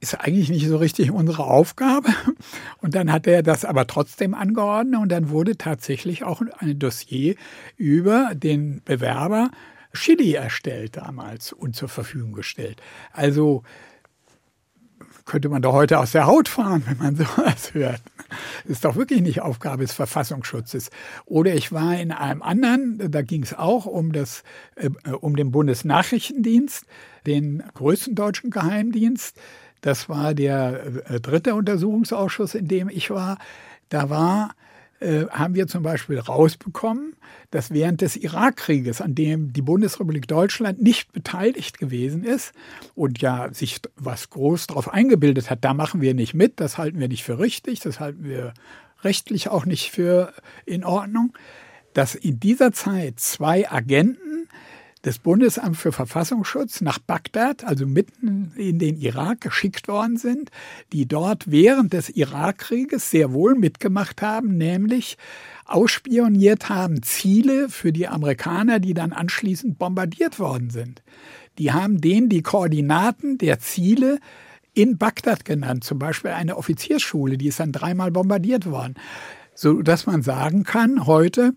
ist 0.00 0.14
eigentlich 0.14 0.48
nicht 0.48 0.68
so 0.68 0.76
richtig 0.76 1.10
unsere 1.10 1.44
Aufgabe. 1.44 2.10
Und 2.80 2.94
dann 2.94 3.10
hat 3.10 3.26
er 3.26 3.42
das 3.42 3.64
aber 3.64 3.88
trotzdem 3.88 4.32
angeordnet 4.32 5.00
und 5.00 5.10
dann 5.10 5.30
wurde 5.30 5.56
tatsächlich 5.56 6.22
auch 6.22 6.40
ein 6.60 6.78
Dossier 6.78 7.34
über 7.76 8.30
den 8.34 8.80
Bewerber 8.84 9.50
Chili 9.92 10.34
erstellt 10.34 10.96
damals 10.96 11.52
und 11.52 11.74
zur 11.74 11.88
Verfügung 11.88 12.32
gestellt. 12.32 12.80
Also 13.12 13.64
könnte 15.28 15.48
man 15.48 15.62
doch 15.62 15.74
heute 15.74 15.98
aus 15.98 16.12
der 16.12 16.26
Haut 16.26 16.48
fahren, 16.48 16.82
wenn 16.86 16.98
man 16.98 17.16
sowas 17.16 17.74
hört. 17.74 18.02
Das 18.64 18.72
ist 18.72 18.84
doch 18.84 18.96
wirklich 18.96 19.20
nicht 19.20 19.40
Aufgabe 19.40 19.82
des 19.82 19.92
Verfassungsschutzes. 19.92 20.90
Oder 21.26 21.54
ich 21.54 21.70
war 21.70 21.98
in 21.98 22.10
einem 22.10 22.42
anderen, 22.42 23.10
da 23.10 23.22
ging 23.22 23.42
es 23.42 23.54
auch 23.54 23.86
um, 23.86 24.12
das, 24.12 24.42
äh, 24.74 24.90
um 25.10 25.36
den 25.36 25.52
Bundesnachrichtendienst, 25.52 26.84
den 27.26 27.62
größten 27.74 28.14
deutschen 28.14 28.50
Geheimdienst. 28.50 29.36
Das 29.80 30.08
war 30.08 30.34
der 30.34 31.04
äh, 31.08 31.20
dritte 31.20 31.54
Untersuchungsausschuss, 31.54 32.54
in 32.54 32.66
dem 32.66 32.88
ich 32.88 33.10
war. 33.10 33.38
Da 33.90 34.10
war 34.10 34.54
äh, 35.00 35.26
haben 35.30 35.54
wir 35.54 35.66
zum 35.68 35.82
Beispiel 35.82 36.18
rausbekommen, 36.18 37.14
dass 37.50 37.70
während 37.70 38.00
des 38.00 38.16
Irakkrieges, 38.16 39.00
an 39.00 39.14
dem 39.14 39.52
die 39.52 39.62
Bundesrepublik 39.62 40.26
Deutschland 40.26 40.82
nicht 40.82 41.12
beteiligt 41.12 41.78
gewesen 41.78 42.24
ist 42.24 42.52
und 42.94 43.20
ja 43.20 43.52
sich 43.52 43.80
was 43.96 44.30
groß 44.30 44.66
darauf 44.66 44.92
eingebildet 44.92 45.50
hat, 45.50 45.64
da 45.64 45.72
machen 45.72 46.00
wir 46.00 46.14
nicht 46.14 46.34
mit, 46.34 46.60
das 46.60 46.78
halten 46.78 46.98
wir 46.98 47.08
nicht 47.08 47.24
für 47.24 47.38
richtig, 47.38 47.80
das 47.80 48.00
halten 48.00 48.24
wir 48.24 48.54
rechtlich 49.02 49.48
auch 49.48 49.66
nicht 49.66 49.90
für 49.90 50.32
in 50.66 50.84
Ordnung, 50.84 51.32
dass 51.94 52.14
in 52.14 52.40
dieser 52.40 52.72
Zeit 52.72 53.20
zwei 53.20 53.70
Agenten 53.70 54.48
des 55.04 55.18
Bundesamts 55.18 55.78
für 55.78 55.92
Verfassungsschutz 55.92 56.80
nach 56.80 56.98
Bagdad, 56.98 57.64
also 57.64 57.86
mitten 57.86 58.52
in 58.56 58.78
den 58.78 58.98
Irak, 59.00 59.40
geschickt 59.40 59.88
worden 59.88 60.16
sind, 60.16 60.50
die 60.92 61.06
dort 61.06 61.50
während 61.50 61.92
des 61.92 62.10
Irakkrieges 62.10 63.10
sehr 63.10 63.32
wohl 63.32 63.54
mitgemacht 63.54 64.22
haben, 64.22 64.56
nämlich 64.56 65.16
ausspioniert 65.66 66.68
haben 66.68 67.02
Ziele 67.02 67.68
für 67.68 67.92
die 67.92 68.08
Amerikaner, 68.08 68.80
die 68.80 68.94
dann 68.94 69.12
anschließend 69.12 69.78
bombardiert 69.78 70.38
worden 70.38 70.70
sind. 70.70 71.02
Die 71.58 71.72
haben 71.72 72.00
denen 72.00 72.28
die 72.28 72.42
Koordinaten 72.42 73.38
der 73.38 73.58
Ziele 73.58 74.18
in 74.74 74.96
Bagdad 74.96 75.44
genannt, 75.44 75.84
zum 75.84 75.98
Beispiel 75.98 76.30
eine 76.30 76.56
Offiziersschule, 76.56 77.36
die 77.36 77.48
ist 77.48 77.60
dann 77.60 77.72
dreimal 77.72 78.10
bombardiert 78.10 78.66
worden, 78.66 78.94
so 79.54 79.82
dass 79.82 80.06
man 80.06 80.22
sagen 80.22 80.62
kann 80.62 81.06
heute, 81.06 81.54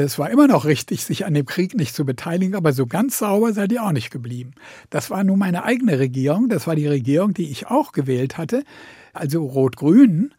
es 0.00 0.18
war 0.18 0.30
immer 0.30 0.46
noch 0.46 0.64
richtig, 0.64 1.04
sich 1.04 1.26
an 1.26 1.34
dem 1.34 1.46
Krieg 1.46 1.74
nicht 1.74 1.94
zu 1.94 2.04
beteiligen, 2.04 2.54
aber 2.54 2.72
so 2.72 2.86
ganz 2.86 3.18
sauber 3.18 3.52
seid 3.52 3.72
ihr 3.72 3.82
auch 3.82 3.92
nicht 3.92 4.10
geblieben. 4.10 4.52
Das 4.90 5.10
war 5.10 5.24
nun 5.24 5.38
meine 5.38 5.64
eigene 5.64 5.98
Regierung, 5.98 6.48
das 6.48 6.66
war 6.66 6.76
die 6.76 6.86
Regierung, 6.86 7.34
die 7.34 7.50
ich 7.50 7.68
auch 7.68 7.92
gewählt 7.92 8.38
hatte, 8.38 8.64
also 9.12 9.44
Rot-Grün. 9.44 10.32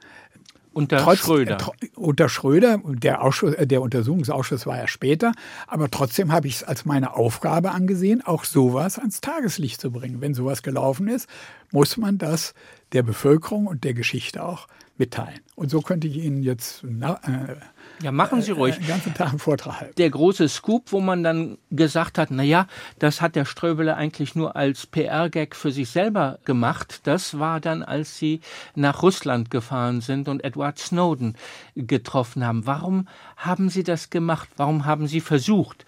Unter 0.73 0.99
Trotz, 0.99 1.19
Schröder. 1.19 1.57
Äh, 1.81 1.87
unter 1.95 2.29
Schröder, 2.29 2.79
der, 2.85 3.23
Ausschuss, 3.23 3.55
äh, 3.55 3.65
der 3.65 3.81
Untersuchungsausschuss 3.81 4.67
war 4.67 4.77
ja 4.77 4.87
später, 4.87 5.31
aber 5.65 5.89
trotzdem 5.89 6.31
habe 6.31 6.47
ich 6.47 6.57
es 6.57 6.63
als 6.63 6.85
meine 6.85 7.15
Aufgabe 7.15 7.71
angesehen, 7.71 8.21
auch 8.23 8.43
sowas 8.43 8.99
ans 8.99 9.19
Tageslicht 9.19 9.81
zu 9.81 9.91
bringen. 9.91 10.21
Wenn 10.21 10.35
sowas 10.35 10.61
gelaufen 10.61 11.07
ist, 11.07 11.27
muss 11.71 11.97
man 11.97 12.19
das 12.19 12.53
der 12.91 13.01
Bevölkerung 13.01 13.65
und 13.65 13.83
der 13.85 13.95
Geschichte 13.95 14.43
auch 14.43 14.67
mitteilen. 14.97 15.39
Und 15.55 15.69
so 15.69 15.81
könnte 15.81 16.07
ich 16.07 16.17
Ihnen 16.17 16.43
jetzt 16.43 16.83
na, 16.83 17.19
äh, 17.23 17.55
ja, 18.01 18.11
machen 18.11 18.41
Sie 18.41 18.51
ruhig. 18.51 18.75
Den 18.75 18.87
ganzen 18.87 19.13
Tag 19.13 19.29
einen 19.29 19.39
Vortrag 19.39 19.81
halten. 19.81 19.95
Der 19.97 20.09
große 20.09 20.47
Scoop, 20.49 20.91
wo 20.91 20.99
man 20.99 21.23
dann 21.23 21.57
gesagt 21.71 22.17
hat, 22.17 22.29
na 22.29 22.43
ja, 22.43 22.67
das 22.99 23.21
hat 23.21 23.35
der 23.35 23.45
Ströbele 23.45 23.95
eigentlich 23.95 24.35
nur 24.35 24.55
als 24.55 24.85
PR-Gag 24.85 25.55
für 25.55 25.71
sich 25.71 25.89
selber 25.89 26.39
gemacht. 26.45 27.01
Das 27.03 27.39
war 27.39 27.59
dann, 27.59 27.81
als 27.81 28.17
Sie 28.17 28.41
nach 28.75 29.01
Russland 29.01 29.49
gefahren 29.49 30.01
sind 30.01 30.27
und 30.29 30.43
Edward 30.43 30.77
Snowden 30.77 31.35
getroffen 31.75 32.45
haben. 32.45 32.67
Warum 32.67 33.07
haben 33.35 33.69
Sie 33.69 33.83
das 33.83 34.09
gemacht? 34.09 34.49
Warum 34.57 34.85
haben 34.85 35.07
Sie 35.07 35.21
versucht, 35.21 35.85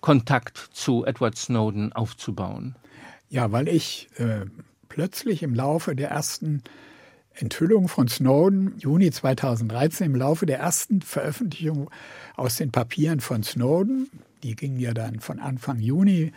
Kontakt 0.00 0.56
zu 0.72 1.04
Edward 1.04 1.36
Snowden 1.36 1.92
aufzubauen? 1.92 2.74
Ja, 3.28 3.52
weil 3.52 3.68
ich 3.68 4.08
äh, 4.16 4.46
plötzlich 4.88 5.42
im 5.42 5.54
Laufe 5.54 5.94
der 5.94 6.10
ersten 6.10 6.62
Enthüllung 7.34 7.88
von 7.88 8.08
Snowden 8.08 8.74
Juni 8.78 9.10
2013 9.10 10.06
im 10.06 10.14
Laufe 10.16 10.46
der 10.46 10.58
ersten 10.58 11.00
Veröffentlichung 11.00 11.90
aus 12.36 12.56
den 12.56 12.70
Papieren 12.70 13.20
von 13.20 13.42
Snowden. 13.42 14.10
Die 14.42 14.56
gingen 14.56 14.80
ja 14.80 14.92
dann 14.92 15.20
von 15.20 15.38
Anfang 15.38 15.78
Juni 15.78 16.32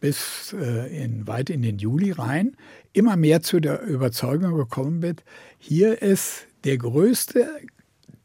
bis 0.00 0.54
äh, 0.58 1.04
in, 1.04 1.26
weit 1.26 1.50
in 1.50 1.62
den 1.62 1.78
Juli 1.78 2.12
rein, 2.12 2.56
immer 2.92 3.16
mehr 3.16 3.42
zu 3.42 3.60
der 3.60 3.82
Überzeugung 3.82 4.56
gekommen 4.56 5.00
bin, 5.00 5.16
hier 5.58 6.02
ist 6.02 6.46
der 6.64 6.78
größte 6.78 7.48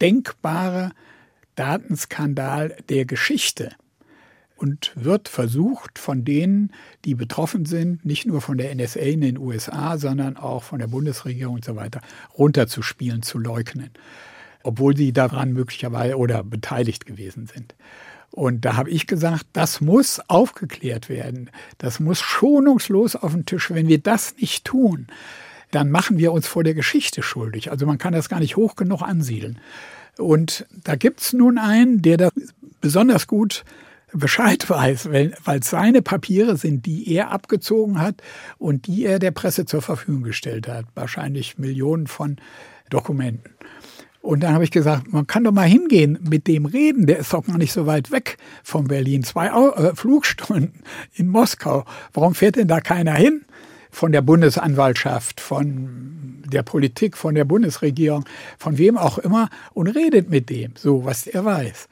denkbare 0.00 0.92
Datenskandal 1.56 2.76
der 2.88 3.04
Geschichte 3.04 3.72
und 4.56 4.92
wird 4.94 5.28
versucht, 5.28 5.98
von 5.98 6.24
denen, 6.24 6.72
die 7.04 7.14
betroffen 7.14 7.64
sind, 7.64 8.04
nicht 8.04 8.26
nur 8.26 8.40
von 8.40 8.56
der 8.56 8.74
NSA 8.74 9.00
in 9.00 9.20
den 9.20 9.38
USA, 9.38 9.98
sondern 9.98 10.36
auch 10.36 10.62
von 10.62 10.78
der 10.78 10.86
Bundesregierung 10.86 11.56
und 11.56 11.64
so 11.64 11.76
weiter, 11.76 12.00
runterzuspielen, 12.38 13.22
zu 13.22 13.38
leugnen, 13.38 13.90
obwohl 14.62 14.96
sie 14.96 15.12
daran 15.12 15.52
möglicherweise 15.52 16.16
oder 16.16 16.44
beteiligt 16.44 17.06
gewesen 17.06 17.46
sind. 17.46 17.74
Und 18.30 18.64
da 18.64 18.76
habe 18.76 18.90
ich 18.90 19.06
gesagt, 19.06 19.46
das 19.52 19.80
muss 19.80 20.20
aufgeklärt 20.28 21.08
werden. 21.08 21.50
Das 21.78 22.00
muss 22.00 22.20
schonungslos 22.20 23.14
auf 23.14 23.32
den 23.32 23.46
Tisch. 23.46 23.70
Wenn 23.70 23.86
wir 23.86 23.98
das 23.98 24.34
nicht 24.38 24.64
tun, 24.64 25.06
dann 25.70 25.90
machen 25.90 26.18
wir 26.18 26.32
uns 26.32 26.46
vor 26.46 26.64
der 26.64 26.74
Geschichte 26.74 27.22
schuldig. 27.22 27.70
Also 27.70 27.86
man 27.86 27.98
kann 27.98 28.12
das 28.12 28.28
gar 28.28 28.40
nicht 28.40 28.56
hoch 28.56 28.74
genug 28.74 29.02
ansiedeln. 29.02 29.60
Und 30.18 30.66
da 30.84 30.96
gibt 30.96 31.20
es 31.20 31.32
nun 31.32 31.58
einen, 31.58 32.02
der 32.02 32.16
das 32.16 32.32
besonders 32.80 33.26
gut 33.26 33.64
Bescheid 34.14 34.68
weiß, 34.70 35.10
weil, 35.10 35.34
weil 35.44 35.62
seine 35.62 36.02
Papiere 36.02 36.56
sind, 36.56 36.86
die 36.86 37.12
er 37.12 37.30
abgezogen 37.30 38.00
hat 38.00 38.22
und 38.58 38.86
die 38.86 39.04
er 39.04 39.18
der 39.18 39.30
Presse 39.30 39.66
zur 39.66 39.82
Verfügung 39.82 40.22
gestellt 40.22 40.68
hat. 40.68 40.86
Wahrscheinlich 40.94 41.58
Millionen 41.58 42.06
von 42.06 42.36
Dokumenten. 42.90 43.52
Und 44.20 44.42
dann 44.42 44.54
habe 44.54 44.64
ich 44.64 44.70
gesagt, 44.70 45.12
man 45.12 45.26
kann 45.26 45.44
doch 45.44 45.52
mal 45.52 45.68
hingehen, 45.68 46.18
mit 46.22 46.46
dem 46.46 46.64
reden, 46.64 47.06
der 47.06 47.18
ist 47.18 47.34
doch 47.34 47.44
gar 47.44 47.58
nicht 47.58 47.74
so 47.74 47.84
weit 47.84 48.10
weg 48.10 48.38
von 48.62 48.88
Berlin. 48.88 49.22
Zwei 49.22 49.48
äh, 49.48 49.94
Flugstunden 49.94 50.82
in 51.12 51.28
Moskau. 51.28 51.84
Warum 52.14 52.34
fährt 52.34 52.56
denn 52.56 52.68
da 52.68 52.80
keiner 52.80 53.12
hin? 53.12 53.44
von 53.94 54.10
der 54.10 54.22
Bundesanwaltschaft, 54.22 55.40
von 55.40 56.42
der 56.46 56.62
Politik, 56.62 57.16
von 57.16 57.34
der 57.34 57.44
Bundesregierung, 57.44 58.24
von 58.58 58.76
wem 58.76 58.98
auch 58.98 59.18
immer 59.18 59.48
und 59.72 59.86
redet 59.86 60.28
mit 60.28 60.50
dem, 60.50 60.72
so 60.76 61.04
was 61.04 61.26
er 61.26 61.44
weiß. 61.44 61.88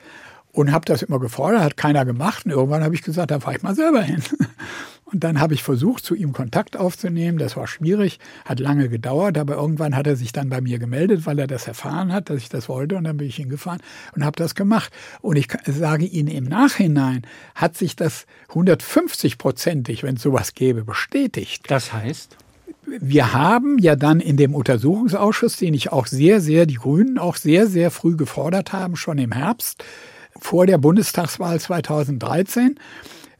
Und 0.52 0.70
habe 0.70 0.84
das 0.84 1.02
immer 1.02 1.18
gefordert, 1.18 1.62
hat 1.62 1.76
keiner 1.76 2.04
gemacht. 2.04 2.44
Und 2.44 2.50
irgendwann 2.50 2.84
habe 2.84 2.94
ich 2.94 3.02
gesagt, 3.02 3.30
da 3.30 3.40
fahre 3.40 3.56
ich 3.56 3.62
mal 3.62 3.74
selber 3.74 4.02
hin. 4.02 4.22
Und 5.12 5.24
dann 5.24 5.40
habe 5.40 5.52
ich 5.52 5.62
versucht, 5.62 6.04
zu 6.04 6.14
ihm 6.14 6.32
Kontakt 6.32 6.76
aufzunehmen. 6.76 7.36
Das 7.36 7.54
war 7.56 7.66
schwierig, 7.66 8.18
hat 8.46 8.60
lange 8.60 8.88
gedauert, 8.88 9.36
aber 9.36 9.56
irgendwann 9.56 9.94
hat 9.94 10.06
er 10.06 10.16
sich 10.16 10.32
dann 10.32 10.48
bei 10.48 10.62
mir 10.62 10.78
gemeldet, 10.78 11.26
weil 11.26 11.38
er 11.38 11.46
das 11.46 11.68
erfahren 11.68 12.12
hat, 12.12 12.30
dass 12.30 12.38
ich 12.38 12.48
das 12.48 12.68
wollte. 12.70 12.96
Und 12.96 13.04
dann 13.04 13.18
bin 13.18 13.28
ich 13.28 13.36
hingefahren 13.36 13.82
und 14.16 14.24
habe 14.24 14.36
das 14.36 14.54
gemacht. 14.54 14.90
Und 15.20 15.36
ich 15.36 15.48
sage 15.66 16.06
Ihnen 16.06 16.28
im 16.28 16.44
Nachhinein, 16.44 17.22
hat 17.54 17.76
sich 17.76 17.94
das 17.94 18.26
150-prozentig, 18.50 20.02
wenn 20.02 20.16
es 20.16 20.22
sowas 20.22 20.54
gäbe, 20.54 20.84
bestätigt. 20.84 21.70
Das 21.70 21.92
heißt? 21.92 22.38
wir 22.84 23.32
haben 23.32 23.78
ja 23.78 23.96
dann 23.96 24.20
in 24.20 24.36
dem 24.36 24.54
Untersuchungsausschuss, 24.54 25.56
den 25.56 25.72
ich 25.72 25.92
auch 25.92 26.06
sehr, 26.06 26.40
sehr, 26.40 26.66
die 26.66 26.74
Grünen 26.74 27.16
auch 27.16 27.36
sehr, 27.36 27.66
sehr 27.66 27.90
früh 27.90 28.16
gefordert 28.16 28.72
haben, 28.72 28.96
schon 28.96 29.18
im 29.18 29.32
Herbst 29.32 29.84
vor 30.42 30.66
der 30.66 30.78
Bundestagswahl 30.78 31.60
2013, 31.60 32.74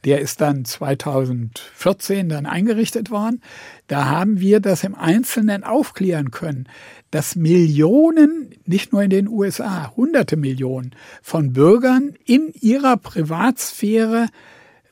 der 0.05 0.19
ist 0.19 0.41
dann 0.41 0.65
2014 0.65 2.29
dann 2.29 2.45
eingerichtet 2.45 3.11
worden. 3.11 3.41
Da 3.87 4.05
haben 4.05 4.39
wir 4.39 4.59
das 4.59 4.83
im 4.83 4.95
Einzelnen 4.95 5.63
aufklären 5.63 6.31
können, 6.31 6.67
dass 7.11 7.35
Millionen, 7.35 8.55
nicht 8.65 8.91
nur 8.91 9.03
in 9.03 9.09
den 9.09 9.27
USA, 9.27 9.93
hunderte 9.95 10.35
Millionen 10.35 10.91
von 11.21 11.53
Bürgern 11.53 12.15
in 12.25 12.53
ihrer 12.59 12.97
Privatsphäre 12.97 14.27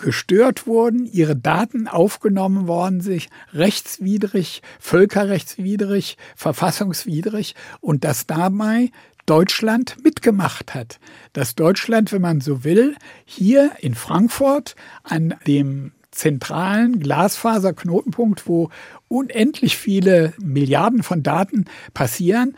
gestört 0.01 0.67
wurden, 0.67 1.05
ihre 1.05 1.35
Daten 1.35 1.87
aufgenommen 1.87 2.67
worden, 2.67 3.01
sich 3.01 3.29
rechtswidrig, 3.53 4.61
völkerrechtswidrig, 4.79 6.17
verfassungswidrig 6.35 7.55
und 7.79 8.03
dass 8.03 8.27
dabei 8.27 8.89
Deutschland 9.31 9.95
mitgemacht 10.03 10.75
hat. 10.75 10.99
Dass 11.31 11.55
Deutschland, 11.55 12.11
wenn 12.11 12.21
man 12.21 12.41
so 12.41 12.65
will, 12.65 12.97
hier 13.23 13.71
in 13.79 13.95
Frankfurt 13.95 14.75
an 15.03 15.35
dem 15.47 15.93
zentralen 16.11 16.99
Glasfaserknotenpunkt, 16.99 18.45
wo 18.45 18.71
unendlich 19.07 19.77
viele 19.77 20.33
Milliarden 20.41 21.01
von 21.01 21.23
Daten 21.23 21.63
passieren, 21.93 22.57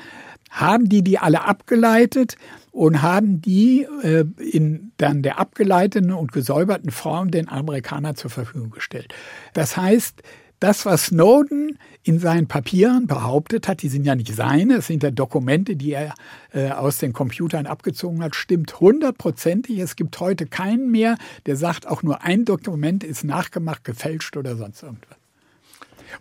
haben 0.50 0.90
die 0.90 1.04
die 1.04 1.20
alle 1.20 1.46
abgeleitet 1.46 2.38
und 2.72 3.04
haben 3.04 3.40
die 3.40 3.86
äh, 4.02 4.26
in 4.40 4.94
dann 4.98 5.22
der 5.22 5.38
abgeleiteten 5.38 6.12
und 6.12 6.32
gesäuberten 6.32 6.90
Form 6.90 7.30
den 7.30 7.50
Amerikanern 7.50 8.16
zur 8.16 8.32
Verfügung 8.32 8.72
gestellt. 8.72 9.14
Das 9.54 9.78
heißt, 9.78 10.24
das, 10.64 10.86
was 10.86 11.08
Snowden 11.08 11.78
in 12.04 12.20
seinen 12.20 12.48
Papieren 12.48 13.06
behauptet 13.06 13.68
hat, 13.68 13.82
die 13.82 13.90
sind 13.90 14.06
ja 14.06 14.16
nicht 14.16 14.34
seine, 14.34 14.76
es 14.76 14.88
sind 14.88 15.04
ja 15.04 15.12
Dokumente, 15.12 15.76
die 15.76 15.92
er 15.92 16.14
äh, 16.54 16.70
aus 16.70 17.00
den 17.00 17.12
Computern 17.12 17.66
abgezogen 17.66 18.24
hat, 18.24 18.34
stimmt 18.34 18.80
hundertprozentig. 18.80 19.78
Es 19.80 19.98
gibt 19.98 20.18
heute 20.22 20.46
keinen 20.46 20.90
mehr, 20.90 21.18
der 21.48 21.58
sagt, 21.58 21.86
auch 21.86 22.02
nur 22.02 22.24
ein 22.24 22.46
Dokument 22.46 23.04
ist 23.04 23.26
nachgemacht, 23.26 23.84
gefälscht 23.84 24.38
oder 24.38 24.56
sonst 24.56 24.84
irgendwas. 24.84 25.18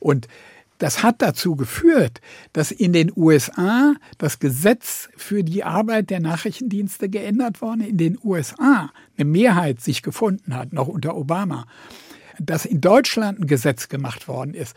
Und 0.01 0.27
das 0.79 1.05
hat 1.05 1.23
dazu 1.23 1.55
geführt, 1.55 2.21
dass 2.53 2.73
in 2.73 2.93
den 2.93 3.13
USA 3.15 3.95
das 4.19 4.41
Gesetz 4.41 5.09
für 5.17 5.45
die 5.45 5.63
Arbeit 5.63 6.11
der 6.11 6.19
Nachrichtendienste 6.19 7.09
geändert 7.09 7.61
worden, 7.61 7.83
in 7.83 7.97
den 7.97 8.19
USA 8.25 8.91
eine 9.17 9.25
Mehrheit 9.25 9.81
sich 9.81 10.03
gefunden 10.03 10.57
hat, 10.57 10.73
noch 10.73 10.89
unter 10.89 11.17
Obama 11.17 11.67
dass 12.47 12.65
in 12.65 12.81
Deutschland 12.81 13.41
ein 13.41 13.47
Gesetz 13.47 13.89
gemacht 13.89 14.29
worden 14.29 14.55
ist, 14.55 14.75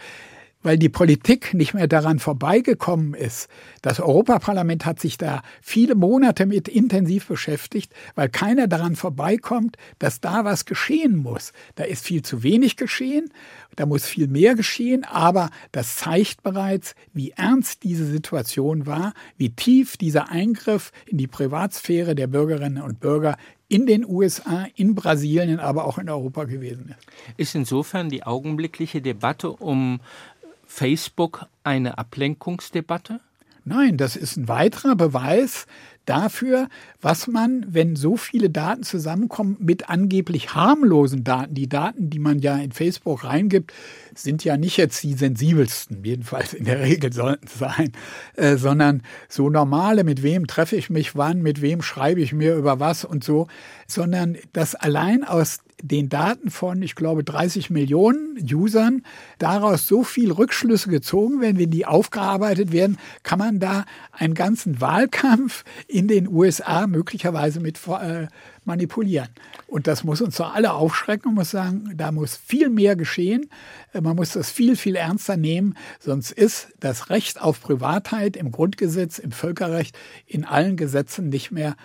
weil 0.66 0.80
die 0.80 0.90
Politik 0.90 1.54
nicht 1.54 1.76
mehr 1.76 1.88
daran 1.88 2.18
vorbeigekommen 2.18 3.14
ist. 3.14 3.48
Das 3.84 4.00
Europaparlament 4.00 4.84
hat 4.86 5.00
sich 5.00 5.18
da 5.18 5.44
viele 5.62 5.94
Monate 5.94 6.48
mit 6.48 6.68
intensiv 6.68 7.28
beschäftigt, 7.28 7.94
weil 8.16 8.30
keiner 8.30 8.68
daran 8.68 8.96
vorbeikommt, 8.96 9.78
dass 10.00 10.22
da 10.22 10.44
was 10.44 10.66
geschehen 10.66 11.18
muss. 11.18 11.54
Da 11.76 11.84
ist 11.84 12.04
viel 12.04 12.24
zu 12.24 12.42
wenig 12.42 12.78
geschehen, 12.78 13.30
da 13.76 13.86
muss 13.86 14.06
viel 14.06 14.28
mehr 14.28 14.56
geschehen, 14.56 15.04
aber 15.04 15.52
das 15.72 15.98
zeigt 15.98 16.42
bereits, 16.42 16.96
wie 17.14 17.32
ernst 17.32 17.84
diese 17.84 18.06
Situation 18.06 18.88
war, 18.88 19.14
wie 19.38 19.52
tief 19.52 19.98
dieser 19.98 20.30
Eingriff 20.32 20.92
in 21.06 21.20
die 21.20 21.28
Privatsphäre 21.28 22.16
der 22.16 22.28
Bürgerinnen 22.28 22.82
und 22.82 23.00
Bürger 23.00 23.38
in 23.68 23.86
den 23.86 24.06
USA, 24.06 24.68
in 24.76 24.96
Brasilien, 24.96 25.60
aber 25.60 25.86
auch 25.86 25.98
in 25.98 26.10
Europa 26.10 26.44
gewesen 26.44 26.90
ist. 26.90 27.08
Ist 27.38 27.56
insofern 27.56 28.10
die 28.10 28.24
augenblickliche 28.24 29.02
Debatte 29.02 29.52
um 29.52 30.00
Facebook 30.66 31.48
eine 31.64 31.98
Ablenkungsdebatte? 31.98 33.20
Nein, 33.68 33.98
das 33.98 34.16
ist 34.16 34.38
ein 34.38 34.48
weiterer 34.48 34.96
Beweis 34.96 35.66
dafür, 36.06 36.70
was 37.02 37.26
man, 37.26 37.66
wenn 37.68 37.96
so 37.96 38.16
viele 38.16 38.52
Daten 38.52 38.84
zusammenkommen, 38.84 39.58
mit 39.60 39.90
angeblich 39.90 40.54
harmlosen 40.54 41.24
Daten, 41.24 41.56
die 41.56 41.68
Daten, 41.68 42.12
die 42.12 42.20
man 42.20 42.38
ja 42.38 42.58
in 42.58 42.72
Facebook 42.72 43.24
reingibt, 43.24 43.74
sind 44.14 44.44
ja 44.44 44.56
nicht 44.56 44.78
jetzt 44.78 45.02
die 45.02 45.14
sensibelsten, 45.14 46.04
jedenfalls 46.04 46.54
in 46.54 46.66
der 46.66 46.80
Regel 46.80 47.12
sollten 47.12 47.48
es 47.48 47.58
sein, 47.58 47.92
äh, 48.36 48.56
sondern 48.56 49.02
so 49.30 49.50
normale, 49.50 50.04
mit 50.04 50.22
wem 50.22 50.46
treffe 50.46 50.76
ich 50.76 50.92
mich 50.92 51.16
wann, 51.16 51.42
mit 51.42 51.64
wem 51.64 51.82
schreibe 51.82 52.22
ich 52.22 52.34
mir 52.34 52.56
über 52.56 52.80
was 52.80 53.04
und 53.04 53.24
so, 53.24 53.48
sondern 53.88 54.38
das 54.54 54.76
allein 54.76 55.24
aus 55.24 55.62
den 55.82 56.10
Daten 56.10 56.50
von, 56.52 56.82
ich 56.82 56.96
glaube, 56.96 57.24
30 57.24 57.70
Millionen 57.70 58.38
Usern 58.54 59.04
daraus 59.38 59.88
so 59.88 60.04
viel 60.04 60.32
Rückschlüsse 60.32 60.90
gezogen 60.90 61.42
werden, 61.42 61.58
wenn 61.58 61.72
die 61.72 61.86
aufgearbeitet 61.86 62.72
werden, 62.72 62.98
kann 63.24 63.40
man 63.40 63.60
da 63.60 63.86
einen 64.12 64.34
ganzen 64.34 64.80
Wahlkampf 64.82 65.64
in 65.88 66.08
den 66.08 66.28
USA 66.28 66.88
möglicherweise 66.88 67.60
mit 67.60 67.80
äh, 67.88 68.28
manipulieren. 68.64 69.30
Und 69.68 69.88
das 69.88 70.04
muss 70.04 70.22
uns 70.22 70.38
doch 70.38 70.56
alle 70.56 70.74
aufschrecken 70.74 71.30
und 71.30 71.36
muss 71.36 71.52
sagen, 71.52 71.92
da 71.96 72.12
muss 72.12 72.36
viel 72.36 72.70
mehr 72.70 72.96
geschehen. 72.96 73.50
Äh, 73.94 74.02
man 74.02 74.16
muss 74.16 74.34
das 74.34 74.50
viel, 74.50 74.76
viel 74.76 74.96
ernster 74.96 75.38
nehmen. 75.38 75.76
Sonst 76.00 76.32
ist 76.32 76.70
das 76.80 77.10
Recht 77.10 77.42
auf 77.42 77.62
Privatheit 77.62 78.38
im 78.38 78.52
Grundgesetz, 78.52 79.20
im 79.20 79.32
Völkerrecht, 79.32 79.98
in 80.26 80.46
allen 80.46 80.78
Gesetzen 80.78 81.30
nicht 81.30 81.52
mehr 81.52 81.76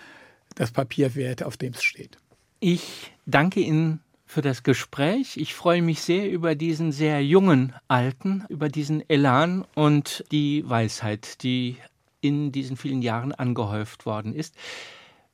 das 0.54 0.70
Papier 0.70 1.14
wert, 1.14 1.42
auf 1.42 1.56
dem 1.56 1.72
es 1.72 1.82
steht. 1.82 2.18
Ich 2.62 3.12
danke 3.24 3.60
Ihnen 3.60 4.00
für 4.26 4.42
das 4.42 4.62
Gespräch. 4.62 5.38
Ich 5.38 5.54
freue 5.54 5.80
mich 5.80 6.02
sehr 6.02 6.30
über 6.30 6.54
diesen 6.54 6.92
sehr 6.92 7.24
jungen 7.24 7.72
Alten, 7.88 8.44
über 8.50 8.68
diesen 8.68 9.02
Elan 9.08 9.64
und 9.74 10.26
die 10.30 10.68
Weisheit, 10.68 11.42
die 11.42 11.78
in 12.20 12.52
diesen 12.52 12.76
vielen 12.76 13.00
Jahren 13.00 13.32
angehäuft 13.32 14.04
worden 14.04 14.34
ist. 14.34 14.54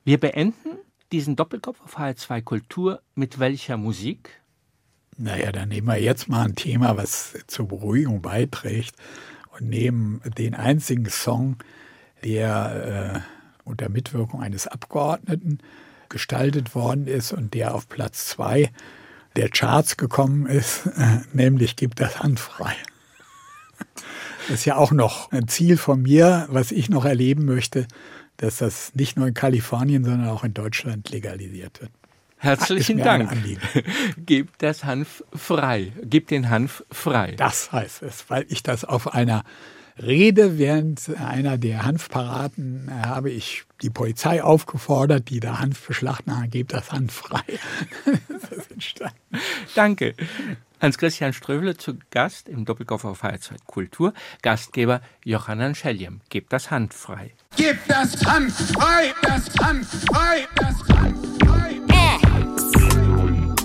Wir 0.05 0.17
beenden 0.21 0.77
diesen 1.11 1.35
Doppelkopf 1.35 1.81
auf 1.81 1.97
HR2 1.97 2.41
Kultur 2.43 3.01
mit 3.13 3.39
welcher 3.39 3.75
Musik? 3.75 4.29
Naja, 5.17 5.51
dann 5.51 5.67
nehmen 5.67 5.87
wir 5.87 6.01
jetzt 6.01 6.29
mal 6.29 6.45
ein 6.45 6.55
Thema, 6.55 6.95
was 6.95 7.33
zur 7.47 7.67
Beruhigung 7.67 8.21
beiträgt 8.21 8.95
und 9.51 9.67
nehmen 9.67 10.21
den 10.37 10.55
einzigen 10.55 11.09
Song, 11.09 11.57
der 12.23 13.23
äh, 13.65 13.67
unter 13.67 13.89
Mitwirkung 13.89 14.41
eines 14.41 14.65
Abgeordneten 14.65 15.59
gestaltet 16.09 16.75
worden 16.75 17.07
ist 17.07 17.31
und 17.31 17.53
der 17.53 17.75
auf 17.75 17.87
Platz 17.89 18.25
zwei 18.25 18.71
der 19.35 19.49
Charts 19.49 19.97
gekommen 19.97 20.47
ist, 20.47 20.89
nämlich 21.33 21.75
gibt 21.75 21.99
das 21.99 22.19
Hand 22.19 22.39
frei. 22.39 22.73
Das 24.47 24.59
ist 24.59 24.65
ja 24.65 24.77
auch 24.77 24.91
noch 24.91 25.31
ein 25.31 25.47
Ziel 25.47 25.77
von 25.77 26.01
mir, 26.01 26.47
was 26.49 26.71
ich 26.71 26.89
noch 26.89 27.05
erleben 27.05 27.45
möchte, 27.45 27.87
dass 28.37 28.57
das 28.57 28.95
nicht 28.95 29.17
nur 29.17 29.27
in 29.27 29.33
Kalifornien, 29.33 30.03
sondern 30.03 30.29
auch 30.29 30.43
in 30.43 30.53
Deutschland 30.53 31.09
legalisiert 31.09 31.81
wird. 31.81 31.91
Herzlichen 32.37 32.99
Dank. 32.99 33.31
Gebt 34.25 34.61
das 34.61 34.83
Hanf 34.83 35.23
frei. 35.33 35.91
Gebt 36.03 36.29
den 36.29 36.49
Hanf 36.49 36.83
frei. 36.91 37.33
Das 37.35 37.71
heißt 37.71 38.03
es, 38.03 38.29
weil 38.29 38.45
ich 38.47 38.61
das 38.61 38.85
auf 38.85 39.13
einer 39.13 39.43
Rede 40.01 40.57
während 40.57 41.09
einer 41.17 41.57
der 41.57 41.83
Hanfparaden 41.83 42.87
äh, 42.89 43.07
habe 43.07 43.31
ich 43.31 43.63
die 43.81 43.89
Polizei 43.89 44.43
aufgefordert, 44.43 45.29
die 45.29 45.39
da 45.39 45.59
Hanf 45.59 45.87
beschlachten 45.87 46.35
haben, 46.35 46.49
gebt 46.49 46.73
das 46.73 46.91
Hanf 46.91 47.13
frei. 47.13 47.43
das 48.27 48.51
ist 48.57 48.71
entstanden. 48.71 49.15
Danke. 49.75 50.13
Hans-Christian 50.79 51.33
Ströbele 51.33 51.75
zu 51.75 51.97
Gast 52.11 52.47
im 52.47 52.65
Doppelkopf 52.65 53.05
auf 53.05 53.17
Freizeit 53.17 53.65
Kultur. 53.65 54.13
Gastgeber 54.43 55.01
Johannan 55.23 55.73
Scheljem. 55.73 56.21
Gebt 56.29 56.53
das 56.53 56.69
Hand 56.69 56.93
frei. 56.93 57.31
Gib 57.55 57.77
das 57.87 58.23
Hand 58.25 58.51
frei, 58.51 59.13
das 59.23 59.49
Hand 59.59 59.85
frei, 59.85 60.47
das 60.55 60.97
Hand 60.97 61.43
frei. 61.43 61.81
Ah. 61.91 62.19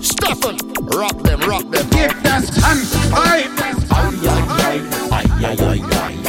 Stop 0.02 0.52
it. 0.52 0.62
Rock 0.94 1.22
them, 1.24 1.40
rock 1.42 1.70
them. 1.70 1.86
Gib 1.90 2.14
das 2.22 2.50
Hand 2.62 2.86
frei, 3.10 3.44
das 3.56 3.90
Hand 3.90 4.18
frei. 4.24 4.80
Ai, 5.10 5.24
ai. 5.58 6.21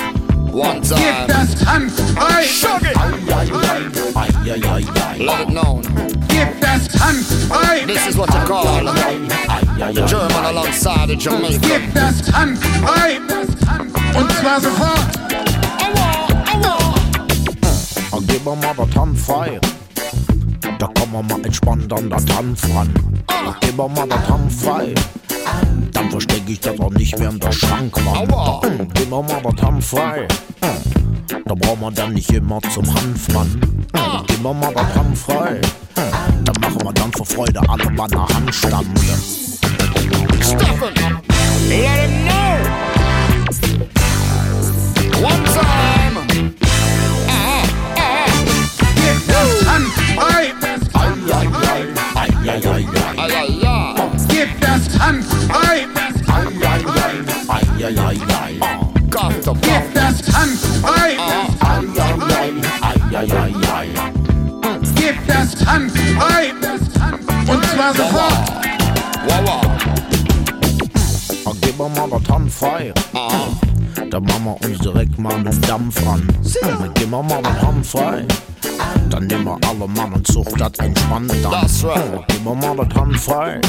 One 0.53 0.81
time. 0.81 0.99
Gib 0.99 1.27
das 1.27 1.65
Hand 1.65 1.91
frei. 1.91 2.43
Shug 2.43 2.83
it. 2.83 2.95
Let 5.17 5.39
it 5.39 5.49
known. 5.49 5.81
Gib 6.27 6.61
das 6.61 6.87
Hand 7.01 7.25
frei. 7.49 7.83
This 7.87 8.05
is 8.05 8.15
what 8.15 8.31
you 8.31 8.39
call 8.45 8.85
The 9.93 10.05
German 10.05 10.45
alongside 10.45 11.09
the 11.09 11.15
Jamaican. 11.15 11.59
Gib 11.59 11.93
das 11.95 12.31
Handfrei 12.31 13.17
und 14.15 14.31
zwar 14.33 14.61
sofort. 14.61 14.99
Gib 18.27 18.45
mir 18.45 18.55
mal 18.55 18.75
das 18.77 18.95
Handfrei. 18.95 19.59
Da 20.77 20.87
kann 20.87 21.11
man 21.11 21.25
mal 21.25 21.43
entspannt 21.43 21.91
an 21.93 22.11
der 22.11 22.23
Tanz 22.27 22.61
ran. 22.75 22.93
Gib 23.59 23.75
mir 23.75 23.89
mal 23.89 24.07
das 24.07 24.29
Handfrei. 24.29 24.93
Dann 26.03 26.11
versteck 26.11 26.43
ich 26.47 26.59
das 26.59 26.77
auch 26.81 26.91
nicht 26.91 27.17
mehr 27.17 27.29
in 27.29 27.39
der 27.39 27.53
Schrankwand. 27.53 28.29
Gib 28.93 29.09
mir 29.09 29.23
mal 29.23 29.41
das 29.41 29.61
Handfrei. 29.61 30.27
Da 31.45 31.55
braucht 31.55 31.79
man 31.79 31.95
dann 31.95 32.13
nicht 32.13 32.29
immer 32.29 32.59
zum 32.73 32.93
Hanfmann. 32.93 33.61
Gib 34.27 34.43
mir 34.43 34.53
mal 34.53 34.73
das 34.73 34.95
Handfrei. 34.95 35.61
Dann 35.95 36.55
machen 36.59 36.81
wir 36.83 36.91
dann 36.91 37.13
vor 37.13 37.25
Freude 37.25 37.61
alle 37.69 37.89
mal 37.91 38.09
eine 38.11 38.27
Handstand. 38.27 38.85
Steffen, 40.41 40.93
let 41.69 41.87
him 41.87 42.27
know. 42.27 42.59
One 45.25 45.43
time. 45.45 45.93
Gib 57.83 57.95
das 59.93 60.15
Handfrei. 60.33 61.17
Gib 61.81 61.95
das 61.95 62.03
Handfrei. 62.07 62.53
Gib 64.95 65.27
das 65.27 65.65
Handfrei. 65.65 66.45
Gib 66.45 66.61
das 66.61 67.01
Handfrei. 67.01 67.53
Und 67.53 67.65
zwar 67.65 67.93
sofort. 67.93 68.37
Gib 71.61 71.77
mir 71.77 71.89
mal 71.89 72.09
das 72.09 72.29
Handfrei. 72.33 72.93
Da 74.09 74.19
machen 74.19 74.43
wir 74.45 74.69
uns 74.69 74.79
direkt 74.79 75.17
mal 75.19 75.33
einen 75.33 75.61
Dampf 75.61 76.05
an. 76.07 76.27
Gib 76.95 77.09
mir 77.09 77.23
mal 77.23 77.41
das 77.41 77.61
Handfrei. 77.61 78.25
Dann 79.09 79.27
nehmen 79.27 79.45
wir 79.45 79.57
alle 79.67 79.87
Mann 79.87 80.13
und 80.13 80.27
Zucht 80.27 80.59
das 80.59 80.71
entspannt 80.79 81.31
an. 81.31 81.51
That's 81.51 81.83
right. 81.83 82.23
Gib 82.27 82.43
mir 82.43 82.55
mal 82.55 82.75
das 82.75 82.99
Handfrei. 82.99 83.61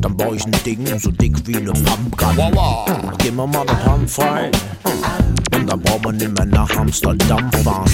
Dann 0.00 0.16
baue 0.16 0.36
ich 0.36 0.44
ein 0.46 0.52
Ding 0.64 0.86
so 0.98 1.10
dick 1.10 1.36
wie 1.46 1.56
eine 1.56 1.72
Pumpgun. 1.72 2.36
Wow. 2.36 2.88
Gib 3.18 3.34
mir 3.34 3.46
mal 3.46 3.66
das 3.66 3.84
Handfrei. 3.84 4.50
Und 5.54 5.70
dann 5.70 5.80
braucht 5.80 6.04
man 6.04 6.16
nicht 6.16 6.36
mehr 6.36 6.46
nach 6.46 6.76
Amsterdam 6.76 7.50
fahren. 7.64 7.90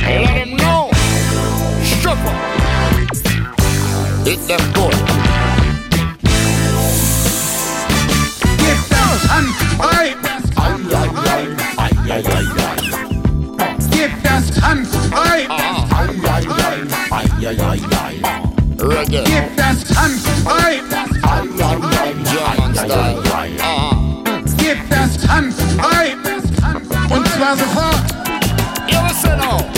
Let 0.00 0.28
him 0.28 0.56
know. 0.56 0.90
Stripper. 1.84 2.32
Hit 4.24 4.46
them 4.48 4.72
good. 4.72 5.31
Gib 13.90 14.10
das 14.22 14.60
Handfrei. 14.60 15.48
Reggae. 18.78 19.24
Gib 19.24 19.56
das 19.56 19.96
Handfrei. 19.96 20.80
German 22.30 22.74
style. 22.74 23.16
Uh-huh. 23.58 23.96
Gib 24.58 24.78
das 24.90 25.26
Handfrei. 25.26 26.14
Und 27.08 27.28
zwar 27.28 27.56
sofort. 27.56 28.02
You 28.88 28.98
listen 29.08 29.38
now. 29.38 29.56
Now 29.56 29.62
I'ma 29.62 29.71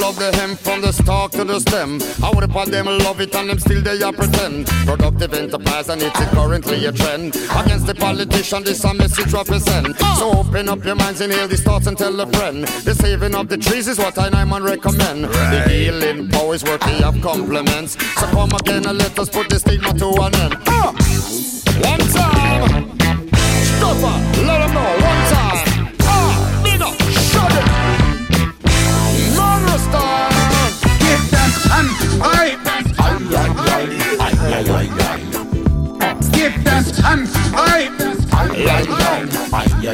love 0.00 0.18
the 0.18 0.32
hemp 0.36 0.58
from 0.58 0.80
the 0.80 0.92
stalk 0.92 1.30
to 1.32 1.44
the 1.44 1.60
stem. 1.60 2.00
How 2.20 2.32
the 2.32 2.48
part 2.48 2.70
them 2.70 2.86
love 2.86 3.20
it 3.20 3.34
and 3.34 3.50
them 3.50 3.58
still 3.58 3.82
they 3.82 4.02
are 4.02 4.12
pretend. 4.12 4.66
Productive 4.86 5.34
enterprise 5.34 5.88
and 5.88 6.02
it's 6.02 6.18
currently 6.30 6.86
a 6.86 6.92
trend. 6.92 7.36
Against 7.36 7.86
the 7.86 7.94
politician, 7.94 8.64
this 8.64 8.82
a 8.84 8.94
message 8.94 9.32
represent. 9.32 9.96
So 10.18 10.38
open 10.40 10.68
up 10.68 10.84
your 10.84 10.96
minds 10.96 11.20
and 11.20 11.32
hear 11.32 11.46
these 11.46 11.62
thoughts 11.62 11.86
and 11.86 11.96
tell 11.96 12.18
a 12.18 12.26
friend. 12.26 12.64
The 12.64 12.94
saving 12.94 13.34
of 13.34 13.48
the 13.48 13.58
trees 13.58 13.88
is 13.88 13.98
what 13.98 14.18
I 14.18 14.28
and 14.28 14.64
recommend. 14.64 15.24
The 15.24 15.68
healing 15.68 16.28
power 16.28 16.54
is 16.54 16.64
worthy 16.64 17.04
of 17.04 17.20
compliments. 17.20 17.92
So 18.18 18.26
come 18.28 18.52
again 18.52 18.86
and 18.86 18.98
let 18.98 19.18
us 19.18 19.28
put 19.28 19.50
the 19.50 19.58
stigma 19.58 19.92
to 19.94 20.08
an 20.22 20.34
end. 20.34 20.54
Ah! 20.66 20.92
One 21.84 22.04
time. 22.16 22.98
Stopper, 23.76 24.16
let 24.46 24.58
them 24.58 24.74
know. 24.74 25.06
One 25.06 25.22
time. 25.30 25.59
Das 36.80 37.02
Handfrei. 37.02 37.90
Wah, 38.30 38.46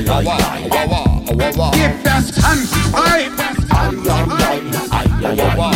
wah, 0.09 0.39
wah, 0.71 0.89
wah, 0.89 1.07
wah, 1.35 1.51
wah. 1.57 1.71
Gib 1.73 2.05
das 2.05 2.27
Handfrei. 2.45 3.29
Wah, 5.21 5.47
wah, 5.57 5.73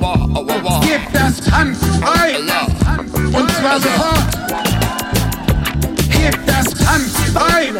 wah, 0.00 0.16
wah, 0.34 0.62
wah. 0.62 0.80
Gib 0.80 1.12
das 1.12 1.50
Handfrei. 1.50 2.28
Ja. 2.46 2.66
Und 3.38 3.50
zwar 3.50 3.80
sofort. 3.80 4.24
Gib 6.10 6.46
das 6.46 6.66
Handfrei. 6.86 7.72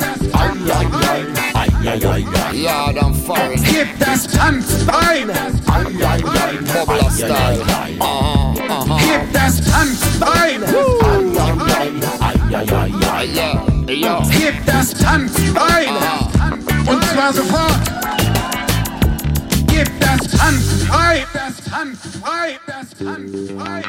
Ja, 2.52 2.92
dann 2.92 3.14
foreign. 3.14 3.62
Gib 3.62 3.98
das 3.98 4.28
Handfrei. 4.38 5.26
Bubbler 6.72 7.10
style. 7.10 7.62
Uh-huh, 8.00 8.54
uh-huh. 8.68 9.22
Gib 12.52 12.68
das 12.68 12.70
Handfrei. 12.70 13.24
Yeah, 13.24 13.64
yeah. 13.88 14.22
Gib 14.30 14.66
das 14.66 14.94
Handfrei. 15.06 15.86
Und 16.86 17.04
zwar 17.04 17.32
sofort. 17.32 17.80
Gib 19.68 19.88
das 20.00 20.38
Handfrei. 20.38 21.24
Das 21.32 21.72
Handfrei. 21.72 22.58
Das 22.66 23.08
Handfrei. 23.08 23.82